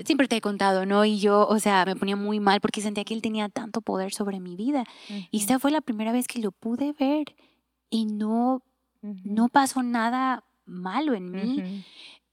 siempre 0.04 0.26
te 0.26 0.36
he 0.36 0.40
contado, 0.40 0.84
¿no? 0.84 1.04
Y 1.04 1.20
yo, 1.20 1.46
o 1.46 1.58
sea, 1.60 1.86
me 1.86 1.94
ponía 1.94 2.16
muy 2.16 2.40
mal 2.40 2.60
porque 2.60 2.80
sentía 2.80 3.04
que 3.04 3.14
él 3.14 3.22
tenía 3.22 3.48
tanto 3.48 3.80
poder 3.80 4.12
sobre 4.12 4.40
mi 4.40 4.56
vida. 4.56 4.84
Y 5.30 5.38
esta 5.38 5.60
fue 5.60 5.70
la 5.70 5.80
primera 5.80 6.12
vez 6.12 6.26
que 6.26 6.40
lo 6.40 6.50
pude 6.50 6.92
ver 6.92 7.36
y 7.88 8.06
no, 8.06 8.62
no 9.00 9.48
pasó 9.48 9.82
nada 9.82 10.44
malo 10.66 11.14
en 11.14 11.30
mí. 11.30 11.84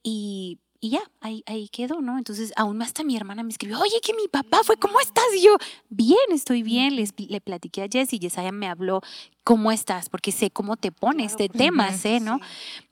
Y, 0.03 0.59
y 0.79 0.89
ya, 0.91 1.01
ahí, 1.19 1.43
ahí 1.45 1.69
quedó, 1.69 2.01
¿no? 2.01 2.17
Entonces, 2.17 2.51
aún 2.55 2.77
más 2.77 2.87
hasta 2.87 3.03
mi 3.03 3.15
hermana 3.15 3.43
me 3.43 3.49
escribió, 3.51 3.79
oye, 3.79 3.99
que 4.01 4.13
mi 4.13 4.27
papá 4.27 4.61
fue, 4.63 4.77
¿cómo 4.77 4.99
estás? 4.99 5.25
Y 5.37 5.43
yo, 5.43 5.55
bien, 5.89 6.17
estoy 6.31 6.63
bien. 6.63 6.95
Les, 6.95 7.13
le 7.17 7.39
platiqué 7.41 7.83
a 7.83 7.87
Jess 7.91 8.13
y 8.13 8.19
Yesaya 8.19 8.51
me 8.51 8.67
habló, 8.67 9.01
¿cómo 9.43 9.71
estás? 9.71 10.09
Porque 10.09 10.31
sé 10.31 10.49
cómo 10.49 10.77
te 10.77 10.91
pones, 10.91 11.31
este 11.31 11.49
tema, 11.49 11.89
Ujú, 11.89 11.97
sé, 11.97 12.19
¿no? 12.19 12.39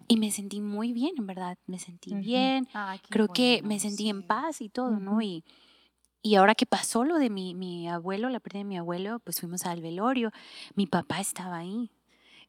Y 0.07 0.17
me 0.17 0.31
sentí 0.31 0.61
muy 0.61 0.93
bien, 0.93 1.13
en 1.17 1.27
verdad, 1.27 1.57
me 1.67 1.79
sentí 1.79 2.11
Ujú. 2.11 2.21
bien. 2.21 2.67
Ay, 2.73 2.99
qué 2.99 3.07
Creo 3.09 3.27
que 3.27 3.57
bueno. 3.57 3.67
me 3.69 3.79
sentí 3.79 4.09
en 4.09 4.23
paz 4.23 4.61
y 4.61 4.69
todo, 4.69 4.99
¿no? 4.99 5.13
Ujú. 5.13 5.21
Y, 5.21 5.43
y 6.21 6.35
ahora 6.35 6.53
que 6.55 6.65
pasó 6.65 7.03
lo 7.05 7.17
de 7.17 7.29
mi, 7.29 7.55
mi 7.55 7.87
abuelo, 7.89 8.29
la 8.29 8.39
pérdida 8.39 8.59
de 8.59 8.65
mi 8.65 8.77
abuelo, 8.77 9.19
pues 9.19 9.39
fuimos 9.39 9.65
al 9.65 9.81
velorio. 9.81 10.31
Mi 10.75 10.85
papá 10.85 11.19
estaba 11.21 11.57
ahí. 11.57 11.89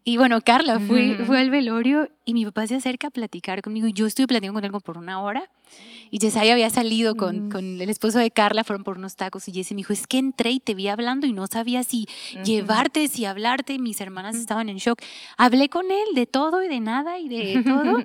Y 0.02 0.16
bueno, 0.16 0.40
Carla 0.40 0.76
Ujú. 0.76 0.86
fue 1.26 1.38
al 1.38 1.50
velorio 1.50 2.08
y 2.24 2.32
mi 2.34 2.44
papá 2.46 2.66
se 2.66 2.74
acerca 2.74 3.08
a 3.08 3.10
platicar 3.10 3.60
conmigo. 3.62 3.86
Y 3.86 3.92
yo 3.92 4.06
estuve 4.06 4.26
platicando 4.28 4.58
con 4.60 4.64
él 4.64 4.80
por 4.82 4.96
una 4.98 5.20
hora. 5.22 5.50
Y 6.10 6.18
Yesaya 6.18 6.52
había 6.54 6.70
salido 6.70 7.14
con, 7.14 7.46
Mm. 7.46 7.50
con 7.50 7.80
el 7.80 7.88
esposo 7.90 8.18
de 8.18 8.30
Carla, 8.30 8.64
fueron 8.64 8.82
por 8.82 8.96
unos 8.98 9.14
tacos. 9.16 9.46
Y 9.46 9.52
Jessy 9.52 9.74
me 9.74 9.80
dijo, 9.80 9.92
es 9.92 10.06
que 10.06 10.18
entré 10.18 10.50
y 10.52 10.58
te 10.60 10.74
vi 10.74 10.88
hablando 10.88 11.26
y 11.26 11.32
no 11.32 11.46
sabía 11.46 11.84
si 11.84 12.06
llevarte, 12.44 13.06
si 13.08 13.24
hablarte. 13.26 13.78
Mis 13.78 14.00
hermanas 14.00 14.36
estaban 14.36 14.68
en 14.68 14.78
shock. 14.78 15.00
Hablé 15.36 15.68
con 15.68 15.90
él 15.90 16.14
de 16.14 16.26
todo 16.26 16.62
y 16.64 16.68
de 16.68 16.80
nada 16.80 17.18
y 17.18 17.28
de 17.28 17.62
todo. 17.64 18.02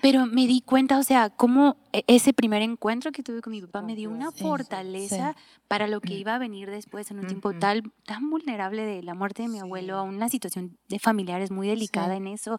Pero 0.00 0.26
me 0.26 0.46
di 0.48 0.60
cuenta, 0.62 0.98
o 0.98 1.02
sea, 1.04 1.30
cómo 1.30 1.76
e- 1.92 2.04
ese 2.08 2.32
primer 2.32 2.62
encuentro 2.62 3.12
que 3.12 3.22
tuve 3.22 3.40
con 3.40 3.52
mi 3.52 3.60
papá 3.60 3.82
me 3.82 3.94
dio 3.94 4.10
una 4.10 4.30
Sí, 4.32 4.38
sí, 4.38 4.42
fortaleza 4.42 5.36
para 5.68 5.86
lo 5.86 6.00
que 6.00 6.14
iba 6.14 6.34
a 6.34 6.38
venir 6.38 6.70
después 6.70 7.10
en 7.10 7.18
un 7.20 7.26
tiempo 7.26 7.52
tal, 7.52 7.82
tan 8.04 8.28
vulnerable 8.30 8.82
de 8.84 9.02
la 9.02 9.14
muerte 9.14 9.42
de 9.42 9.48
mi 9.48 9.60
abuelo, 9.60 9.96
a 9.96 10.02
una 10.02 10.28
situación 10.28 10.76
de 10.88 10.98
familiares 10.98 11.50
muy 11.50 11.68
delicada 11.68 12.16
en 12.16 12.26
eso, 12.26 12.58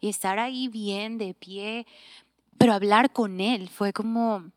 y 0.00 0.08
estar 0.08 0.38
ahí 0.38 0.68
bien, 0.68 1.16
de 1.18 1.32
pie, 1.34 1.86
pero 2.58 2.74
hablar 2.74 3.12
con 3.12 3.40
él 3.40 3.68
fue 3.70 3.92
como, 3.92 4.50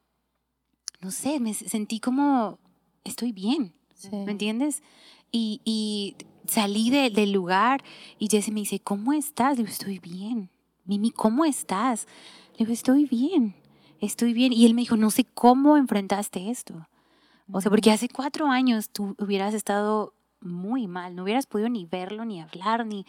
no 1.01 1.11
sé, 1.11 1.39
me 1.39 1.53
sentí 1.53 1.99
como, 1.99 2.59
estoy 3.03 3.31
bien. 3.31 3.73
¿me 4.25 4.31
entiendes? 4.33 4.83
Y, 5.31 5.61
y 5.63 6.15
salí 6.47 6.89
de- 6.89 7.09
del 7.09 7.31
lugar 7.31 7.81
y 8.19 8.27
Jesse 8.29 8.49
me 8.49 8.59
dice, 8.59 8.79
¿cómo 8.79 9.13
estás? 9.13 9.57
Digo, 9.57 9.69
estoy 9.69 9.99
bien. 9.99 10.49
Mimi, 10.85 11.11
¿cómo 11.11 11.45
estás? 11.45 12.07
Le 12.53 12.59
digo, 12.59 12.71
estoy 12.73 13.05
bien, 13.05 13.55
estoy 13.99 14.33
bien. 14.33 14.53
Y 14.53 14.65
él 14.65 14.73
me 14.73 14.81
dijo, 14.81 14.97
no 14.97 15.09
sé 15.09 15.25
cómo 15.25 15.77
enfrentaste 15.77 16.49
esto. 16.49 16.87
O 17.51 17.61
sea, 17.61 17.69
porque 17.69 17.91
hace 17.91 18.09
cuatro 18.09 18.47
años 18.47 18.89
tú 18.89 19.15
hubieras 19.19 19.53
estado 19.53 20.13
muy 20.41 20.87
mal, 20.87 21.15
no 21.15 21.23
hubieras 21.23 21.47
podido 21.47 21.69
ni 21.69 21.85
verlo, 21.85 22.25
ni 22.25 22.41
hablar, 22.41 22.85
ni... 22.85 23.05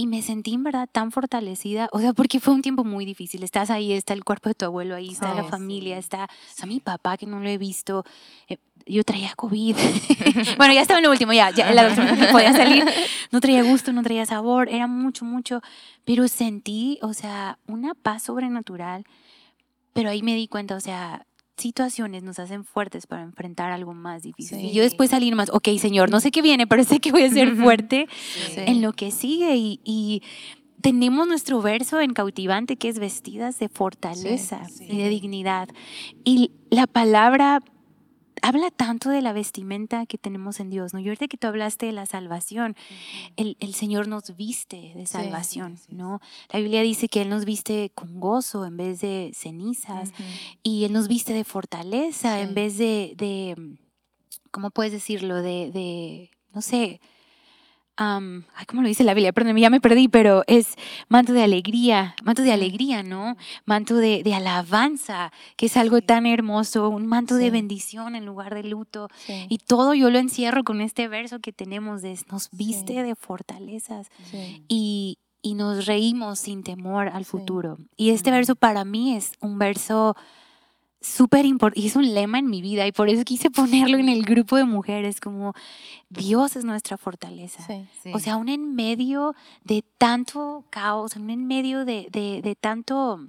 Y 0.00 0.06
me 0.06 0.22
sentí 0.22 0.54
en 0.54 0.62
verdad 0.62 0.88
tan 0.90 1.10
fortalecida, 1.10 1.88
o 1.90 1.98
sea, 1.98 2.12
porque 2.12 2.38
fue 2.38 2.54
un 2.54 2.62
tiempo 2.62 2.84
muy 2.84 3.04
difícil. 3.04 3.42
Estás 3.42 3.68
ahí, 3.68 3.92
está 3.92 4.14
el 4.14 4.22
cuerpo 4.22 4.48
de 4.48 4.54
tu 4.54 4.64
abuelo 4.64 4.94
ahí, 4.94 5.08
está 5.10 5.34
la 5.34 5.42
Sí, 5.42 5.48
familia, 5.50 5.98
está, 5.98 6.28
está 6.48 6.66
mi 6.66 6.78
papá 6.78 7.16
que 7.16 7.26
no 7.26 7.40
lo 7.40 7.48
he 7.48 7.58
visto. 7.58 8.04
Eh, 8.48 8.58
yo 8.88 9.04
traía 9.04 9.32
COVID. 9.36 9.76
bueno, 10.56 10.74
ya 10.74 10.82
estaba 10.82 10.98
en 10.98 11.04
lo 11.04 11.10
último, 11.10 11.32
ya, 11.32 11.50
ya 11.50 11.72
la 11.72 11.88
última 11.88 12.16
que 12.16 12.26
podía 12.32 12.52
salir. 12.52 12.84
No 13.30 13.40
traía 13.40 13.62
gusto, 13.62 13.92
no 13.92 14.02
traía 14.02 14.24
sabor, 14.26 14.68
era 14.68 14.86
mucho, 14.86 15.24
mucho. 15.24 15.60
Pero 16.04 16.26
sentí, 16.28 16.98
o 17.02 17.12
sea, 17.14 17.58
una 17.66 17.94
paz 17.94 18.22
sobrenatural. 18.24 19.04
Pero 19.92 20.10
ahí 20.10 20.22
me 20.22 20.34
di 20.34 20.48
cuenta, 20.48 20.76
o 20.76 20.80
sea, 20.80 21.26
situaciones 21.56 22.22
nos 22.22 22.38
hacen 22.38 22.64
fuertes 22.64 23.06
para 23.06 23.22
enfrentar 23.22 23.72
algo 23.72 23.92
más 23.92 24.22
difícil. 24.22 24.58
Y 24.60 24.68
Sí. 24.68 24.74
yo 24.74 24.82
después 24.82 25.10
salir 25.10 25.34
más, 25.34 25.50
ok, 25.50 25.68
Señor, 25.78 26.08
no 26.10 26.20
sé 26.20 26.30
qué 26.30 26.40
viene, 26.40 26.66
pero 26.66 26.84
sé 26.84 27.00
que 27.00 27.10
voy 27.10 27.24
a 27.24 27.30
ser 27.30 27.54
fuerte 27.56 28.06
Sí. 28.54 28.60
en 28.66 28.80
lo 28.80 28.92
que 28.92 29.10
sigue. 29.10 29.56
Y, 29.56 29.80
y 29.84 30.22
tenemos 30.80 31.26
nuestro 31.26 31.60
verso 31.60 32.00
en 32.00 32.12
cautivante 32.12 32.76
que 32.76 32.88
es 32.88 33.00
vestidas 33.00 33.58
de 33.58 33.68
fortaleza 33.68 34.68
Sí, 34.68 34.86
y 34.88 34.98
de 34.98 35.08
dignidad. 35.08 35.68
Y 36.24 36.52
la 36.70 36.86
palabra 36.86 37.60
habla 38.42 38.70
tanto 38.70 39.10
de 39.10 39.22
la 39.22 39.32
vestimenta 39.32 40.06
que 40.06 40.18
tenemos 40.18 40.60
en 40.60 40.70
Dios, 40.70 40.92
¿no? 40.92 41.00
Y 41.00 41.08
ahorita 41.08 41.28
que 41.28 41.36
tú 41.36 41.46
hablaste 41.46 41.86
de 41.86 41.92
la 41.92 42.06
salvación, 42.06 42.76
el, 43.36 43.56
el 43.60 43.74
Señor 43.74 44.08
nos 44.08 44.36
viste 44.36 44.92
de 44.94 45.06
salvación, 45.06 45.76
sí, 45.76 45.84
sí. 45.88 45.94
¿no? 45.94 46.20
La 46.52 46.60
Biblia 46.60 46.82
dice 46.82 47.08
que 47.08 47.22
Él 47.22 47.28
nos 47.28 47.44
viste 47.44 47.90
con 47.94 48.20
gozo 48.20 48.64
en 48.66 48.76
vez 48.76 49.00
de 49.00 49.32
cenizas 49.34 50.12
y 50.62 50.84
Él 50.84 50.92
nos 50.92 51.08
viste 51.08 51.32
de 51.32 51.44
fortaleza 51.44 52.40
en 52.40 52.54
vez 52.54 52.78
de, 52.78 53.14
de, 53.16 53.78
¿cómo 54.50 54.70
puedes 54.70 54.92
decirlo? 54.92 55.36
De, 55.36 55.70
de 55.70 56.30
no 56.52 56.62
sé, 56.62 57.00
am, 57.98 58.44
ay, 58.54 58.64
¿cómo 58.66 58.80
lo 58.82 58.88
dice 58.88 59.02
la 59.04 59.12
Biblia? 59.12 59.32
Perdón, 59.32 59.56
ya 59.56 59.70
me 59.70 59.80
perdí, 59.80 60.08
pero 60.08 60.44
es 60.46 60.76
manto 61.08 61.32
de 61.32 61.42
alegría, 61.42 62.14
manto 62.24 62.42
de 62.42 62.52
alegría, 62.52 63.02
¿no? 63.02 63.36
Manto 63.66 63.96
de, 63.96 64.22
de 64.22 64.34
alabanza, 64.34 65.32
que 65.56 65.66
es 65.66 65.76
algo 65.76 66.00
tan 66.00 66.24
hermoso, 66.24 66.88
un 66.88 67.06
manto 67.06 67.34
de 67.34 67.46
Sí. 67.46 67.50
bendición 67.50 68.14
en 68.14 68.24
lugar 68.24 68.54
de 68.54 68.62
luto. 68.62 69.08
Sí. 69.26 69.46
Y 69.48 69.58
todo 69.58 69.94
yo 69.94 70.10
lo 70.10 70.18
encierro 70.18 70.62
con 70.64 70.80
este 70.80 71.08
verso 71.08 71.40
que 71.40 71.52
tenemos 71.52 72.00
de 72.00 72.16
nos 72.30 72.48
viste 72.52 72.94
Sí. 72.94 73.02
de 73.02 73.14
fortalezas 73.16 74.06
y, 74.68 75.18
y 75.42 75.54
nos 75.54 75.86
reímos 75.86 76.38
sin 76.38 76.62
temor 76.62 77.08
al 77.08 77.24
futuro. 77.24 77.78
Y 77.96 78.10
este 78.10 78.30
verso 78.30 78.54
para 78.54 78.84
mí 78.84 79.16
es 79.16 79.32
un 79.40 79.58
verso 79.58 80.14
súper 81.00 81.46
importante 81.46 81.80
y 81.80 81.86
es 81.86 81.96
un 81.96 82.12
lema 82.14 82.38
en 82.38 82.50
mi 82.50 82.60
vida 82.60 82.86
y 82.86 82.92
por 82.92 83.08
eso 83.08 83.24
quise 83.24 83.50
ponerlo 83.50 83.98
en 83.98 84.08
el 84.08 84.22
grupo 84.24 84.56
de 84.56 84.64
mujeres 84.64 85.20
como 85.20 85.54
Dios 86.08 86.56
es 86.56 86.64
nuestra 86.64 86.96
fortaleza. 86.96 87.64
Sí. 88.02 88.10
O 88.12 88.18
sea, 88.18 88.34
aún 88.34 88.48
en 88.48 88.74
medio 88.74 89.34
de 89.64 89.84
tanto 89.98 90.64
caos, 90.70 91.16
aún 91.16 91.30
en 91.30 91.46
medio 91.46 91.84
de, 91.84 92.08
de- 92.10 92.42
de 92.42 92.54
tanto 92.56 93.28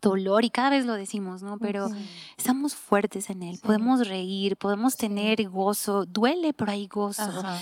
dolor, 0.00 0.44
y 0.44 0.50
cada 0.50 0.70
vez 0.70 0.84
lo 0.86 0.94
decimos, 0.94 1.42
¿no? 1.42 1.58
Pero 1.58 1.88
Sí. 1.88 1.94
estamos 2.36 2.74
fuertes 2.74 3.30
en 3.30 3.42
Él, 3.42 3.56
Sí. 3.56 3.62
podemos 3.64 4.08
reír, 4.08 4.56
podemos 4.56 4.96
tener 4.96 5.48
gozo, 5.48 6.06
duele, 6.06 6.52
pero 6.52 6.72
hay 6.72 6.86
gozo. 6.88 7.22
Ajá. 7.22 7.60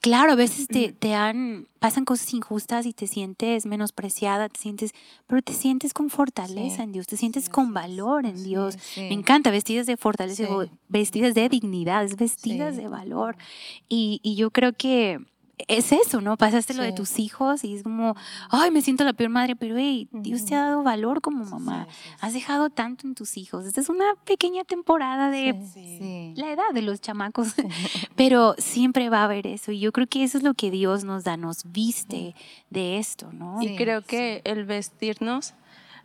Claro, 0.00 0.32
a 0.32 0.34
veces 0.36 0.68
te, 0.68 0.92
te 0.92 1.14
han, 1.14 1.66
pasan 1.78 2.04
cosas 2.04 2.32
injustas 2.34 2.86
y 2.86 2.92
te 2.92 3.06
sientes 3.06 3.66
menospreciada, 3.66 4.48
te 4.48 4.60
sientes, 4.60 4.92
pero 5.26 5.42
te 5.42 5.52
sientes 5.52 5.92
con 5.94 6.10
fortaleza 6.10 6.82
en 6.82 6.92
Dios, 6.92 7.06
te 7.06 7.16
sientes 7.16 7.48
con 7.48 7.72
valor 7.74 8.24
en 8.26 8.42
Dios. 8.44 8.76
Me 8.96 9.12
encanta, 9.12 9.50
vestidas 9.50 9.86
de 9.86 9.96
fortaleza, 9.96 10.46
vestidas 10.88 11.34
de 11.34 11.48
dignidad, 11.48 12.04
es 12.04 12.16
vestidas 12.16 12.76
de 12.76 12.88
valor. 12.88 13.36
Y, 13.88 14.20
y 14.22 14.36
yo 14.36 14.50
creo 14.50 14.72
que 14.74 15.18
es 15.68 15.92
eso, 15.92 16.20
¿no? 16.20 16.36
Pasaste 16.36 16.74
lo 16.74 16.82
de 16.82 16.92
tus 16.92 17.18
hijos 17.18 17.64
y 17.64 17.74
es 17.74 17.82
como, 17.82 18.14
ay, 18.50 18.70
me 18.70 18.82
siento 18.82 19.04
la 19.04 19.12
peor 19.12 19.30
madre, 19.30 19.56
pero 19.56 19.76
hey, 19.76 20.08
Dios 20.12 20.44
te 20.44 20.54
ha 20.54 20.64
dado 20.64 20.82
valor 20.82 21.20
como 21.20 21.44
mamá. 21.44 21.86
Has 22.20 22.32
dejado 22.34 22.70
tanto 22.70 23.06
en 23.06 23.14
tus 23.14 23.36
hijos. 23.36 23.66
Esta 23.66 23.80
es 23.80 23.88
una 23.88 24.04
pequeña 24.24 24.64
temporada 24.64 25.30
de 25.30 25.54
Sí. 25.72 25.98
Sí. 25.98 26.34
la 26.36 26.52
edad 26.52 26.70
de 26.72 26.82
los 26.82 27.00
chamacos, 27.00 27.54
pero 28.16 28.54
siempre 28.58 29.08
va 29.10 29.20
a 29.20 29.24
haber 29.24 29.46
eso. 29.46 29.72
Y 29.72 29.80
yo 29.80 29.92
creo 29.92 30.06
que 30.06 30.24
eso 30.24 30.38
es 30.38 30.44
lo 30.44 30.54
que 30.54 30.70
Dios 30.70 31.04
nos 31.04 31.24
da, 31.24 31.36
nos 31.36 31.70
viste 31.72 32.34
de 32.70 32.98
esto, 32.98 33.32
¿no? 33.32 33.60
Y 33.62 33.76
creo 33.76 34.02
que 34.02 34.42
el 34.44 34.64
vestirnos 34.64 35.54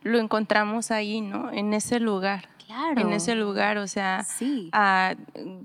lo 0.04 0.20
encontramos 0.20 0.92
ahí, 0.92 1.22
¿no? 1.22 1.52
En 1.52 1.74
ese 1.74 2.00
lugar. 2.00 2.50
Claro. 2.66 3.00
En 3.02 3.14
ese 3.14 3.36
lugar, 3.36 3.78
o 3.78 3.88
sea, 3.88 4.24
Sí. 4.24 4.70
a 4.72 5.16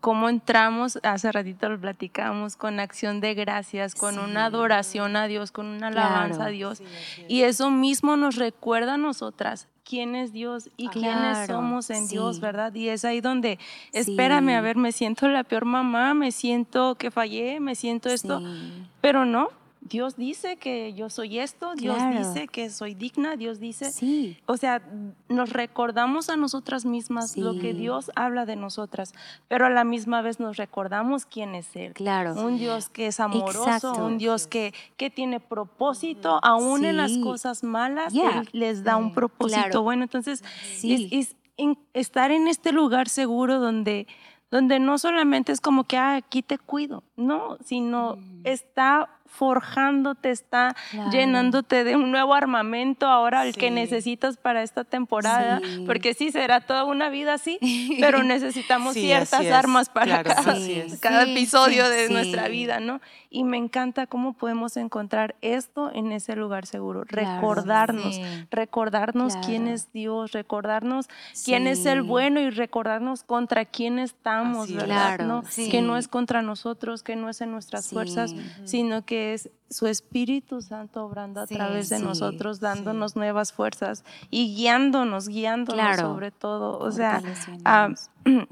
cómo 0.01 0.29
entramos, 0.29 0.99
hace 1.03 1.33
ratito 1.33 1.69
lo 1.69 1.81
platicamos, 1.81 2.57
con 2.57 2.79
acción 2.81 3.21
de 3.21 3.35
gracias, 3.35 3.95
con 3.95 4.15
Sí. 4.15 4.21
una 4.23 4.45
adoración 4.47 5.17
a 5.17 5.27
Dios, 5.27 5.51
con 5.53 5.67
una 5.67 5.89
alabanza 5.89 6.37
Claro. 6.37 6.45
a 6.45 6.49
Dios. 6.53 6.83
Y 7.29 7.43
eso 7.43 7.71
mismo 7.71 8.17
nos 8.17 8.37
recuerda 8.37 8.95
a 8.95 8.99
nosotras 8.99 9.67
quién 9.85 10.15
es 10.15 10.33
Dios 10.33 10.69
y 10.77 10.89
quiénes 10.89 11.11
Claro, 11.39 11.55
somos 11.55 11.91
en 11.91 12.07
Dios. 12.07 12.39
¿verdad? 12.41 12.73
Y 12.75 12.89
es 12.91 13.05
ahí 13.05 13.21
donde, 13.21 13.59
espérame, 13.93 14.51
a 14.57 14.61
ver, 14.61 14.77
me 14.77 14.93
siento 14.93 15.27
la 15.29 15.43
peor 15.43 15.65
mamá, 15.65 16.15
me 16.15 16.31
siento 16.33 16.95
que 16.97 17.11
fallé, 17.11 17.59
me 17.61 17.75
siento 17.75 18.09
esto, 18.11 18.39
Sí. 18.41 18.87
pero 19.01 19.25
no. 19.25 19.49
Dios 19.91 20.17
dice 20.17 20.57
que 20.57 20.95
yo 20.95 21.11
soy 21.11 21.41
esto, 21.41 21.75
Dios 21.75 21.97
Claro. 21.97 22.17
dice 22.19 22.47
que 22.47 22.71
soy 22.71 22.95
digna, 22.95 23.35
Dios 23.37 23.59
dice, 23.59 23.91
Sí. 23.91 24.39
o 24.47 24.57
sea, 24.57 24.81
nos 25.29 25.51
recordamos 25.53 26.31
a 26.31 26.37
nosotras 26.37 26.85
mismas 26.87 27.37
lo 27.37 27.59
que. 27.59 27.75
Dios 27.75 28.11
habla 28.15 28.47
de 28.47 28.55
nosotras, 28.57 29.13
pero 29.49 29.67
a 29.67 29.71
la 29.71 29.85
misma 29.85 30.23
vez 30.23 30.39
nos 30.41 30.57
recordamos 30.57 31.27
quién 31.27 31.55
es 31.55 31.75
Él. 31.75 31.93
Claro. 31.95 32.35
Un 32.35 32.57
Dios 32.59 32.89
que 32.89 33.09
es 33.09 33.19
amoroso, 33.21 33.65
Exacto. 33.65 34.07
un 34.07 34.17
Dios 34.19 34.47
que, 34.47 34.73
que 34.97 35.11
tiene 35.11 35.41
propósito, 35.41 36.39
aún 36.43 36.85
en 36.85 36.97
las 36.97 37.17
cosas 37.19 37.65
malas, 37.65 38.13
Yeah. 38.13 38.41
Él 38.43 38.49
les 38.53 38.85
da 38.85 38.97
un 38.97 39.13
propósito. 39.13 39.61
Claro. 39.61 39.83
Bueno, 39.83 40.05
entonces, 40.05 40.43
es, 40.83 41.03
es 41.11 41.37
en- 41.57 41.79
estar 41.95 42.31
en 42.31 42.47
este 42.49 42.71
lugar 42.73 43.09
seguro 43.09 43.59
donde, 43.61 44.07
donde 44.51 44.79
no 44.79 44.99
solamente 44.99 45.53
es 45.53 45.61
como 45.61 45.85
que 45.85 45.97
ah, 45.97 46.15
aquí 46.17 46.43
te 46.43 46.59
cuido, 46.59 47.03
no, 47.17 47.57
sino 47.65 48.17
Mm. 48.17 48.41
está 48.45 49.09
forjándote, 49.31 50.31
está 50.31 50.77
Claro. 50.91 51.11
llenándote 51.11 51.85
de 51.85 51.97
un 51.97 52.11
nuevo 52.11 52.35
armamento 52.35 53.07
ahora 53.07 53.47
el 53.47 53.55
que 53.55 53.69
Sí. 53.69 53.75
necesitas 53.75 54.37
para 54.37 54.63
esta 54.63 54.85
temporada, 54.85 55.61
Sí. 55.61 55.85
porque 55.87 56.15
sí 56.15 56.31
será 56.31 56.61
toda 56.61 56.85
una 56.85 57.09
vida 57.09 57.35
así, 57.35 57.59
pero 58.01 58.23
necesitamos 58.23 58.95
Sí, 58.95 59.03
ciertas 59.03 59.47
armas 59.47 59.89
para 59.89 60.23
Claro, 60.23 60.31
cada, 60.31 60.55
cada 61.01 61.25
Sí, 61.25 61.31
episodio 61.33 61.85
sí, 61.87 61.91
de 61.91 62.07
sí. 62.09 62.13
nuestra 62.13 62.49
vida, 62.49 62.81
¿no? 62.81 63.01
Y 63.31 63.45
me 63.45 63.57
encanta 63.57 64.07
cómo 64.07 64.33
podemos 64.35 64.77
encontrar 64.77 65.37
esto 65.41 65.91
en 65.95 66.13
ese 66.13 66.35
lugar 66.37 66.67
seguro, 66.67 67.05
Claro. 67.07 67.41
recordarnos, 67.41 68.17
Sí. 68.17 68.23
recordarnos 68.51 69.37
quién 69.47 69.69
es 69.69 69.93
Dios, 69.93 70.33
recordarnos 70.33 71.09
quién 71.45 71.67
es 71.67 71.87
el 71.87 72.03
bueno 72.03 72.41
y 72.41 72.51
recordarnos 72.51 73.23
contra 73.23 73.65
quién 73.65 73.99
estamos, 73.99 74.65
Así. 74.65 74.75
¿verdad? 74.75 75.17
Claro, 75.17 75.25
¿no? 75.27 75.43
sí. 75.49 75.71
Que 75.71 75.81
no 75.81 75.97
es 75.97 76.09
contra 76.09 76.43
nosotros, 76.43 77.03
que 77.03 77.17
no 77.17 77.29
es 77.29 77.41
en 77.41 77.53
nuestras 77.53 77.87
Sí. 77.87 77.95
fuerzas, 77.95 78.35
sino 78.65 79.05
que 79.05 79.20
es 79.21 79.51
su 79.69 79.87
Espíritu 79.87 80.61
Santo 80.63 81.05
obrando 81.05 81.41
a 81.41 81.47
Sí, 81.47 81.55
través 81.55 81.89
de 81.89 81.99
sí, 81.99 82.05
nosotros, 82.05 82.61
dándonos 82.61 83.17
nuevas 83.17 83.53
fuerzas 83.53 84.05
y 84.31 84.55
guiándonos, 84.57 85.29
guiándonos 85.29 85.75
Claro. 85.97 86.09
sobre 86.15 86.31
todo. 86.31 86.79
O 86.79 86.91
sea, 86.91 87.21
Fortaleciéndonos. 87.21 88.11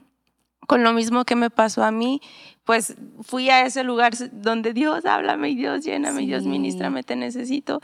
con 0.67 0.83
lo 0.85 0.93
mismo 0.93 1.25
que 1.25 1.35
me 1.35 1.51
pasó 1.51 1.83
a 1.83 1.91
mí, 1.91 2.21
pues 2.65 2.97
fui 3.23 3.49
a 3.51 3.65
ese 3.65 3.83
lugar 3.85 4.13
donde 4.33 4.73
Dios 4.75 5.07
háblame 5.07 5.49
Dios 5.55 5.83
lléname 5.85 6.23
Dios 6.23 6.45
ministrame, 6.45 7.03
te 7.03 7.17
necesito. 7.17 7.81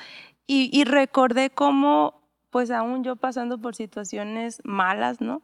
Y, 0.46 0.68
y 0.78 0.84
recordé 0.84 1.48
cómo, 1.50 2.20
pues 2.50 2.70
aún 2.70 3.02
yo 3.02 3.16
pasando 3.16 3.56
por 3.58 3.74
situaciones 3.74 4.60
malas, 4.64 5.20
¿no? 5.22 5.40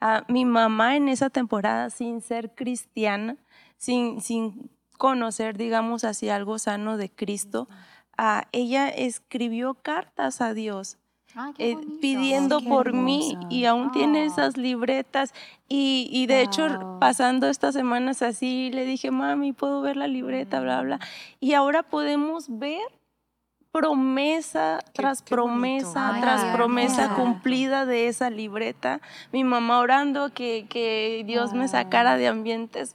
Ah, 0.00 0.24
mi 0.28 0.44
mamá 0.44 0.96
en 0.96 1.08
esa 1.08 1.30
temporada, 1.30 1.90
sin 1.90 2.20
ser 2.20 2.54
cristiana, 2.54 3.36
sin, 3.76 4.20
sin 4.20 4.70
conocer, 5.08 5.56
digamos 5.58 6.02
así, 6.04 6.30
algo 6.30 6.58
sano 6.58 6.96
de 6.96 7.10
Cristo, 7.10 7.68
ah, 8.16 8.44
ella 8.52 8.88
escribió 8.88 9.74
cartas 9.74 10.40
a 10.40 10.54
Dios 10.54 10.96
qué 11.56 11.72
eh, 11.72 11.76
pidiendo 12.00 12.60
por 12.62 12.92
mí 12.94 13.36
y 13.50 13.66
aún 13.66 13.90
tiene 13.92 14.22
Oh. 14.22 14.26
esas 14.32 14.56
libretas. 14.56 15.34
Y, 15.68 16.08
y 16.10 16.26
de 16.26 16.40
hecho 16.40 16.96
pasando 17.00 17.48
estas 17.48 17.74
semanas 17.74 18.22
así 18.22 18.70
le 18.72 18.84
dije 18.86 19.10
mami 19.10 19.52
puedo 19.52 19.82
ver 19.82 19.96
la 19.98 20.06
libreta 20.06 20.60
bla 20.60 20.80
bla. 20.80 20.98
Y 21.40 21.52
ahora 21.52 21.82
podemos 21.82 22.46
ver 22.48 22.80
promesa 23.72 24.78
Qué- 24.86 25.02
tras 25.02 25.20
qué 25.22 25.30
promesa 25.34 26.14
Ay, 26.14 26.20
tras 26.22 26.44
promesa 26.56 27.14
cumplida 27.14 27.84
de 27.84 28.08
esa 28.08 28.30
libreta. 28.30 29.00
Mi 29.32 29.42
mamá 29.44 29.80
orando 29.80 30.30
que, 30.32 30.66
que 30.70 31.24
Dios 31.26 31.52
me 31.52 31.66
sacara 31.68 32.16
de 32.16 32.28
ambientes 32.28 32.94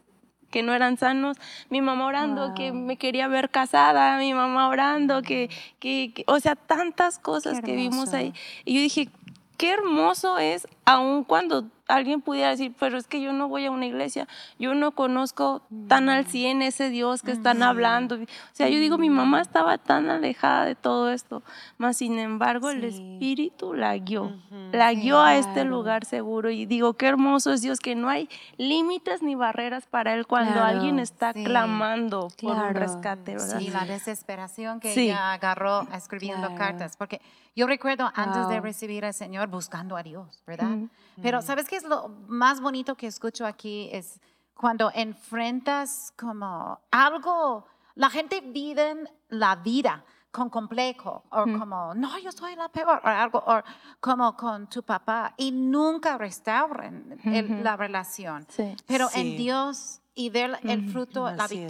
que 0.50 0.64
no 0.64 0.74
eran 0.74 0.98
sanos, 0.98 1.38
mi 1.70 1.82
mamá 1.82 2.06
orando 2.06 2.54
que 2.56 2.72
me 2.72 2.98
quería 2.98 3.28
ver 3.28 3.50
casada, 3.50 4.18
mi 4.18 4.34
mamá 4.34 4.68
orando 4.70 5.22
que, 5.22 5.50
que, 5.80 6.12
que- 6.14 6.24
o 6.28 6.40
sea, 6.40 6.56
tantas 6.56 7.20
cosas 7.20 7.62
que 7.62 7.76
vimos 7.76 8.10
ahí. 8.18 8.34
Y 8.66 8.76
yo 8.76 8.82
dije, 8.82 9.10
qué 9.58 9.72
hermoso 9.72 10.38
es, 10.40 10.68
aun 10.86 11.24
cuando 11.24 11.66
alguien 11.90 12.22
pudiera 12.22 12.50
decir, 12.52 12.74
pero 12.80 12.98
es 12.98 13.08
que 13.08 13.20
yo 13.22 13.34
no 13.34 13.50
voy 13.50 13.66
a 13.66 13.72
una 13.72 13.86
iglesia, 13.86 14.28
yo 14.58 14.74
no 14.76 14.92
conozco 14.92 15.62
tan 15.88 16.08
al 16.08 16.26
100 16.26 16.62
ese 16.62 16.90
Dios 16.90 17.22
que 17.22 17.32
están 17.32 17.62
hablando. 17.64 18.16
O 18.16 18.20
sea, 18.54 18.70
yo 18.70 18.80
digo, 18.80 18.98
mi 18.98 19.10
mamá 19.10 19.42
estaba 19.42 19.78
tan 19.78 20.10
alejada 20.10 20.66
de 20.66 20.76
todo 20.76 21.10
esto, 21.12 21.44
mas 21.78 21.98
sin 21.98 22.18
embargo 22.20 22.70
el 22.70 22.82
Sí. 22.82 22.88
Espíritu 22.88 23.74
la 23.74 23.98
guió, 23.98 24.32
la 24.72 24.94
guió 24.94 25.20
a 25.20 25.36
este 25.36 25.66
lugar 25.66 26.06
seguro. 26.06 26.50
Y 26.50 26.66
digo, 26.66 26.94
qué 26.94 27.08
hermoso 27.08 27.52
es 27.52 27.62
Dios, 27.62 27.80
que 27.80 27.96
no 27.96 28.08
hay 28.08 28.30
límites 28.58 29.22
ni 29.22 29.36
barreras 29.36 29.86
para 29.88 30.14
Él 30.14 30.26
cuando 30.28 30.54
Claro. 30.54 30.68
alguien 30.68 31.00
está 31.00 31.34
Sí. 31.34 31.44
clamando 31.44 32.30
por 32.42 32.56
un 32.56 32.74
rescate, 32.76 33.34
¿verdad? 33.34 33.60
Y 33.60 33.70
la 33.72 33.86
desesperación 33.86 34.80
que 34.80 34.94
Sí. 34.94 35.06
ella 35.10 35.34
agarró 35.34 35.88
escribiendo 35.94 36.54
cartas. 36.56 36.96
Porque 36.98 37.22
yo 37.56 37.68
recuerdo 37.68 38.12
antes 38.16 38.48
de 38.48 38.62
recibir 38.62 39.06
al 39.06 39.14
Señor 39.14 39.48
buscando 39.50 39.98
a 39.98 40.04
Dios, 40.04 40.42
¿verdad? 40.46 40.78
Pero 41.22 41.42
¿sabes 41.42 41.68
qué 41.68 41.76
es 41.78 41.84
lo 41.84 42.10
más 42.28 42.62
bonito 42.62 42.96
que 42.96 43.08
escucho 43.08 43.46
aquí 43.46 43.90
es 43.92 44.20
cuando 44.54 44.92
enfrentas 44.94 46.14
como 46.18 46.80
algo, 46.92 47.66
la 47.96 48.10
gente 48.10 48.42
vive 48.42 49.04
la 49.30 49.56
vida 49.56 50.04
con 50.32 50.50
complejo 50.50 51.24
o 51.32 51.44
como, 51.58 51.96
no, 51.96 52.18
yo 52.20 52.32
soy 52.32 52.56
la 52.56 52.70
peor 52.70 53.02
o 53.04 53.08
algo, 53.08 53.40
o 53.46 53.62
como 54.00 54.36
con 54.36 54.68
tu 54.68 54.84
papá 54.84 55.34
y 55.38 55.52
nunca 55.52 56.18
restauren 56.18 57.20
el- 57.24 57.64
la 57.64 57.76
relación. 57.76 58.46
Sí. 58.50 58.76
Pero 58.86 59.08
Sí. 59.10 59.22
en 59.22 59.38
Dios 59.38 60.02
y 60.14 60.30
ver 60.30 60.60
el 60.64 60.90
fruto, 60.92 61.26
la 61.32 61.46
Así 61.46 61.60
es. 61.60 61.68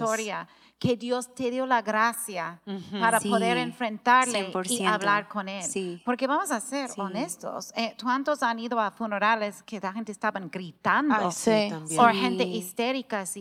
Que 0.80 0.96
Dios 0.96 1.36
te 1.36 1.52
dio 1.52 1.66
la 1.66 1.82
gracia 1.82 2.62
para 3.02 3.20
Sí, 3.20 3.30
poder 3.30 3.58
enfrentarle 3.58 4.40
y 4.40 4.44
100%. 4.54 4.88
hablar 4.88 5.28
con 5.28 5.50
Él. 5.50 5.62
Sí. 5.64 6.02
Porque 6.06 6.26
vamos 6.26 6.52
a 6.52 6.62
ser 6.62 6.90
Sí. 6.90 7.02
honestos, 7.02 7.74
eh, 7.76 7.96
¿cuántos 8.02 8.42
han 8.42 8.60
ido 8.60 8.80
a 8.80 8.90
funerales 8.90 9.62
que 9.64 9.80
la 9.82 9.92
gente 9.92 10.14
estaba 10.14 10.40
gritando? 10.40 11.16
Ay, 11.16 11.32
sí, 11.32 11.52
Sí. 11.52 11.70
también. 11.70 12.00
o 12.00 12.10
Sí. 12.12 12.18
gente 12.18 12.44
histérica 12.46 13.24
y, 13.36 13.40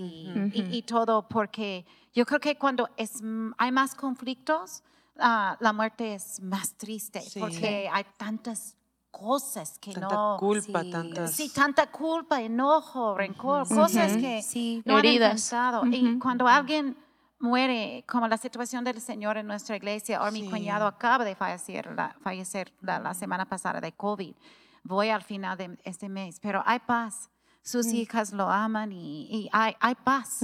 y- 0.52 0.68
y 0.78 0.82
todo, 0.82 1.28
porque 1.28 1.86
yo 2.12 2.26
creo 2.26 2.40
que 2.40 2.56
cuando 2.58 2.88
es, 2.96 3.20
m- 3.20 3.52
hay 3.56 3.70
más 3.70 3.94
conflictos, 3.94 4.82
ah, 5.20 5.56
la 5.60 5.72
muerte 5.72 6.14
es 6.14 6.40
más 6.42 6.74
triste, 6.74 7.20
Sí. 7.20 7.38
porque 7.38 7.88
hay 7.92 8.04
tantas 8.16 8.74
cosas 9.12 9.78
que 9.78 9.92
Tanta 9.92 10.14
no... 10.14 10.36
culpa, 10.40 10.82
sí. 10.82 10.90
tantas... 10.90 11.32
Sí, 11.32 11.52
tanta 11.54 11.86
culpa, 11.90 12.40
enojo, 12.42 13.16
rencor, 13.16 13.66
cosas 13.68 14.12
Ujú. 14.12 14.20
que 14.20 14.42
Sí. 14.42 14.82
no 14.84 14.94
han 14.96 15.04
Heridas. 15.04 15.32
enfrentado. 15.52 15.86
Y 15.86 16.08
Ujú. 16.10 16.18
cuando 16.18 16.46
alguien 16.48 16.96
muere, 17.40 18.04
como 18.08 18.26
la 18.28 18.36
situación 18.36 18.84
del 18.84 19.00
Señor 19.00 19.36
en 19.36 19.46
nuestra 19.46 19.76
iglesia, 19.76 20.22
o 20.22 20.30
mi 20.32 20.42
Sí. 20.42 20.50
cuñado 20.50 20.86
acaba 20.86 21.24
de 21.24 21.34
fallecer, 21.34 21.92
la, 21.94 22.16
fallecer 22.20 22.72
la, 22.80 22.98
la 22.98 23.14
semana 23.14 23.44
pasada 23.46 23.80
de 23.80 23.92
COVID, 23.92 24.34
voy 24.82 25.08
al 25.10 25.22
final 25.22 25.56
de 25.56 25.78
este 25.84 26.08
mes, 26.08 26.38
pero 26.40 26.62
hay 26.66 26.78
paz. 26.80 27.30
Sus 27.62 27.86
hijas 27.88 28.32
lo 28.32 28.48
aman 28.48 28.92
y, 28.92 29.24
y 29.30 29.48
hay, 29.52 29.74
hay 29.78 29.94
paz. 29.96 30.40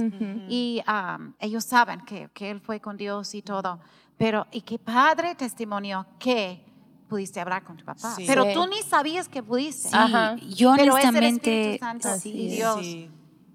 Y 0.47 0.83
um, 0.87 1.33
ellos 1.39 1.63
saben 1.63 2.01
que, 2.01 2.29
que 2.33 2.51
Él 2.51 2.61
fue 2.61 2.79
con 2.79 2.97
Dios 2.97 3.33
y 3.33 3.41
todo. 3.41 3.79
Pero, 4.15 4.45
y 4.51 4.61
qué 4.61 4.77
padre 4.77 5.33
testimonio 5.33 6.05
que 6.19 6.63
pudiste 7.09 7.39
hablar 7.41 7.63
con 7.63 7.77
tu 7.77 7.83
papá. 7.85 8.13
Sí. 8.15 8.25
Pero 8.27 8.43
Sí. 8.43 8.53
tú 8.53 8.67
ni 8.67 8.79
sabías 8.83 9.27
que 9.27 9.41
pudiste. 9.41 9.89
Sí, 9.89 9.95
Ajá. 9.97 10.35
yo 10.35 10.75
Pero 10.77 10.97
es 10.97 11.03
el 11.03 11.09
honestamente, 11.09 11.61
Espíritu 11.75 11.85
Santo 11.85 12.07
Así 12.09 12.29
y. 12.31 12.49
Dios. 12.55 12.79
Sí. 12.81 13.09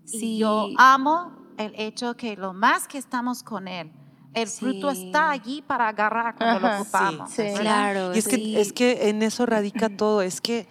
Y 0.07 0.09
sí, 0.19 0.39
yo 0.39 0.69
amo 0.77 1.31
el 1.65 1.73
hecho 1.77 2.17
que 2.17 2.37
lo 2.37 2.53
más 2.53 2.87
que 2.89 2.99
estamos 2.99 3.43
con 3.43 3.69
Él, 3.69 3.91
el 4.35 4.49
fruto 4.49 4.91
Sí. 4.93 4.99
está 5.07 5.31
allí 5.31 5.63
para 5.63 5.89
agarrar 5.89 6.35
cuando 6.37 6.59
Ajá, 6.59 6.69
lo 6.69 6.83
ocupamos. 6.83 7.31
sí, 7.31 7.43
sí. 7.49 7.59
claro, 7.61 8.15
Y 8.15 8.19
es 8.19 8.29
que, 8.29 8.61
es 8.61 8.73
que 8.73 9.09
en 9.09 9.23
eso 9.23 9.47
radica 9.47 9.89
todo, 9.97 10.23
es 10.23 10.41
que 10.41 10.67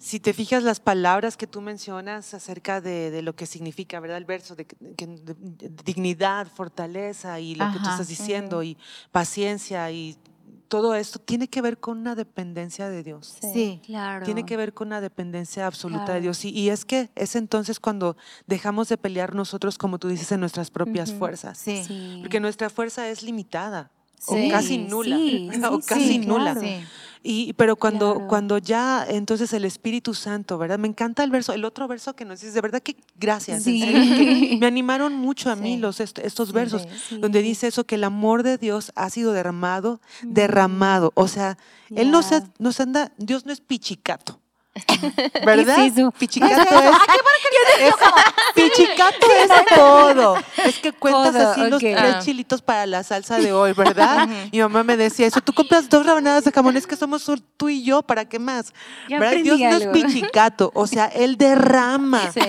si 0.00 0.20
te 0.20 0.32
fijas 0.32 0.62
las 0.62 0.78
palabras 0.78 1.36
que 1.36 1.46
tú 1.48 1.60
mencionas 1.60 2.32
acerca 2.34 2.80
de, 2.80 3.10
de 3.10 3.20
lo 3.22 3.34
que 3.34 3.46
significa, 3.46 3.98
¿verdad? 3.98 4.18
El 4.18 4.26
verso 4.26 4.54
de, 4.54 4.64
de- 4.80 5.06
de 5.68 5.82
dignidad, 5.84 6.46
fortaleza 6.46 7.40
y 7.40 7.54
lo 7.56 7.66
que 7.66 7.78
tú 7.78 7.78
Ajá, 7.80 7.90
estás 7.90 8.08
diciendo 8.08 8.62
y 8.62 8.76
paciencia 9.10 9.90
y 9.90 10.16
todo 10.68 10.94
esto 10.94 11.18
tiene 11.18 11.48
que 11.48 11.62
ver 11.62 11.78
con 11.78 11.98
una 11.98 12.14
dependencia 12.14 12.88
de 12.88 13.02
Dios. 13.02 13.36
Sí. 13.40 13.80
claro. 13.84 14.24
Tiene 14.24 14.44
que 14.44 14.56
ver 14.56 14.74
con 14.74 14.88
una 14.88 15.00
dependencia 15.00 15.66
absoluta 15.66 16.14
de. 16.14 16.20
Dios. 16.20 16.44
Y, 16.44 16.50
y 16.50 16.70
es 16.70 16.84
que 16.84 17.10
es 17.14 17.36
entonces 17.36 17.80
cuando 17.80 18.16
dejamos 18.46 18.88
de 18.88 18.98
pelear 18.98 19.34
nosotros, 19.34 19.78
como 19.78 19.98
tú 19.98 20.08
dices, 20.08 20.30
en 20.32 20.40
nuestras 20.40 20.70
propias 20.70 21.12
fuerzas. 21.12 21.58
Sí. 21.58 21.82
Sí. 21.84 22.18
Porque 22.20 22.40
nuestra 22.40 22.70
fuerza 22.70 23.08
es 23.08 23.22
limitada. 23.22 23.90
Sí, 24.20 24.48
o 24.48 24.50
casi 24.50 24.78
nula. 24.78 25.16
sí, 25.16 25.50
o 25.70 25.80
casi 25.80 26.06
sí, 26.08 26.18
nula. 26.18 26.52
claro. 26.52 26.60
Sí. 26.60 26.76
Y, 27.24 27.52
pero 27.54 27.74
cuando, 27.74 28.12
Claro. 28.14 28.28
cuando 28.28 28.58
ya, 28.58 29.04
entonces 29.08 29.52
el 29.52 29.64
Espíritu 29.64 30.14
Santo, 30.14 30.56
¿verdad? 30.56 30.78
Me 30.78 30.86
encanta 30.86 31.24
el 31.24 31.30
verso, 31.30 31.52
el 31.52 31.64
otro 31.64 31.88
verso 31.88 32.14
que 32.14 32.24
nos 32.24 32.40
dices, 32.40 32.54
de 32.54 32.60
verdad 32.60 32.80
que 32.80 32.96
gracias. 33.16 33.58
en 33.58 33.64
Sí. 33.64 33.80
serio, 33.80 34.00
que 34.16 34.56
me 34.60 34.66
animaron 34.66 35.14
mucho 35.14 35.50
a 35.50 35.56
mí 35.56 35.74
Sí. 35.74 35.80
los, 35.80 35.98
est- 36.00 36.20
estos 36.20 36.48
Sí, 36.48 36.54
versos, 36.54 36.86
sí. 37.08 37.18
donde 37.18 37.42
dice 37.42 37.66
eso, 37.66 37.84
que 37.84 37.96
el 37.96 38.04
amor 38.04 38.44
de 38.44 38.56
Dios 38.56 38.92
ha 38.94 39.10
sido 39.10 39.32
derramado, 39.32 40.00
derramado. 40.22 41.10
O 41.14 41.26
sea, 41.28 41.58
Él 41.90 42.10
nos, 42.12 42.26
nos 42.60 42.78
anda, 42.80 43.12
Dios 43.18 43.44
no 43.46 43.52
es 43.52 43.60
pichicato. 43.60 44.40
¿Verdad? 45.44 45.76
¿Qué 45.76 45.86
es 45.86 45.92
eso? 45.98 46.10
Pichicato 46.18 46.54
es, 46.60 47.88
es- 47.88 47.94
pichicato 48.54 49.26
es 49.42 49.74
todo. 49.76 50.36
Es 50.64 50.78
que 50.78 50.92
cuentas 50.92 51.32
Todo, 51.32 51.50
así 51.52 51.60
los 51.70 51.80
tres 51.80 51.96
Ah. 51.98 52.20
chilitos 52.22 52.62
para 52.62 52.86
la 52.86 53.02
salsa 53.02 53.38
de 53.38 53.52
hoy, 53.52 53.72
¿verdad? 53.72 54.28
Mi 54.52 54.58
mamá 54.60 54.82
me 54.84 54.96
decía 54.96 55.26
eso. 55.26 55.40
Tú 55.40 55.52
compras 55.52 55.88
dos 55.88 56.04
rebanadas 56.04 56.44
de 56.44 56.52
jamón, 56.52 56.76
es 56.76 56.86
que 56.86 56.96
somos 56.96 57.30
tú 57.56 57.68
y 57.68 57.82
yo, 57.82 58.02
¿para 58.02 58.24
qué 58.28 58.38
más? 58.38 58.72
Dios 59.08 59.58
no 59.60 59.68
es 59.68 59.74
algo. 59.82 59.92
pichicato, 59.92 60.70
o 60.74 60.86
sea, 60.86 61.06
Él 61.06 61.36
derrama. 61.36 62.32
Sí. 62.32 62.40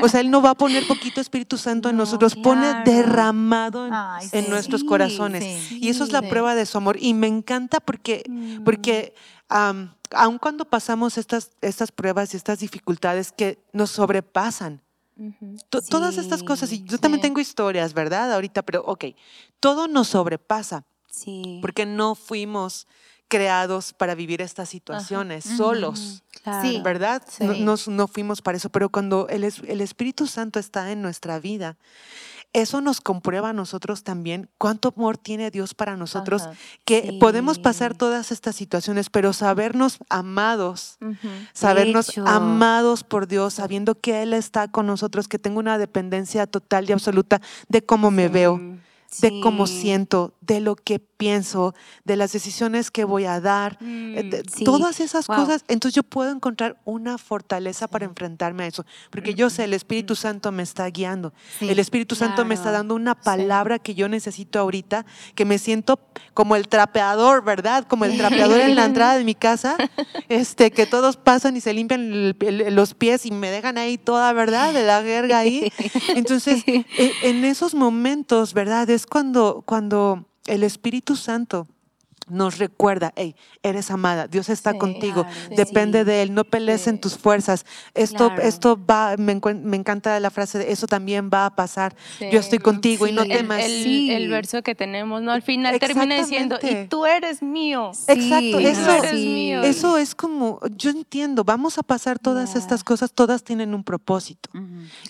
O 0.00 0.08
sea, 0.08 0.20
Él 0.20 0.30
no 0.30 0.40
va 0.42 0.50
a 0.50 0.54
poner 0.54 0.86
poquito 0.86 1.20
Espíritu 1.20 1.56
Santo 1.58 1.88
en 1.88 1.96
No, 1.96 2.02
nosotros, 2.04 2.34
pone 2.36 2.62
claro. 2.70 2.82
derramado 2.84 3.86
en, 3.86 3.92
Ay, 3.94 4.28
en 4.32 4.44
sí. 4.44 4.50
nuestros 4.50 4.80
Sí, 4.82 4.86
corazones. 4.86 5.42
sí, 5.68 5.78
y 5.82 5.88
eso 5.88 6.04
es 6.04 6.12
la 6.12 6.20
sí. 6.20 6.26
prueba 6.28 6.54
de 6.54 6.66
su 6.66 6.78
amor. 6.78 6.96
Y 7.00 7.14
me 7.14 7.26
encanta 7.26 7.80
porque, 7.80 8.22
Mm. 8.28 8.64
porque 8.64 9.14
am, 9.48 9.94
aun 10.12 10.38
cuando 10.38 10.64
pasamos 10.64 11.18
estas, 11.18 11.50
estas 11.60 11.92
pruebas 11.92 12.32
y 12.34 12.36
estas 12.36 12.58
dificultades 12.60 13.32
que 13.32 13.58
nos 13.72 13.90
sobrepasan, 13.90 14.80
Ujú. 15.16 15.56
to- 15.68 15.82
todas 15.82 16.16
estas 16.18 16.42
cosas, 16.42 16.72
y 16.72 16.84
yo 16.84 16.98
también 16.98 17.20
sí. 17.20 17.22
tengo 17.28 17.40
historias, 17.40 17.92
¿verdad? 17.94 18.32
Ahorita, 18.32 18.62
pero 18.62 18.82
ok, 18.84 19.06
todo 19.60 19.88
nos 19.88 20.08
sobrepasa 20.08 20.84
Sí. 21.10 21.58
porque 21.60 21.86
no 21.86 22.14
fuimos 22.14 22.86
creados 23.26 23.92
para 23.92 24.14
vivir 24.14 24.40
estas 24.40 24.68
situaciones 24.70 25.44
solos. 25.44 26.22
Claro. 26.42 26.66
Sí. 26.66 26.80
¿verdad? 26.82 27.22
No, 27.40 27.52
Sí. 27.54 27.60
nos- 27.62 27.88
no 27.88 28.06
fuimos 28.08 28.40
para 28.40 28.56
eso, 28.56 28.70
pero 28.70 28.88
cuando 28.88 29.26
el, 29.28 29.44
el 29.44 29.80
Espíritu 29.82 30.26
Santo 30.26 30.58
está 30.58 30.92
en 30.92 31.02
nuestra 31.02 31.38
vida, 31.40 31.76
eso 32.52 32.80
nos 32.80 33.00
comprueba 33.00 33.50
a 33.50 33.52
nosotros 33.52 34.02
también 34.02 34.48
cuánto 34.58 34.94
amor 34.96 35.18
tiene 35.18 35.50
Dios 35.50 35.74
para 35.74 35.96
nosotros, 35.96 36.42
Ajá. 36.42 36.54
que 36.84 37.16
podemos 37.20 37.58
pasar 37.58 37.94
todas 37.94 38.32
estas 38.32 38.56
situaciones, 38.56 39.10
pero 39.10 39.32
sabernos 39.32 39.98
amados, 40.08 40.98
sabernos 41.52 42.16
amados 42.18 43.04
por 43.04 43.28
Dios, 43.28 43.54
sabiendo 43.54 43.94
que 43.94 44.22
Él 44.22 44.32
está 44.32 44.68
con 44.68 44.86
nosotros, 44.86 45.28
que 45.28 45.38
tengo 45.38 45.58
una 45.58 45.78
dependencia 45.78 46.46
total 46.46 46.88
y 46.88 46.92
absoluta 46.92 47.40
de 47.68 47.84
cómo 47.84 48.10
me 48.10 48.28
veo, 48.28 48.60
de 49.22 49.40
cómo 49.40 49.66
siento, 49.66 50.34
de 50.42 50.60
lo 50.60 50.76
que 50.76 50.98
pienso, 50.98 51.74
de 52.04 52.16
las 52.16 52.30
decisiones 52.32 52.90
que 52.90 53.04
voy 53.04 53.24
a 53.24 53.40
dar, 53.40 53.78
eh, 53.80 54.22
de- 54.22 54.42
Mm, 54.42 54.48
sí. 54.54 54.64
todas 54.64 55.00
esas 55.00 55.26
Wow. 55.26 55.36
cosas. 55.36 55.64
Entonces 55.66 55.94
yo 55.96 56.02
puedo 56.02 56.30
encontrar 56.30 56.78
una 56.84 57.16
fortaleza 57.18 57.88
para 57.88 58.04
enfrentarme 58.04 58.64
a 58.64 58.66
eso, 58.66 58.84
porque 59.10 59.34
yo 59.34 59.48
sé, 59.50 59.64
el 59.64 59.74
Espíritu 59.74 60.14
Santo 60.14 60.52
me 60.52 60.62
está 60.62 60.86
guiando. 60.90 61.32
Sí, 61.58 61.68
el 61.70 61.78
Espíritu 61.78 62.14
Santo 62.14 62.44
me 62.44 62.54
está 62.54 62.70
dando 62.70 62.94
una 62.94 63.14
palabra 63.14 63.78
que 63.78 63.94
yo 63.94 64.08
necesito 64.08 64.58
ahorita, 64.58 65.06
que 65.34 65.44
me 65.44 65.58
siento 65.58 65.98
como 66.34 66.54
el 66.54 66.68
trapeador, 66.68 67.42
¿verdad? 67.42 67.84
Como 67.88 68.04
el 68.04 68.16
trapeador 68.18 68.60
en 68.60 68.74
la 68.76 68.84
entrada 68.84 69.16
de 69.16 69.24
mi 69.24 69.34
casa, 69.34 69.76
este, 70.28 70.70
que 70.70 70.86
todos 70.86 71.16
pasan 71.16 71.56
y 71.56 71.60
se 71.60 71.72
limpian 71.72 72.00
el- 72.12 72.36
el- 72.40 72.74
los 72.74 72.94
pies 72.94 73.24
y 73.26 73.30
me 73.30 73.50
dejan 73.50 73.78
ahí 73.78 73.96
toda, 73.98 74.32
¿verdad? 74.34 74.72
De 74.74 74.84
la 74.84 75.02
jerga 75.02 75.38
ahí. 75.38 75.72
Entonces, 76.14 76.62
e- 76.66 76.84
en 77.22 77.44
esos 77.44 77.74
momentos, 77.74 78.54
¿verdad? 78.54 78.88
Es 78.98 79.06
cuando, 79.06 79.62
cuando 79.64 80.24
el 80.46 80.64
Espíritu 80.64 81.14
Santo 81.14 81.68
nos 82.30 82.58
recuerda, 82.58 83.12
hey, 83.16 83.34
eres 83.62 83.90
amada, 83.90 84.26
Dios 84.28 84.48
está 84.48 84.72
Sí, 84.72 84.78
contigo, 84.78 85.24
claro, 85.24 85.56
depende 85.56 86.00
sí. 86.00 86.04
de 86.06 86.22
Él, 86.22 86.34
no 86.34 86.44
pelees 86.44 86.86
en 86.86 87.00
tus 87.00 87.16
fuerzas. 87.16 87.64
Esto, 87.94 88.28
Claro. 88.28 88.42
esto 88.42 88.78
va, 88.84 89.16
me, 89.18 89.32
encanta 89.32 90.18
la 90.20 90.30
frase 90.30 90.58
de 90.58 90.72
eso 90.72 90.86
también 90.86 91.30
va 91.32 91.46
a 91.46 91.54
pasar. 91.54 91.94
Yo 92.20 92.38
estoy 92.40 92.58
contigo 92.58 93.06
y 93.06 93.12
no. 93.12 93.22
El, 93.22 93.28
temas. 93.28 93.62
el- 93.64 93.82
Sí. 93.82 94.10
el 94.12 94.28
verso 94.28 94.62
que 94.62 94.74
tenemos, 94.74 95.22
¿no? 95.22 95.32
Al 95.32 95.42
final 95.42 95.78
termina 95.78 96.16
diciendo, 96.16 96.58
y 96.62 96.86
tú 96.88 97.06
eres 97.06 97.42
mío. 97.42 97.92
Exacto, 98.06 98.58
Sí, 98.58 98.66
eso- 98.66 98.90
eres 98.92 99.14
mío. 99.14 99.62
Eso 99.62 99.98
es 99.98 100.14
como, 100.14 100.60
yo 100.76 100.90
entiendo, 100.90 101.44
vamos 101.44 101.78
a 101.78 101.82
pasar 101.82 102.18
todas 102.18 102.54
estas 102.56 102.84
cosas, 102.84 103.12
todas 103.12 103.42
tienen 103.44 103.74
un 103.74 103.84
propósito. 103.84 104.50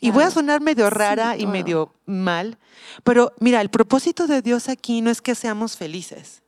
Y 0.01 0.11
voy 0.11 0.25
a 0.25 0.31
sonar 0.31 0.61
medio 0.61 0.91
rara 0.91 1.37
y 1.37 1.47
medio 1.47 1.95
mal, 2.07 2.59
pero 3.05 3.33
mira, 3.41 3.61
el 3.61 3.69
propósito 3.71 4.27
de 4.27 4.43
Dios 4.43 4.69
aquí 4.69 5.01
no 5.03 5.11
es 5.11 5.21
que 5.21 5.35
seamos 5.35 5.77
felices. 5.77 6.43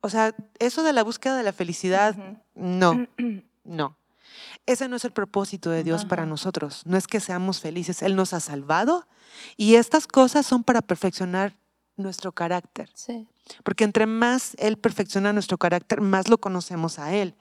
O 0.00 0.08
sea, 0.08 0.34
eso 0.58 0.82
de 0.82 0.92
la 0.92 1.02
búsqueda 1.02 1.36
de 1.36 1.42
la 1.42 1.52
felicidad, 1.52 2.16
no, 2.54 3.06
no. 3.64 3.96
Ese 4.66 4.88
no 4.88 4.96
es 4.96 5.04
el 5.04 5.12
propósito 5.12 5.70
de 5.70 5.84
Dios 5.84 6.04
para 6.04 6.26
nosotros. 6.26 6.82
No 6.86 6.96
es 6.96 7.06
que 7.06 7.20
seamos 7.20 7.60
felices. 7.60 8.02
Él 8.02 8.16
nos 8.16 8.32
ha 8.32 8.40
salvado 8.40 9.06
y 9.56 9.76
estas 9.76 10.06
cosas 10.06 10.46
son 10.46 10.64
para 10.64 10.82
perfeccionar 10.82 11.56
nuestro 11.96 12.32
carácter. 12.32 12.90
Sí. 12.94 13.26
Porque 13.62 13.84
entre 13.84 14.06
más 14.06 14.54
Él 14.58 14.76
perfecciona 14.76 15.32
nuestro 15.32 15.58
carácter, 15.58 16.00
más 16.00 16.28
lo 16.28 16.38
conocemos 16.38 16.98
a 16.98 17.14
Él, 17.14 17.34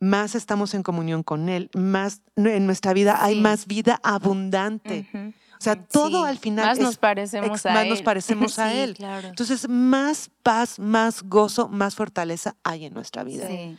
más 0.00 0.34
estamos 0.34 0.74
en 0.74 0.82
comunión 0.82 1.22
con 1.22 1.48
Él, 1.48 1.70
más 1.74 2.22
en 2.36 2.66
nuestra 2.66 2.92
vida 2.92 3.22
hay 3.22 3.40
más 3.40 3.66
vida 3.66 4.00
abundante. 4.02 5.34
O 5.58 5.60
sea, 5.60 5.76
todo 5.76 6.22
Sí. 6.24 6.28
al 6.30 6.38
final 6.38 6.66
Más 6.66 6.78
es- 6.78 6.84
nos 6.84 6.96
parecemos 6.98 7.66
a 7.66 7.72
más 7.72 7.82
él. 7.84 7.88
nos 7.90 8.02
parecemos 8.02 8.58
a 8.58 8.70
Sí, 8.70 8.78
Él. 8.78 8.94
claro. 8.94 9.28
Entonces, 9.28 9.68
más 9.68 10.30
paz, 10.42 10.78
más 10.78 11.22
gozo, 11.24 11.68
más 11.68 11.94
fortaleza 11.96 12.54
hay 12.62 12.84
en 12.86 12.94
nuestra 12.94 13.24
vida. 13.24 13.46
Sí. 13.48 13.76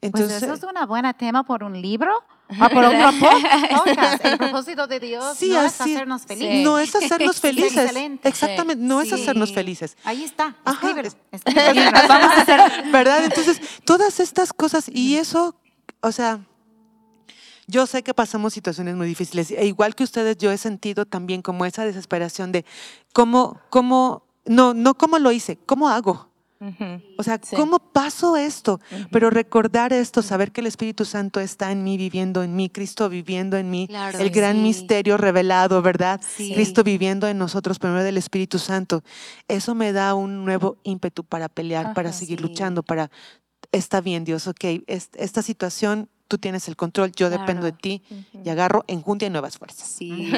Pues 0.00 0.14
Entonces, 0.14 0.42
eso 0.42 0.54
es 0.54 0.62
un 0.64 0.88
buen 0.88 1.04
tema 1.16 1.44
por 1.44 1.62
un 1.62 1.80
libro 1.80 2.12
Ah, 2.60 2.68
por 2.68 2.84
otro 2.84 2.98
po- 3.20 3.76
podcast. 3.84 4.24
El 4.24 4.36
propósito 4.36 4.86
de 4.88 4.98
Dios 5.00 5.38
Sí, 5.38 5.48
no 5.50 5.62
es 5.62 5.80
así- 5.80 5.94
hacernos 5.94 6.22
felices. 6.26 6.64
No 6.64 6.78
es 6.80 6.94
hacernos 6.94 7.40
felices. 7.40 7.76
Excelente. 7.76 8.28
Exactamente, 8.28 8.82
no 8.84 9.00
es 9.00 9.08
Sí. 9.10 9.14
hacernos 9.14 9.52
felices. 9.54 9.96
Ahí 10.04 10.24
está, 10.24 10.56
escríbelo. 10.66 11.08
es- 11.08 11.16
escríbelo. 11.30 11.90
Vamos 12.08 12.36
a 12.36 12.40
hacer, 12.42 12.60
¿verdad? 12.90 13.24
Entonces, 13.24 13.60
todas 13.86 14.18
estas 14.18 14.52
cosas 14.52 14.86
y 14.92 15.16
eso, 15.16 15.54
o 16.00 16.10
sea, 16.12 16.40
yo 17.66 17.86
sé 17.86 18.02
que 18.02 18.14
pasamos 18.14 18.52
situaciones 18.52 18.96
muy 18.96 19.06
difíciles. 19.06 19.50
E 19.50 19.66
igual 19.66 19.94
que 19.94 20.04
ustedes, 20.04 20.36
yo 20.38 20.50
he 20.50 20.58
sentido 20.58 21.06
también 21.06 21.42
como 21.42 21.64
esa 21.64 21.84
desesperación 21.84 22.52
de 22.52 22.64
cómo, 23.12 23.60
cómo, 23.70 24.24
no, 24.46 24.74
no 24.74 24.94
cómo 24.94 25.18
lo 25.18 25.32
hice, 25.32 25.58
cómo 25.66 25.88
hago. 25.88 26.28
O 27.18 27.24
sea, 27.24 27.40
Sí. 27.42 27.56
¿cómo 27.56 27.80
paso 27.80 28.36
esto? 28.36 28.78
Pero 29.10 29.30
recordar 29.30 29.92
esto, 29.92 30.22
saber 30.22 30.52
que 30.52 30.60
el 30.60 30.68
Espíritu 30.68 31.04
Santo 31.04 31.40
está 31.40 31.72
en 31.72 31.82
mí, 31.82 31.96
viviendo 31.96 32.44
en 32.44 32.54
mí, 32.54 32.70
Cristo 32.70 33.08
viviendo 33.08 33.56
en 33.56 33.68
mí, 33.68 33.88
Claro, 33.88 34.16
el 34.20 34.30
gran 34.30 34.54
sí. 34.58 34.62
misterio 34.62 35.16
revelado, 35.16 35.82
¿verdad? 35.82 36.20
Sí. 36.24 36.52
Cristo 36.54 36.84
viviendo 36.84 37.26
en 37.26 37.36
nosotros 37.36 37.80
por 37.80 37.90
medio 37.90 38.04
del 38.04 38.16
Espíritu 38.16 38.60
Santo. 38.60 39.02
Eso 39.48 39.74
me 39.74 39.92
da 39.92 40.14
un 40.14 40.44
nuevo 40.44 40.76
ímpetu 40.84 41.24
para 41.24 41.48
pelear, 41.48 41.94
para 41.94 42.12
seguir 42.12 42.40
luchando, 42.40 42.84
para, 42.84 43.10
está 43.72 44.00
bien 44.00 44.22
Dios, 44.22 44.46
ok, 44.46 44.64
es- 44.86 45.10
esta 45.14 45.42
situación, 45.42 46.08
tú 46.32 46.38
tienes 46.38 46.66
el 46.68 46.76
control, 46.76 47.12
yo 47.12 47.28
dependo 47.28 47.62
de 47.66 47.72
Claro. 47.72 47.82
ti 47.82 48.02
y 48.42 48.48
agarro 48.48 48.84
enjundia 48.88 49.26
y 49.26 49.30
nuevas 49.30 49.58
fuerzas. 49.58 49.86
Sí. 49.86 50.32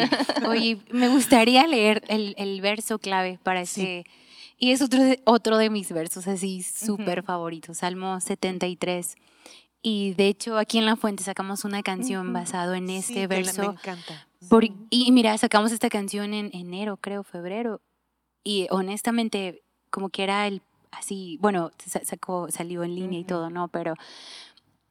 Oye, 0.49 0.79
me 0.91 1.09
gustaría 1.09 1.65
leer 1.69 2.03
el, 2.09 2.35
el 2.37 2.61
verso 2.61 2.99
clave 2.99 3.39
para 3.45 3.61
este. 3.61 4.05
Y 4.59 4.73
es 4.73 4.83
otro 4.83 5.01
de, 5.03 5.21
otro 5.25 5.57
de 5.57 5.71
mis 5.71 5.93
versos 5.93 6.27
así 6.27 6.63
súper 6.65 7.23
favoritos, 7.23 7.79
Salmo 7.79 8.21
73. 8.21 9.15
Y 9.83 10.15
de 10.15 10.27
hecho, 10.29 10.59
aquí 10.59 10.79
en 10.79 10.87
La 10.87 10.97
Fuente 10.97 11.23
sacamos 11.23 11.65
una 11.65 11.83
canción 11.85 12.27
Ujú. 12.29 12.35
basado 12.35 12.75
en 12.75 12.89
Sí, 12.89 12.97
este 12.97 13.15
que 13.15 13.21
le- 13.21 13.29
Me 13.29 13.35
verso. 13.37 13.63
encanta. 13.63 14.27
Por- 14.49 14.65
y 14.91 15.13
mira, 15.13 15.39
sacamos 15.39 15.71
esta 15.73 15.89
canción 15.91 16.35
en 16.35 16.51
enero, 16.55 16.97
creo, 16.97 17.23
febrero. 17.23 17.81
Y 18.43 18.67
honestamente, 18.71 19.63
como 19.91 20.09
que 20.09 20.25
era 20.25 20.47
el 20.49 20.61
así, 20.91 21.39
bueno, 21.41 21.71
sa- 21.85 22.05
sacó, 22.05 22.49
salió 22.51 22.85
en 22.85 22.95
línea 22.95 23.19
y 23.19 23.23
Ujú. 23.23 23.29
todo, 23.29 23.51
¿no? 23.51 23.69
Pero 23.69 23.95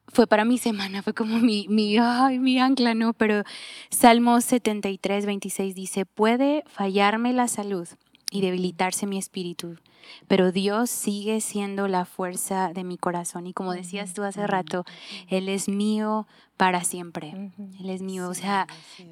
fue 0.08 0.26
para 0.26 0.44
mi 0.44 0.58
semana, 0.58 1.02
fue 1.02 1.14
como 1.14 1.38
mi, 1.38 1.66
mi, 1.68 1.96
ay, 1.98 2.38
mi 2.38 2.58
ancla, 2.58 2.94
¿no? 2.94 3.12
Pero 3.14 3.42
Salmo 3.90 4.40
73, 4.40 5.26
26 5.26 5.74
dice, 5.74 6.06
puede 6.06 6.62
fallarme 6.66 7.32
la 7.32 7.48
salud 7.48 7.88
y 8.30 8.40
debilitarse 8.40 9.06
mi 9.06 9.16
espíritu, 9.16 9.76
pero 10.26 10.52
Dios 10.52 10.90
sigue 10.90 11.40
siendo 11.40 11.88
la 11.88 12.04
fuerza 12.04 12.72
de 12.72 12.84
mi 12.84 12.98
corazón. 12.98 13.46
Y 13.46 13.52
como 13.52 13.72
decías 13.72 14.12
tú 14.12 14.22
hace 14.22 14.46
rato, 14.46 14.84
Él 15.28 15.48
es 15.48 15.68
mío 15.68 16.26
para 16.56 16.84
siempre. 16.84 17.52
Él 17.80 17.90
es 17.90 18.02
mío, 18.02 18.28
o 18.28 18.34
sea, 18.34 18.66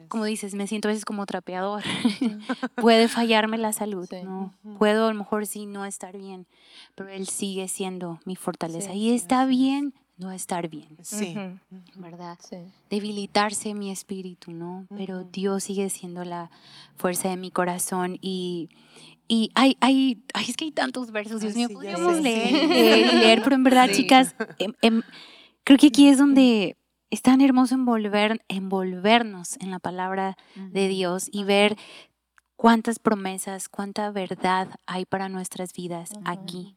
como 0.09 0.24
dices, 0.24 0.55
me 0.55 0.66
siento 0.66 0.88
a 0.88 0.90
veces 0.90 1.05
como 1.05 1.24
trapeador. 1.26 1.82
Puede 2.76 3.09
fallarme 3.09 3.59
la 3.59 3.72
salud. 3.72 4.09
¿no? 4.24 4.55
Puedo 4.78 5.07
a 5.07 5.12
lo 5.12 5.18
mejor 5.18 5.47
sí 5.47 5.66
no 5.66 5.84
estar 5.84 6.18
bien, 6.18 6.47
pero 6.95 7.09
Él 7.09 7.26
sigue 7.28 7.68
siendo 7.68 8.20
mi 8.24 8.36
fortaleza. 8.36 8.93
Y 8.93 9.14
está 9.14 9.47
bien 9.47 9.95
no 10.23 10.33
estar 10.33 10.68
bien, 10.68 10.89
Sí. 11.03 11.35
¿verdad? 11.97 12.39
Sí. 12.43 12.57
Debilitarse 12.91 13.75
mi 13.75 13.91
espíritu, 13.91 14.53
¿no? 14.53 14.87
Pero. 14.97 15.25
Dios 15.25 15.64
sigue 15.64 15.89
siendo 15.91 16.25
la 16.25 16.51
fuerza 16.97 17.29
de 17.29 17.37
mi 17.37 17.51
corazón 17.51 18.18
y... 18.20 18.68
Y 19.29 19.51
hay, 19.55 19.77
hay, 19.81 20.23
ay, 20.35 20.45
es 20.49 20.57
que 20.57 20.66
hay 20.66 20.73
tantos 20.73 21.11
versos, 21.11 21.41
Dios 21.41 21.53
Ay, 21.55 21.59
mío, 21.61 21.68
sí, 21.68 21.75
podríamos 21.75 22.20
leer, 22.20 22.49
sí. 22.51 23.16
leer 23.16 23.41
pero 23.43 23.55
en 23.57 23.62
verdad, 23.64 23.89
Sí. 23.89 24.03
chicas, 24.03 24.35
em- 24.59 24.75
em, 24.83 25.03
creo 25.64 25.79
que 25.79 25.87
aquí 25.87 26.09
es 26.09 26.18
donde 26.18 26.77
es 27.09 27.23
tan 27.23 27.41
hermoso 27.41 27.75
envolver, 27.75 28.45
envolvernos 28.49 29.57
en 29.61 29.70
la 29.70 29.79
palabra 29.79 30.37
de 30.57 30.89
Dios 30.89 31.29
y 31.33 31.45
ver 31.45 31.77
cuántas 32.62 33.00
promesas, 33.00 33.68
cuánta 33.68 34.10
verdad 34.12 34.68
hay 34.86 35.04
para 35.04 35.28
nuestras 35.28 35.72
vidas 35.72 36.12
aquí, 36.24 36.76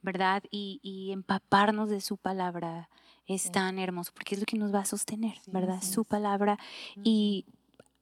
¿verdad? 0.00 0.42
Y, 0.50 0.80
y 0.82 1.12
empaparnos 1.12 1.90
de 1.90 2.00
su 2.00 2.16
palabra 2.16 2.88
es 3.26 3.42
Sí. 3.42 3.50
tan 3.50 3.78
hermoso 3.78 4.12
porque 4.14 4.34
es 4.34 4.40
lo 4.40 4.46
que 4.46 4.56
nos 4.56 4.72
va 4.74 4.80
a 4.80 4.84
sostener, 4.86 5.34
Sí, 5.44 5.50
¿verdad? 5.52 5.82
Su 5.82 6.04
palabra. 6.06 6.58
Y 7.04 7.44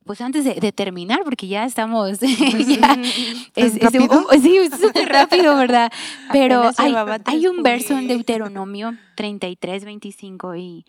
pues 0.05 0.21
antes 0.21 0.45
de, 0.45 0.55
de 0.55 0.71
terminar, 0.71 1.21
porque 1.25 1.49
ya 1.49 1.65
estamos, 1.65 2.21
ya, 2.21 2.27
es, 3.57 3.75
es- 3.75 3.81
rápido? 3.83 4.29
sí, 4.41 4.57
es 4.59 4.79
súper 4.79 5.09
rápido, 5.09 5.57
¿verdad? 5.65 5.91
Pero 6.31 6.71
hay, 6.77 7.47
un 7.49 7.63
verso 7.65 7.99
en. 7.99 8.07
Deuteronomio 8.07 8.97
33, 9.17 9.85
25 9.85 10.55
y, 10.55 10.85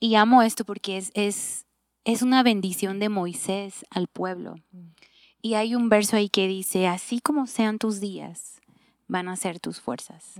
y 0.00 0.14
amo 0.14 0.40
esto 0.42 0.64
porque 0.64 0.96
es, 0.96 1.10
es, 1.14 1.66
es 2.04 2.22
una 2.22 2.42
bendición 2.42 2.98
de 2.98 3.08
Moisés 3.10 3.84
al 3.90 4.06
pueblo. 4.06 4.54
Y 5.46 5.54
hay 5.54 5.76
un 5.76 5.88
verso 5.88 6.16
ahí 6.16 6.28
que 6.28 6.48
dice, 6.48 6.88
así 6.88 7.20
como 7.20 7.46
sean 7.46 7.78
tus 7.78 8.00
días, 8.00 8.60
van 9.06 9.28
a 9.28 9.36
ser 9.36 9.60
tus 9.60 9.80
fuerzas. 9.80 10.34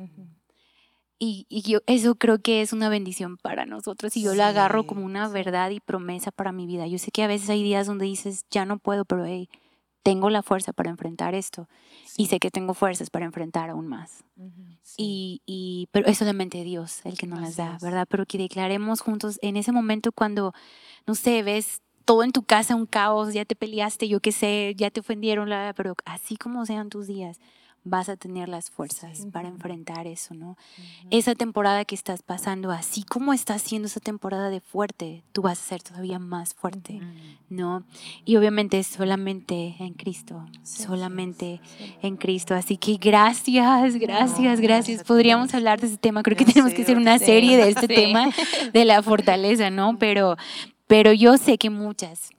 Y, 1.16 1.46
y 1.48 1.62
yo 1.62 1.78
eso 1.86 2.16
creo 2.16 2.40
que 2.40 2.60
es 2.60 2.72
una 2.72 2.88
bendición 2.88 3.36
para 3.36 3.66
nosotros 3.66 4.16
y 4.16 4.22
yo 4.22 4.34
lo 4.34 4.42
agarro 4.42 4.82
Sí, 4.82 4.88
como 4.88 5.04
una 5.04 5.28
sí. 5.28 5.32
verdad 5.32 5.70
y 5.70 5.78
promesa 5.78 6.32
para 6.32 6.50
mi 6.50 6.66
vida. 6.66 6.88
Yo 6.88 6.98
sé 6.98 7.12
que 7.12 7.22
a 7.22 7.28
veces 7.28 7.48
hay 7.50 7.62
días 7.62 7.86
donde 7.86 8.04
dices, 8.04 8.46
ya 8.50 8.64
no 8.64 8.78
puedo, 8.80 9.04
pero 9.04 9.24
hey, 9.24 9.48
tengo 10.02 10.28
la 10.28 10.42
fuerza 10.42 10.72
para 10.72 10.90
enfrentar 10.90 11.36
esto 11.36 11.68
y 12.16 12.26
sé 12.26 12.40
que 12.40 12.50
tengo 12.50 12.74
fuerzas 12.74 13.08
para 13.08 13.26
enfrentar 13.26 13.70
aún 13.70 13.86
más. 13.86 14.24
Sí. 14.82 14.96
Y, 14.98 15.42
y, 15.46 15.88
pero 15.92 16.08
es 16.08 16.18
solamente 16.18 16.64
Dios 16.64 17.00
el 17.04 17.16
que 17.16 17.28
nos 17.28 17.40
las 17.40 17.54
da. 17.54 17.78
¿verdad? 17.80 18.08
Pero 18.10 18.26
que 18.26 18.38
declaremos 18.38 19.02
juntos 19.02 19.38
en 19.40 19.56
ese 19.56 19.70
momento 19.70 20.10
cuando, 20.10 20.52
no 21.06 21.14
sé, 21.14 21.44
ves 21.44 21.80
todo 22.06 22.22
en 22.24 22.32
tu 22.32 22.42
casa 22.42 22.74
un 22.74 22.86
caos, 22.86 23.34
ya 23.34 23.44
te 23.44 23.54
peleaste, 23.54 24.08
yo 24.08 24.20
qué 24.20 24.32
sé, 24.32 24.72
ya 24.76 24.90
te 24.90 25.00
ofendieron, 25.00 25.50
la- 25.50 25.74
pero 25.76 25.94
así 26.06 26.36
como 26.36 26.64
sean 26.64 26.88
tus 26.88 27.06
días, 27.06 27.38
vas 27.88 28.08
a 28.08 28.16
tener 28.16 28.48
las 28.48 28.68
fuerzas 28.68 29.18
Sí. 29.18 29.26
para 29.30 29.46
enfrentar 29.48 30.08
eso, 30.08 30.34
¿no? 30.34 30.50
Ujú. 30.50 31.08
Esa 31.10 31.36
temporada 31.36 31.84
que 31.84 31.94
estás 31.94 32.20
pasando, 32.22 32.72
así 32.72 33.04
como 33.04 33.32
estás 33.32 33.62
siendo 33.62 33.86
esa 33.86 34.00
temporada 34.00 34.50
de 34.50 34.60
fuerte, 34.60 35.22
tú 35.32 35.42
vas 35.42 35.60
a 35.60 35.62
ser 35.62 35.82
todavía 35.84 36.18
más 36.18 36.52
fuerte, 36.54 37.00
¿no? 37.48 37.84
Y 38.24 38.34
obviamente 38.36 38.82
solamente 38.82 39.76
en 39.78 39.94
Cristo, 39.94 40.44
Sí, 40.64 40.82
solamente 40.82 41.60
sí. 41.78 41.94
en 42.02 42.16
Cristo. 42.16 42.54
Así 42.56 42.76
que 42.76 42.96
gracias, 42.96 43.94
gracias, 43.96 44.00
gracias 44.00 44.60
gracias. 44.60 45.04
Podríamos 45.04 45.54
hablar 45.54 45.80
de 45.80 45.86
ese 45.86 45.96
tema. 45.96 46.24
Creo 46.24 46.36
que 46.36 46.44
tenemos 46.44 46.72
que 46.72 46.82
hacer 46.82 46.96
una 46.96 47.20
serie 47.20 47.56
de 47.56 47.68
este 47.68 47.86
tema 47.88 48.30
de 48.72 48.84
la 48.84 49.00
fortaleza, 49.02 49.70
¿no? 49.70 49.96
Pero, 49.96 50.36
pero 50.86 51.12
yo 51.12 51.36
sé 51.38 51.58
que 51.58 51.70
muchas 51.70 52.30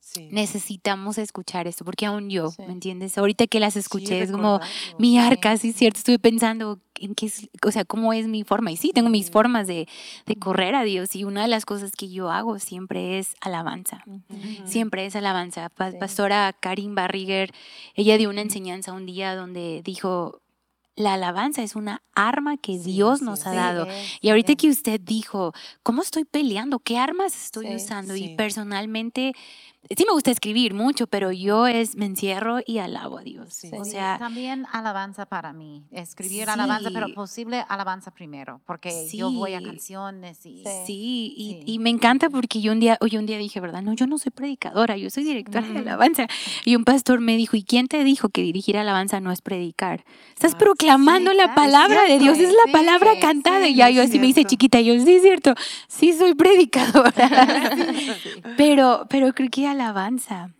Sí. 0.00 0.30
necesitamos 0.32 1.18
escuchar 1.18 1.66
esto, 1.66 1.84
porque 1.84 2.06
aún 2.06 2.30
yo, 2.30 2.50
Sí. 2.50 2.62
¿me 2.62 2.72
entiendes? 2.72 3.18
Ahorita 3.18 3.46
que 3.46 3.60
las 3.60 3.74
Sí, 3.74 3.80
escuché 3.80 4.22
es 4.22 4.32
como 4.32 4.58
mi 4.98 5.10
Sí. 5.12 5.18
arca, 5.18 5.54
sí, 5.58 5.72
cierto. 5.74 5.98
Estuve 5.98 6.18
pensando 6.18 6.80
en 6.98 7.14
qué 7.14 7.26
es, 7.26 7.50
o 7.62 7.70
sea, 7.70 7.84
cómo 7.84 8.14
es 8.14 8.26
mi 8.26 8.42
forma. 8.42 8.72
Y 8.72 8.78
sí, 8.78 8.92
tengo 8.94 9.10
mis 9.10 9.30
formas 9.30 9.66
de, 9.66 9.86
de 10.24 10.36
correr 10.36 10.74
a 10.76 10.82
Dios. 10.84 11.14
Y 11.14 11.24
una 11.24 11.42
de 11.42 11.48
las 11.48 11.66
cosas 11.66 11.92
que 11.92 12.08
yo 12.08 12.30
hago 12.30 12.58
siempre 12.58 13.18
es 13.18 13.34
alabanza. 13.42 14.02
Ujú. 14.06 14.22
Ujú. 14.30 14.66
Siempre 14.66 15.04
es 15.04 15.14
alabanza. 15.14 15.68
Pa- 15.68 15.90
Sí. 15.92 15.98
Pastora 16.00 16.54
Karin 16.58 16.94
Barriger, 16.94 17.52
ella 17.94 18.16
dio 18.16 18.30
una 18.30 18.40
enseñanza 18.40 18.94
un 18.94 19.04
día 19.04 19.36
donde 19.36 19.82
dijo, 19.84 20.40
la 20.98 21.14
alabanza 21.14 21.62
es 21.62 21.76
una 21.76 22.02
arma 22.14 22.56
que 22.56 22.76
Sí, 22.78 22.92
Dios 22.92 23.22
nos 23.22 23.46
ha 23.46 23.50
Sí, 23.50 23.56
dado. 23.56 23.84
es, 23.86 24.18
Y 24.20 24.30
ahorita 24.30 24.56
que 24.56 24.68
usted 24.68 25.00
dijo, 25.00 25.52
¿cómo 25.82 26.02
estoy 26.02 26.24
peleando? 26.24 26.80
¿Qué 26.80 26.98
armas 26.98 27.36
estoy 27.44 27.66
Sí, 27.68 27.74
usando? 27.76 28.14
sí. 28.14 28.24
Y 28.24 28.36
personalmente, 28.36 29.32
sí 29.88 30.04
me 30.06 30.12
gusta 30.12 30.30
escribir 30.30 30.74
mucho, 30.74 31.06
pero 31.06 31.32
yo 31.32 31.66
es, 31.66 31.96
me 31.96 32.06
encierro 32.06 32.58
y 32.66 32.78
alabo 32.78 33.18
a 33.18 33.22
Dios. 33.22 33.54
Sí. 33.54 33.70
O 33.72 33.84
Sí, 33.84 33.92
sea, 33.92 34.16
también 34.18 34.66
alabanza 34.72 35.26
para 35.26 35.52
mí. 35.52 35.84
Escribir 35.90 36.48
alabanza, 36.50 36.90
pero 36.92 37.06
Sí. 37.06 37.12
posible 37.14 37.64
alabanza 37.68 38.10
primero, 38.10 38.60
porque 38.66 39.08
yo 39.12 39.30
voy 39.32 39.54
a 39.54 39.58
Sí. 39.60 39.64
canciones 39.64 40.44
y 40.44 40.64
Sí. 40.64 40.70
Sí, 40.86 41.34
y, 41.36 41.50
Sí. 41.52 41.62
y 41.72 41.78
me 41.78 41.90
encanta 41.90 42.28
porque 42.28 42.60
yo 42.60 42.72
un 42.72 42.80
día, 42.80 42.98
hoy 43.00 43.16
un 43.16 43.24
día 43.26 43.38
dije, 43.38 43.60
¿verdad? 43.60 43.82
No, 43.82 43.92
yo 43.94 44.06
no 44.06 44.18
soy 44.18 44.30
predicadora, 44.32 44.96
yo 44.96 45.08
soy 45.10 45.24
directora 45.24 45.66
de 45.66 45.72
Ujú. 45.72 45.80
alabanza. 45.80 46.26
Y 46.64 46.76
un 46.76 46.84
pastor 46.84 47.20
me 47.20 47.36
dijo, 47.36 47.56
¿y 47.56 47.62
quién 47.62 47.86
te 47.88 48.02
dijo 48.04 48.28
que 48.28 48.42
dirigir 48.42 48.76
alabanza 48.76 49.20
no 49.20 49.30
es 49.32 49.40
predicar? 49.42 50.04
Estás 50.34 50.54
Ah, 50.54 50.58
proclamando 50.58 51.30
sí, 51.30 51.36
la 51.36 51.54
palabra 51.54 52.02
de. 52.04 52.18
Dios, 52.18 52.38
es 52.38 52.50
la 52.52 52.64
Sí, 52.66 52.72
palabra 52.72 53.12
sí, 53.14 53.20
cantada. 53.20 53.64
sí, 53.64 53.72
y 53.72 53.74
ya 53.76 53.90
yo 53.90 54.02
así 54.02 54.18
me 54.18 54.32
cierto. 54.32 54.50
chiquita, 54.50 54.80
yo, 54.80 54.94
sí, 55.04 55.14
es 55.14 55.22
cierto, 55.22 55.54
sí 55.88 56.12
soy 56.12 56.34
predicadora. 56.34 57.12
pero, 58.56 59.06
pero 59.08 59.32
creo 59.34 59.50
que 59.50 59.67
alabanza 59.70 60.50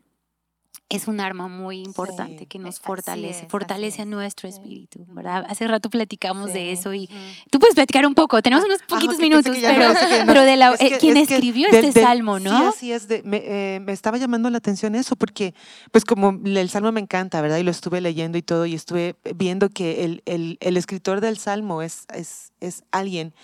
es 0.90 1.06
un 1.06 1.20
arma 1.20 1.48
muy 1.48 1.80
importante 1.82 2.38
Sí. 2.40 2.46
que 2.46 2.58
nos 2.58 2.80
fortalece, 2.80 3.44
es, 3.44 3.50
fortalece 3.50 4.00
a 4.00 4.04
es. 4.04 4.08
nuestro 4.10 4.48
espíritu, 4.48 5.04
¿verdad? 5.10 5.44
Hace 5.46 5.68
rato 5.68 5.90
platicamos 5.90 6.46
de 6.54 6.60
Sí. 6.60 6.68
eso 6.70 6.94
y 6.94 7.10
tú 7.50 7.58
puedes 7.58 7.74
platicar 7.74 8.06
un 8.06 8.14
poco, 8.14 8.40
tenemos 8.40 8.64
unos 8.64 8.80
Ah, 8.80 8.86
poquitos 8.88 9.16
pensé 9.18 9.22
minutos, 9.28 9.56
pero, 9.60 9.88
no, 9.92 10.26
pero 10.26 10.42
de 10.44 10.56
la, 10.56 10.72
Es 10.72 10.80
eh, 10.80 10.88
que- 10.92 10.98
quien 10.98 11.16
es 11.18 11.30
escribió 11.30 11.68
este 11.68 11.92
del- 11.92 12.04
salmo, 12.04 12.38
¿no? 12.38 12.58
Sí, 12.58 12.66
así 12.66 12.92
es. 12.92 13.06
de- 13.06 13.22
me, 13.22 13.42
eh, 13.44 13.80
me 13.80 13.92
estaba 13.92 14.16
llamando 14.16 14.48
la 14.48 14.56
atención 14.58 14.94
eso, 14.94 15.14
porque, 15.14 15.52
pues, 15.92 16.06
como 16.06 16.30
el 16.44 16.70
salmo 16.70 16.90
me 16.90 17.00
encanta, 17.00 17.40
¿verdad? 17.42 17.58
Y 17.58 17.64
lo 17.64 17.70
estuve 17.70 18.00
leyendo 18.00 18.38
y 18.38 18.42
todo, 18.42 18.64
y 18.64 18.74
estuve 18.74 19.14
viendo 19.36 19.68
que 19.68 20.06
el, 20.06 20.22
el- 20.24 20.56
el 20.60 20.76
escritor 20.78 21.20
del 21.20 21.36
salmo 21.36 21.82
es, 21.82 22.06
es, 22.14 22.52
es 22.60 22.82
alguien 22.92 23.34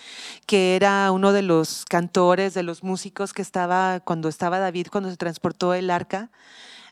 que 0.47 0.77
era 0.77 1.13
uno 1.13 1.33
de 1.33 1.43
los 1.43 1.85
cantores, 1.85 2.55
de 2.55 2.63
los 2.63 2.83
músicos 2.83 3.35
que 3.35 3.43
estaba 3.43 4.01
cuando 4.01 4.31
estaba 4.31 4.59
David, 4.61 4.87
cuando 4.91 5.11
se 5.11 5.19
transportó 5.19 5.75
el 5.75 5.91
arca. 5.91 6.31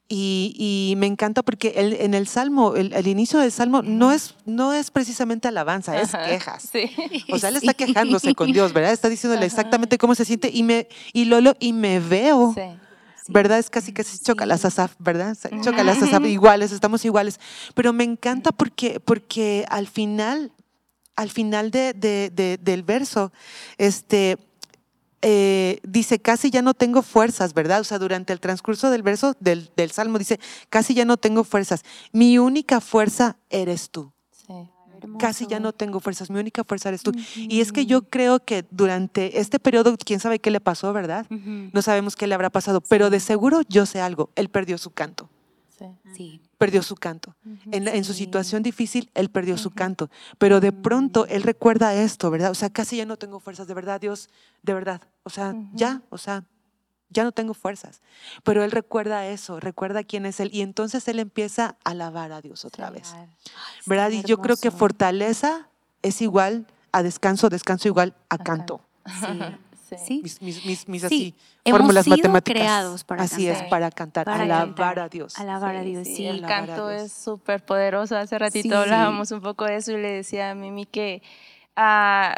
Y, 0.08 0.54
y 0.58 0.96
me 0.96 1.06
encanta 1.06 1.42
porque 1.42 1.68
el- 1.76 1.94
en 1.94 2.12
el 2.12 2.26
salmo, 2.26 2.74
el, 2.76 2.92
el 2.92 3.06
inicio 3.06 3.38
del 3.38 3.50
salmo 3.50 3.80
no 3.82 4.12
es, 4.12 4.34
no 4.44 4.74
es 4.74 4.90
precisamente 4.90 5.48
alabanza, 5.48 5.98
es 6.00 6.14
Ajá, 6.14 6.26
quejas. 6.26 6.68
Sí. 6.70 6.90
O 7.32 7.38
sea, 7.38 7.48
él 7.48 7.56
está 7.62 7.72
quejándose 7.72 8.34
con 8.34 8.52
Dios, 8.52 8.72
¿verdad? 8.74 8.92
Está 8.92 9.08
diciéndole 9.08 9.46
exactamente 9.46 9.96
cómo 9.96 10.14
se 10.14 10.24
siente 10.26 10.50
y 10.52 10.64
me, 10.64 10.88
y 11.14 11.24
Lolo, 11.24 11.54
y 11.60 11.72
me 11.72 11.98
veo, 11.98 12.52
Sí. 12.54 12.62
¿verdad? 13.32 13.58
Es 13.58 13.70
casi 13.70 13.92
casi 13.92 14.18
chocalas 14.18 14.64
asaf, 14.66 14.94
¿verdad? 14.98 15.34
Chocalas 15.62 16.02
asaf, 16.02 16.24
iguales, 16.26 16.72
estamos 16.72 17.04
iguales. 17.06 17.40
Pero 17.74 17.92
me 17.94 18.04
encanta 18.04 18.50
porque, 18.52 19.00
porque 19.00 19.64
al 19.70 19.86
final, 19.86 20.52
al 21.16 21.30
final 21.30 21.70
de, 21.70 21.94
de- 21.94 22.30
de- 22.34 22.58
del 22.58 22.82
verso, 22.82 23.32
este, 23.78 24.36
eh, 25.22 25.80
dice, 25.84 26.18
casi 26.20 26.50
ya 26.50 26.62
no 26.62 26.74
tengo 26.74 27.02
fuerzas, 27.02 27.54
¿verdad? 27.54 27.80
O 27.80 27.84
sea, 27.84 27.98
durante 27.98 28.32
el 28.32 28.40
transcurso 28.40 28.90
del 28.90 29.02
verso 29.02 29.34
del, 29.40 29.70
del 29.76 29.90
Salmo 29.92 30.18
dice, 30.18 30.38
casi 30.68 30.94
ya 30.94 31.04
no 31.04 31.16
tengo 31.16 31.44
fuerzas. 31.44 31.84
Mi 32.12 32.38
única 32.38 32.80
fuerza 32.80 33.36
eres 33.50 33.90
tú 33.90 34.12
Sí. 34.46 34.52
casi 35.18 35.46
ya 35.48 35.58
no 35.60 35.72
tengo 35.72 35.98
fuerzas, 36.00 36.30
mi 36.30 36.38
única 36.38 36.62
fuerza 36.64 36.88
eres 36.88 37.02
tú. 37.02 37.12
Y 37.36 37.60
es 37.60 37.72
que 37.72 37.86
yo 37.86 38.02
creo 38.02 38.38
que 38.44 38.64
durante 38.70 39.40
este 39.40 39.58
periodo, 39.58 39.96
quién 39.96 40.20
sabe 40.20 40.38
qué 40.38 40.50
le 40.50 40.60
pasó, 40.60 40.92
¿verdad? 40.92 41.26
No 41.30 41.82
sabemos 41.82 42.14
qué 42.16 42.26
le 42.26 42.34
habrá 42.34 42.50
pasado, 42.50 42.80
pero 42.80 43.10
de 43.10 43.18
seguro 43.20 43.62
yo 43.68 43.84
sé 43.86 44.00
algo, 44.00 44.30
él 44.36 44.48
perdió 44.48 44.78
su 44.78 44.90
canto, 44.90 45.28
Sí. 45.78 45.86
Sí. 46.16 46.40
Perdió 46.62 46.82
su 46.84 46.94
canto. 46.94 47.34
En, 47.72 47.88
en 47.88 48.04
su 48.04 48.14
situación 48.14 48.62
difícil, 48.62 49.10
él 49.14 49.30
perdió 49.30 49.58
su 49.58 49.72
canto, 49.72 50.10
pero 50.38 50.60
de 50.60 50.70
pronto 50.70 51.26
él 51.26 51.42
recuerda 51.42 51.92
esto, 51.92 52.30
¿verdad? 52.30 52.52
O 52.52 52.54
sea, 52.54 52.70
casi 52.70 52.96
ya 52.96 53.04
no 53.04 53.16
tengo 53.16 53.40
fuerzas, 53.40 53.66
de 53.66 53.74
verdad, 53.74 54.00
Dios, 54.00 54.30
de 54.62 54.72
verdad, 54.72 55.02
o 55.24 55.30
sea, 55.30 55.56
ya, 55.72 56.02
o 56.08 56.18
sea, 56.18 56.44
ya 57.10 57.24
no 57.24 57.32
tengo 57.32 57.52
fuerzas. 57.52 58.00
Pero 58.44 58.62
él 58.62 58.70
recuerda 58.70 59.26
eso, 59.26 59.58
recuerda 59.58 60.04
quién 60.04 60.24
es 60.24 60.38
él, 60.38 60.50
y 60.52 60.60
entonces 60.62 61.08
él 61.08 61.18
empieza 61.18 61.76
a 61.84 61.90
alabar 61.90 62.30
a 62.30 62.40
Dios 62.40 62.64
otra 62.64 62.90
vez. 62.90 63.12
¿verdad? 63.86 64.10
Y 64.10 64.22
yo 64.22 64.38
creo 64.38 64.56
que 64.56 64.70
fortaleza 64.70 65.68
es 66.02 66.22
igual 66.22 66.68
a 66.92 67.02
descanso, 67.02 67.48
descanso 67.48 67.88
igual 67.88 68.14
a 68.28 68.38
canto. 68.38 68.80
Sí. 69.04 69.26
Sí. 69.98 70.20
Mis, 70.22 70.40
mis, 70.42 70.64
mis, 70.64 70.88
mis 70.88 71.02
Sí, 71.02 71.06
así, 71.06 71.34
hemos 71.64 71.78
fórmulas 71.80 72.04
sido 72.04 72.16
matemáticas. 72.16 72.60
creados 72.62 73.04
para 73.04 73.22
así 73.24 73.48
es, 73.48 73.62
para 73.64 73.90
cantar, 73.90 74.24
Para 74.26 74.44
alabar 74.44 74.66
cantar. 74.66 74.98
a 75.00 75.08
Dios. 75.08 75.38
Alabar 75.38 75.76
a 75.76 75.82
Dios, 75.82 76.06
sí, 76.06 76.16
sí. 76.16 76.26
El 76.26 76.42
canto 76.42 76.90
es 76.90 77.12
súper 77.12 77.64
poderoso. 77.64 78.16
Hace 78.16 78.38
ratito 78.38 78.68
Sí. 78.68 78.74
hablábamos 78.74 79.30
un 79.32 79.40
poco 79.40 79.64
de 79.64 79.76
eso 79.76 79.92
y 79.92 79.96
le 80.00 80.10
decía 80.10 80.50
a 80.50 80.54
Mimi 80.54 80.86
que 80.86 81.22
ah, 81.76 82.34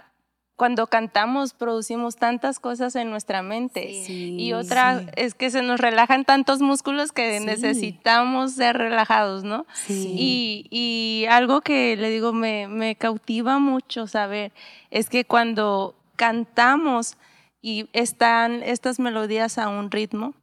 cuando 0.57 0.87
cantamos 0.87 1.53
producimos 1.53 2.15
tantas 2.15 2.61
cosas 2.61 2.95
en 2.95 3.11
nuestra 3.11 3.43
mente. 3.43 4.05
Sí, 4.07 4.37
Y 4.39 4.53
otra 4.53 5.01
sí. 5.01 5.07
es 5.17 5.35
que 5.35 5.51
se 5.51 5.63
nos 5.63 5.81
relajan 5.81 6.25
tantos 6.25 6.61
músculos 6.61 7.11
que 7.11 7.41
Sí. 7.41 7.45
necesitamos 7.45 8.53
ser 8.53 8.77
relajados, 8.77 9.43
¿no? 9.43 9.67
Sí. 9.75 10.15
Y, 10.17 10.67
y 10.71 11.27
algo 11.29 11.61
que 11.61 11.97
le 11.97 12.09
digo 12.09 12.33
me, 12.33 12.69
me 12.69 12.95
cautiva 12.95 13.59
mucho 13.59 14.07
saber 14.07 14.53
es 14.93 15.09
que 15.11 15.25
cuando 15.25 15.97
cantamos 16.15 17.17
y 17.65 17.89
están 17.95 18.63
estas 18.63 19.01
melodías 19.01 19.57
a 19.57 19.71
un 19.71 19.91
ritmo, 19.91 20.35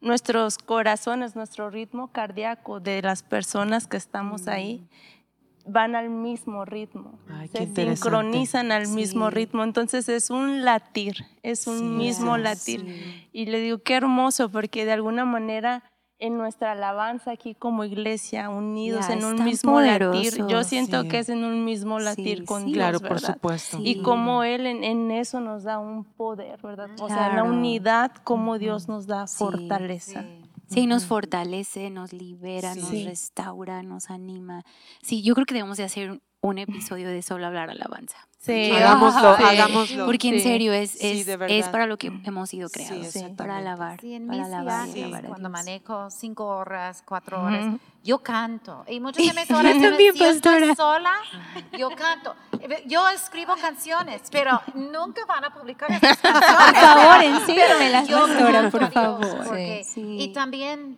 nuestros 0.00 0.58
corazones, 0.58 1.34
nuestro 1.34 1.70
ritmo 1.70 2.12
cardíaco 2.12 2.78
de 2.78 3.02
las 3.02 3.24
personas 3.24 3.88
que 3.88 3.96
estamos 3.96 4.46
ahí 4.46 4.86
van 5.66 5.96
al 5.96 6.08
mismo 6.08 6.64
ritmo, 6.64 7.18
Mm. 7.26 7.32
Ay, 7.32 7.48
se 7.48 7.66
sincronizan 7.74 8.70
al 8.70 8.86
mismo 8.86 9.28
ritmo, 9.28 9.64
entonces 9.64 10.08
es 10.08 10.30
un 10.30 10.64
latir, 10.64 11.26
es 11.42 11.66
un 11.66 11.78
Sí, 11.78 11.84
mismo 11.84 12.38
latir. 12.38 12.82
Sí. 12.82 13.28
Y 13.32 13.46
le 13.46 13.60
digo, 13.60 13.78
qué 13.82 13.94
hermoso, 13.94 14.48
porque 14.48 14.84
de 14.84 14.92
alguna 14.92 15.24
manera 15.24 15.82
en 16.20 16.36
nuestra 16.36 16.72
alabanza 16.72 17.30
aquí 17.30 17.54
como 17.54 17.84
iglesia, 17.84 18.48
unidos 18.50 19.08
en 19.08 19.24
un 19.24 19.44
mismo 19.44 19.80
latir, 19.80 20.46
yo 20.48 20.64
siento 20.64 21.02
Sí. 21.02 21.08
que 21.08 21.18
es 21.20 21.28
en 21.28 21.44
un 21.44 21.64
mismo 21.64 22.00
latir 22.00 22.38
Sí, 22.40 22.44
con 22.44 22.60
sí. 22.62 22.66
Dios, 22.72 22.76
Claro, 22.76 23.00
por 23.00 23.10
¿verdad? 23.20 23.34
supuesto. 23.34 23.76
Sí. 23.78 23.82
Y 23.86 24.02
como 24.02 24.42
Él 24.42 24.66
en, 24.66 24.82
en 24.82 25.10
eso 25.12 25.40
nos 25.40 25.62
da 25.62 25.78
un 25.78 26.04
poder, 26.04 26.60
¿verdad? 26.62 26.90
O 27.00 27.08
sea, 27.08 27.34
la 27.34 27.44
unidad, 27.44 28.12
como 28.24 28.58
Dios 28.58 28.88
nos 28.88 29.06
da 29.06 29.26
fortaleza. 29.26 30.24
Sí, 30.66 30.86
nos 30.86 31.06
fortalece, 31.06 31.88
nos 31.88 32.12
libera, 32.12 32.74
nos 32.74 32.90
restaura, 32.90 33.82
nos 33.82 34.10
anima. 34.10 34.64
Sí, 35.02 35.22
yo 35.22 35.34
creo 35.34 35.46
que 35.46 35.54
debemos 35.54 35.78
de 35.78 35.84
hacer 35.84 36.20
un 36.40 36.58
episodio 36.58 37.08
de 37.08 37.20
solo 37.22 37.46
hablar 37.46 37.70
alabanza. 37.70 38.16
Sí, 38.40 38.70
Hagámoslo, 38.70 39.36
sí. 39.36 39.42
hagámoslo. 39.42 40.06
Porque 40.06 40.28
en 40.28 40.34
Sí. 40.34 40.40
serio 40.40 40.72
es, 40.72 40.92
Sí, 40.92 41.20
es, 41.20 41.26
de 41.26 41.58
es 41.58 41.68
para 41.68 41.86
lo 41.86 41.98
que 41.98 42.06
hemos 42.24 42.48
sido 42.48 42.68
Sí, 42.68 42.74
creados, 42.86 43.14
para 43.36 43.56
alabar, 43.58 44.00
Sí, 44.00 44.14
en 44.14 44.28
para 44.28 44.44
alabar 44.44 44.88
alabar 44.88 45.24
a 45.24 45.28
cuando 45.28 45.50
manejo 45.50 46.08
cinco 46.10 46.46
horas, 46.46 47.02
cuatro 47.04 47.42
horas, 47.42 47.74
yo 48.04 48.20
canto. 48.20 48.84
Y 48.88 49.00
muchas 49.00 49.26
de 49.26 49.32
mis 49.34 49.50
oraciones, 49.50 49.82
también, 49.90 50.12
si 50.14 50.18
yo 50.20 50.26
estoy 50.30 50.74
sola, 50.76 51.12
yo 51.76 51.90
canto. 51.90 52.34
Yo 52.86 53.08
escribo 53.08 53.54
canciones, 53.60 54.22
pero 54.30 54.60
nunca 54.74 55.26
van 55.26 55.44
a 55.44 55.52
publicar 55.52 55.90
estas 55.90 56.16
canciones. 56.22 56.54
Por 56.56 56.74
favor, 56.76 57.24
ensíguemelas, 57.24 58.08
Yo 58.08 58.20
pastora, 58.20 58.70
por 58.70 58.92
favor. 58.92 59.44
porque- 59.46 59.82
Sí. 59.84 60.16
Y 60.20 60.32
también 60.32 60.96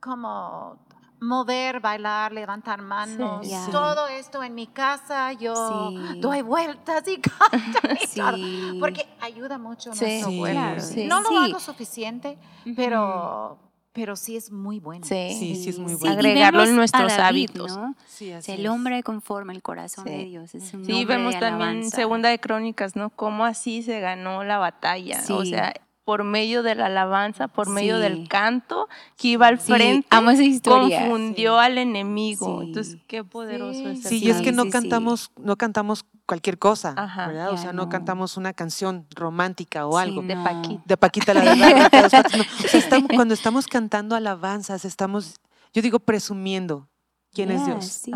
como 0.00 0.78
mover, 1.24 1.80
bailar, 1.80 2.32
levantar 2.32 2.82
manos, 2.82 3.46
Sí. 3.46 3.54
Todo 3.70 4.06
esto 4.08 4.42
en 4.42 4.54
mi 4.54 4.66
casa, 4.66 5.32
yo 5.32 5.90
Sí. 5.90 6.20
doy 6.20 6.42
vueltas 6.42 7.06
y 7.08 7.16
canto 7.20 7.78
y 8.02 8.06
Sí. 8.06 8.20
todo, 8.20 8.78
porque 8.80 9.06
ayuda 9.20 9.58
mucho 9.58 9.92
Sí. 9.94 10.04
nuestro 10.04 10.30
Sí, 10.30 10.38
cuerpo. 10.38 10.60
No 11.08 11.20
lo 11.22 11.28
Sí. 11.28 11.36
hago 11.50 11.60
suficiente, 11.60 12.38
pero, 12.76 13.58
pero 13.92 14.16
sí 14.16 14.36
es 14.36 14.50
muy 14.50 14.80
bueno. 14.80 15.04
Sí. 15.06 15.36
Sí, 15.38 15.54
sí 15.56 15.70
es 15.70 15.78
muy 15.78 15.94
bueno. 15.94 16.14
y 16.14 16.18
Agregarlo 16.18 16.64
en 16.64 16.74
nuestros 16.76 17.16
David, 17.16 17.48
hábitos. 17.50 17.76
¿no? 17.76 17.94
El 18.20 18.64
es. 18.64 18.70
hombre 18.70 19.02
conforme 19.02 19.52
el 19.52 19.62
corazón 19.62 20.04
Sí. 20.04 20.10
de 20.10 20.24
Dios. 20.24 20.54
Es 20.54 20.74
un 20.74 20.84
Sí, 20.84 21.04
vemos 21.04 21.34
de 21.34 21.40
también 21.40 21.68
alabanza. 21.68 21.96
Segunda 21.96 22.28
de 22.28 22.38
Crónicas, 22.40 22.96
¿no? 22.96 23.10
Cómo 23.10 23.44
así 23.44 23.82
se 23.82 24.00
ganó 24.00 24.42
la 24.44 24.58
batalla. 24.58 25.20
O 25.30 25.42
Sí. 25.44 25.50
sea, 25.50 25.72
por 26.04 26.22
medio 26.24 26.62
de 26.62 26.74
la 26.74 26.86
alabanza, 26.86 27.48
por 27.48 27.68
medio 27.68 27.96
Sí. 27.96 28.02
del 28.02 28.28
canto 28.28 28.88
que 29.16 29.28
iba 29.28 29.46
al 29.46 29.58
Sí, 29.58 29.72
frente, 29.72 30.06
amo 30.10 30.30
esa 30.30 30.42
historia. 30.42 31.00
confundió 31.00 31.58
al 31.58 31.78
enemigo. 31.78 32.60
Sí. 32.60 32.66
Entonces, 32.68 32.96
qué 33.06 33.24
poderoso 33.24 33.78
Sí. 33.78 33.86
es 33.86 34.02
Sí, 34.02 34.16
eso. 34.16 34.26
y 34.26 34.30
es 34.30 34.36
que 34.42 34.50
Sí, 34.50 34.56
no 34.56 34.62
sí, 34.64 34.68
sí. 34.68 34.72
cantamos, 34.72 35.30
no 35.40 35.56
cantamos 35.56 36.04
cualquier 36.26 36.58
cosa, 36.58 36.94
Ajá. 36.96 37.26
¿verdad? 37.28 37.50
O 37.52 37.56
sea, 37.56 37.72
no, 37.72 37.84
no. 37.84 37.88
cantamos 37.88 38.36
una 38.36 38.52
canción 38.52 39.06
romántica 39.14 39.86
o 39.86 39.92
Sí, 39.98 40.02
algo. 40.02 40.22
de. 40.22 40.36
Paquita. 40.36 40.82
De 40.84 40.96
Paquita 40.96 41.34
la 41.34 41.90
patos, 41.90 42.36
no. 42.36 42.42
O 42.64 42.68
sea, 42.68 42.80
estamos- 42.80 43.08
cuando 43.14 43.34
estamos 43.34 43.66
cantando 43.66 44.14
alabanzas, 44.14 44.84
estamos, 44.84 45.36
yo 45.72 45.80
digo, 45.82 45.98
presumiendo 46.00 46.88
quién 47.32 47.50
es 47.50 47.60
Ya, 47.60 47.66
Dios. 47.66 47.84
sí. 47.86 48.12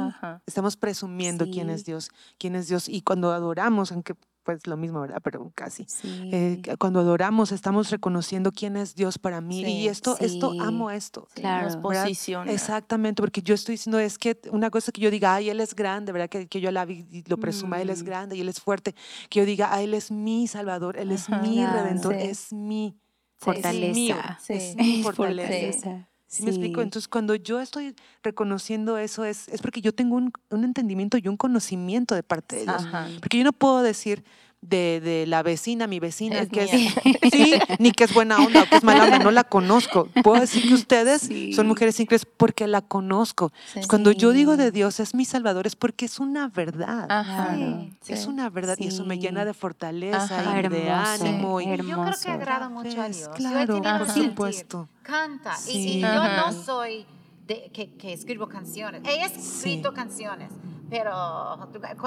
Estamos 0.47 0.77
presumiendo 0.77 1.45
quién 1.47 1.69
Sí. 1.69 1.73
es 1.75 1.85
Dios, 1.85 2.11
quién 2.39 2.55
es 2.55 2.69
Dios. 2.69 2.89
Y 2.89 3.03
cuando 3.03 3.33
adoramos, 3.33 3.93
aunque 3.93 4.15
pues 4.49 4.67
lo 4.67 4.79
mismo, 4.79 5.03
¿verdad? 5.03 5.21
Pero 5.23 5.53
casi. 5.55 5.85
Sí. 5.87 6.31
Eh, 6.33 6.63
cuando 6.79 7.01
adoramos 7.01 7.53
estamos 7.53 7.91
reconociendo 7.91 8.51
quién 8.51 8.79
es 8.79 8.95
Dios 8.95 9.19
para 9.19 9.43
mí. 9.43 9.63
Sí, 9.63 9.71
y 9.73 9.89
esto, 9.89 10.17
esto, 10.21 10.55
amo 10.59 10.91
esto. 10.91 11.29
Claro. 11.35 11.83
Posiciona. 11.83 12.51
Exactamente, 12.51 13.21
porque 13.21 13.43
yo 13.43 13.55
estoy 13.55 13.75
diciendo, 13.75 13.99
es 13.99 14.17
que 14.17 14.41
una 14.51 14.71
cosa 14.71 14.91
que 14.91 15.03
yo 15.03 15.11
diga, 15.11 15.35
ay, 15.35 15.51
Él 15.51 15.61
es 15.61 15.75
grande, 15.75 16.13
¿verdad? 16.13 16.31
Que, 16.31 16.49
que 16.49 16.63
yo 16.63 16.71
la 16.73 16.87
vi 16.87 17.05
y 17.11 17.25
lo 17.29 17.37
presuma, 17.37 17.83
Él 17.83 17.91
es 17.91 18.03
Mm. 18.03 18.07
grande 18.07 18.37
y 18.37 18.41
Él 18.41 18.49
es 18.49 18.59
fuerte. 18.59 18.95
Que 19.29 19.41
yo 19.41 19.45
diga, 19.45 19.69
ah, 19.71 19.83
Él 19.83 19.93
es 19.93 20.11
mi 20.11 20.47
Salvador, 20.49 20.97
Él 20.97 21.13
es 21.13 21.29
Ajá, 21.29 21.43
mi 21.43 21.57
claro, 21.57 21.83
Redentor, 21.83 22.15
sí. 22.15 22.21
es 22.23 22.53
mi 22.55 22.97
Fortaleza. 23.37 23.87
Es 23.91 23.95
mío, 23.95 24.17
Sí. 24.41 24.53
es 24.55 24.77
mi 24.77 25.03
fortaleza. 25.03 25.49
Fortaleza. 25.83 26.08
¿Sí 26.29 26.43
me 26.43 26.51
explico? 26.51 26.83
Entonces, 26.83 27.09
cuando 27.09 27.35
yo 27.35 27.59
estoy 27.59 27.97
reconociendo 28.23 28.99
eso, 28.99 29.25
es, 29.25 29.49
es 29.49 29.63
porque 29.63 29.81
yo 29.81 29.95
tengo 29.95 30.15
un, 30.15 30.31
un 30.51 30.63
entendimiento 30.63 31.17
y 31.17 31.27
un 31.27 31.39
conocimiento 31.39 32.15
de 32.15 32.23
parte 32.23 32.57
de. 32.67 32.71
Ajá. 32.71 33.09
Porque 33.21 33.39
yo 33.39 33.45
no 33.45 33.55
puedo 33.55 33.81
decir 33.81 34.23
de, 34.61 35.01
de 35.01 35.27
la 35.27 35.43
vecina, 35.45 35.87
mi 35.87 36.01
vecina, 36.01 36.41
Es 36.41 36.49
que 36.49 36.65
mía. 36.65 36.93
es, 37.23 37.31
sí, 37.33 37.55
ni 37.79 37.93
que 37.93 38.05
es 38.05 38.13
buena 38.13 38.39
onda 38.39 38.63
o 38.65 38.69
que 38.69 38.77
es 38.77 38.83
mala 38.85 39.05
onda, 39.05 39.19
no 39.21 39.31
la 39.31 39.45
conozco. 39.45 40.09
Puedo 40.25 40.41
decir 40.41 40.67
que 40.67 40.75
ustedes 40.75 41.23
Sí. 41.23 41.53
son 41.53 41.69
mujeres 41.69 41.99
increíbles 42.01 42.27
porque 42.37 42.67
la 42.67 42.81
conozco. 42.83 43.53
Sí. 43.73 43.81
Cuando 43.89 44.11
yo 44.13 44.33
digo 44.33 44.57
de 44.57 44.71
Dios 44.73 44.99
es 45.01 45.15
mi 45.15 45.25
Salvador, 45.25 45.67
es 45.67 45.77
porque 45.77 46.07
es 46.07 46.19
una 46.19 46.49
verdad. 46.49 47.07
Ajá. 47.09 47.55
Sí. 47.55 47.93
Es 48.09 48.23
Sí. 48.23 48.29
una 48.29 48.51
verdad 48.51 48.77
y 48.79 48.89
eso 48.89 49.05
me 49.05 49.19
llena 49.19 49.45
de 49.45 49.55
fortaleza 49.55 50.25
Ajá. 50.25 50.61
y 50.61 50.69
de 50.69 50.87
Hermoso, 50.89 51.25
ánimo. 51.25 51.61
Y, 51.61 51.65
Yo 51.67 51.75
creo 51.75 51.87
que 51.87 51.93
hermoso. 51.93 52.31
agrada 52.31 52.69
mucho 52.69 53.01
a. 53.01 53.09
Dios. 53.09 53.29
Claro, 53.37 53.81
por 53.81 54.11
supuesto. 54.11 54.89
Canta. 55.03 55.55
Y- 55.69 56.01
yo 56.01 56.09
no 56.09 56.53
soy 56.53 57.07
de, 57.47 57.71
que, 57.73 57.95
que 57.95 58.13
escribo 58.13 58.49
canciones. 58.49 59.03
He 59.07 59.25
escrito 59.25 59.95
canciones, 59.95 60.51
pero 60.91 61.59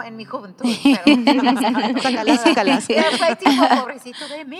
en 0.04 0.16
mi 0.16 0.26
juventud. 0.26 0.66
Pero, 0.84 1.62
sácalas, 1.62 2.42
sácalas. 2.44 2.86
Pero 2.88 3.12
fue 3.18 3.36
tipo, 3.36 3.64
pobrecito 3.82 4.28
de 4.28 4.46
mí. 4.46 4.60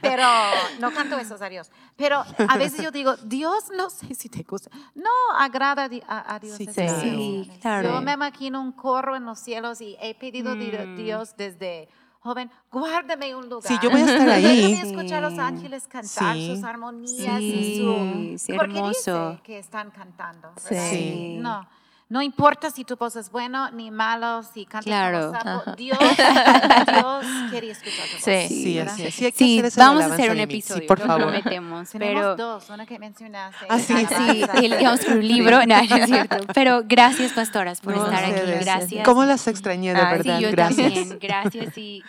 pero 0.00 0.26
no 0.80 0.92
canto 0.92 1.18
esos 1.18 1.40
a 1.42 1.48
Dios. 1.48 1.70
Pero 1.96 2.24
a 2.48 2.56
veces 2.58 2.82
yo 2.82 2.90
digo, 2.90 3.16
Dios, 3.16 3.64
no 3.76 3.90
sé 3.90 4.14
si 4.14 4.28
te 4.28 4.42
gusta. 4.42 4.70
No, 4.94 5.10
agrada 5.38 5.88
a, 6.06 6.34
a 6.34 6.38
Dios. 6.38 6.56
Sí, 6.56 6.66
sí, 6.66 6.74
canciones. 6.74 7.48
claro. 7.60 7.90
Yo 7.94 8.00
me 8.02 8.12
imagino 8.12 8.60
un 8.60 8.72
corro 8.72 9.16
en 9.16 9.24
los 9.24 9.38
cielos 9.38 9.80
y 9.80 9.96
he 10.00 10.14
pedido 10.14 10.52
a 10.52 10.54
Mm. 10.54 10.96
Dios 10.96 11.34
desde 11.36 11.88
joven, 12.20 12.50
guárdame 12.70 13.34
un 13.34 13.48
lugar. 13.48 13.66
Sí, 13.70 13.78
yo 13.82 13.90
voy 13.90 14.00
a 14.00 14.04
estar 14.06 14.28
ahí. 14.28 14.70
Déjame 14.72 14.90
escuchar 14.90 15.24
a 15.24 15.28
los 15.30 15.38
ángeles 15.38 15.86
cantar 15.88 16.34
Sí. 16.36 16.54
sus 16.54 16.64
armonías 16.64 17.40
y 17.40 17.52
Sí, 17.52 17.78
su... 17.78 18.38
sí, 18.46 18.52
porque 18.56 18.76
hermoso. 18.78 19.30
dice 19.30 19.42
que 19.42 19.58
están 19.58 19.90
cantando. 19.90 20.52
Sí. 20.56 20.74
¿verdad? 20.74 20.90
Sí. 20.90 21.36
No, 21.40 21.68
no 22.14 22.22
importa 22.22 22.70
si 22.70 22.84
tu 22.84 22.94
voz 22.96 23.16
es 23.16 23.28
bueno 23.32 23.72
ni 23.72 23.90
malo, 23.90 24.44
si 24.44 24.66
cantas 24.66 24.84
Claro. 24.84 25.32
como 25.32 25.40
sapo. 25.64 25.72
Dios, 25.74 25.98
Dios 25.98 27.26
quiere 27.50 27.70
escuchar 27.70 28.06
tu 28.06 28.12
voz. 28.14 28.22
Sí. 28.22 28.46
Sí. 28.48 29.10
Sí, 29.10 29.24
hay 29.24 29.32
que 29.32 29.38
Sí, 29.38 29.62
de 29.62 29.70
vamos 29.76 30.04
a 30.04 30.14
hacer 30.14 30.30
un 30.30 30.38
episodio, 30.38 30.82
Sí, 30.82 30.86
por 30.86 31.00
lo 31.00 31.06
favor. 31.06 31.22
prometemos, 31.24 31.90
Tenemos 31.90 32.22
pero 32.22 32.36
dos, 32.36 32.70
una 32.70 32.86
que 32.86 33.00
mencionaste. 33.00 33.66
Ah, 33.68 33.80
sí, 33.80 33.94
sí. 34.06 34.44
Sí, 34.60 34.68
le 34.68 34.80
íbamos 34.80 35.04
con 35.04 35.14
un 35.18 35.26
libro, 35.26 35.58
no, 35.66 35.82
no 35.82 35.96
es 35.96 36.06
cierto. 36.06 36.36
Pero 36.54 36.82
gracias, 36.86 37.32
pastoras, 37.32 37.80
por 37.80 37.96
No, 37.96 38.04
estar 38.04 38.24
aquí. 38.24 38.40
Gracias. 38.60 39.04
¿Cómo 39.04 39.24
las 39.24 39.46
extrañé, 39.48 39.92
de 39.92 40.00
Ay, 40.00 40.18
verdad? 40.18 40.36
Sí, 40.38 40.42
yo 40.44 40.50
Gracias. 40.52 40.94
también. 40.94 41.18
Gracias. 41.20 41.76
Y, 41.78 42.02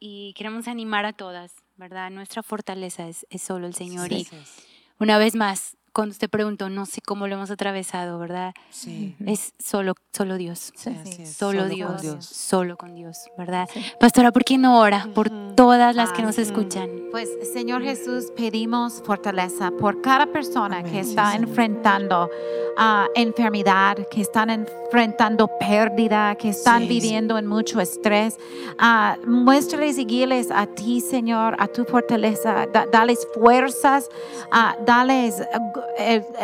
y- 0.00 0.28
y 0.30 0.32
queremos 0.34 0.66
animar 0.66 1.04
a 1.06 1.12
todas, 1.12 1.52
¿verdad? 1.76 2.10
Nuestra 2.10 2.42
fortaleza 2.42 3.06
es, 3.06 3.26
es 3.30 3.42
solo 3.42 3.68
el 3.68 3.74
Señor. 3.74 4.10
Y 4.12 4.24
Gracias. 4.24 4.56
una 4.98 5.18
vez 5.18 5.36
más, 5.36 5.76
cuando 5.92 6.12
usted 6.12 6.30
preguntó, 6.30 6.68
no 6.70 6.86
sé 6.86 7.00
cómo 7.00 7.26
lo 7.26 7.34
hemos 7.34 7.50
atravesado, 7.50 8.18
¿verdad? 8.18 8.54
Sí, 8.70 9.14
Es 9.26 9.52
solo, 9.58 9.94
solo 10.12 10.36
Dios. 10.36 10.72
sí, 10.74 10.90
así 10.90 11.22
es. 11.22 11.32
Solo, 11.34 11.60
con 11.62 12.00
Dios, 12.00 12.24
solo 12.24 12.76
con 12.76 12.94
Dios, 12.94 13.16
¿verdad? 13.36 13.68
Pastora, 14.00 14.32
¿por 14.32 14.44
qué 14.44 14.56
no 14.58 14.78
ora 14.80 15.08
por 15.14 15.28
todas 15.54 15.94
las 15.94 16.12
que 16.12 16.22
nos 16.22 16.38
escuchan? 16.38 16.88
Pues 17.10 17.28
Señor 17.52 17.82
Jesús, 17.82 18.32
pedimos 18.36 19.02
fortaleza 19.04 19.70
por 19.78 20.00
cada 20.00 20.26
persona 20.26 20.78
Amén, 20.78 20.92
que 20.92 21.04
sí, 21.04 21.10
está 21.10 21.34
enfrentando 21.34 22.30
ah, 22.78 23.06
enfermedad, 23.14 23.98
que 24.10 24.22
están 24.22 24.48
enfrentando 24.48 25.46
pérdida, 25.60 26.34
que 26.36 26.48
están 26.48 26.82
Sí. 26.82 26.88
viviendo 26.88 27.36
en 27.36 27.46
mucho 27.46 27.80
estrés. 27.82 28.38
Ah, 28.78 29.18
muéstrales 29.26 29.98
y 29.98 30.06
guíales 30.06 30.50
a 30.50 30.66
ti, 30.66 31.00
Señor, 31.02 31.54
a 31.58 31.68
tu 31.68 31.84
fortaleza. 31.84 32.66
Da- 32.72 32.86
dales 32.90 33.28
fuerzas, 33.34 34.08
ah, 34.50 34.74
dales 34.86 35.42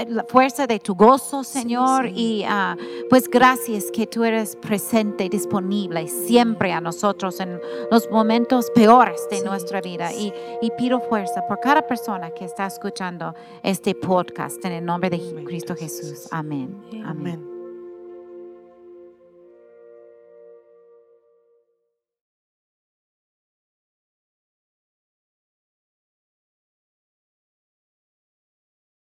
la 0.08 0.24
fuerza 0.24 0.66
de 0.66 0.78
tu 0.78 0.94
gozo, 0.94 1.42
Señor. 1.44 2.06
Y 2.06 2.44
ah, 2.46 2.76
pues 3.08 3.28
gracias 3.28 3.90
que 3.92 4.06
tú 4.06 4.24
eres 4.24 4.56
presente 4.56 5.24
y 5.24 5.28
disponible 5.28 6.06
siempre 6.08 6.72
a 6.72 6.80
nosotros 6.80 7.40
en 7.40 7.60
los 7.90 8.10
momentos 8.10 8.70
peores 8.74 9.26
de 9.30 9.38
Sí. 9.38 9.44
nuestra 9.44 9.80
vida. 9.80 10.12
Y, 10.12 10.32
y 10.62 10.70
pido 10.78 11.00
fuerza 11.00 11.46
por 11.46 11.60
cada 11.60 11.82
persona 11.86 12.30
que 12.30 12.44
está 12.44 12.66
escuchando 12.66 13.34
este 13.62 13.94
podcast 13.94 14.64
en 14.64 14.72
el 14.72 14.84
nombre 14.84 15.10
de 15.10 15.18
Cristo 15.44 15.74
Jesús. 15.74 16.10
Jesús. 16.10 16.28
Amén. 16.30 16.80
Amén. 16.90 17.04
Amén. 17.06 17.57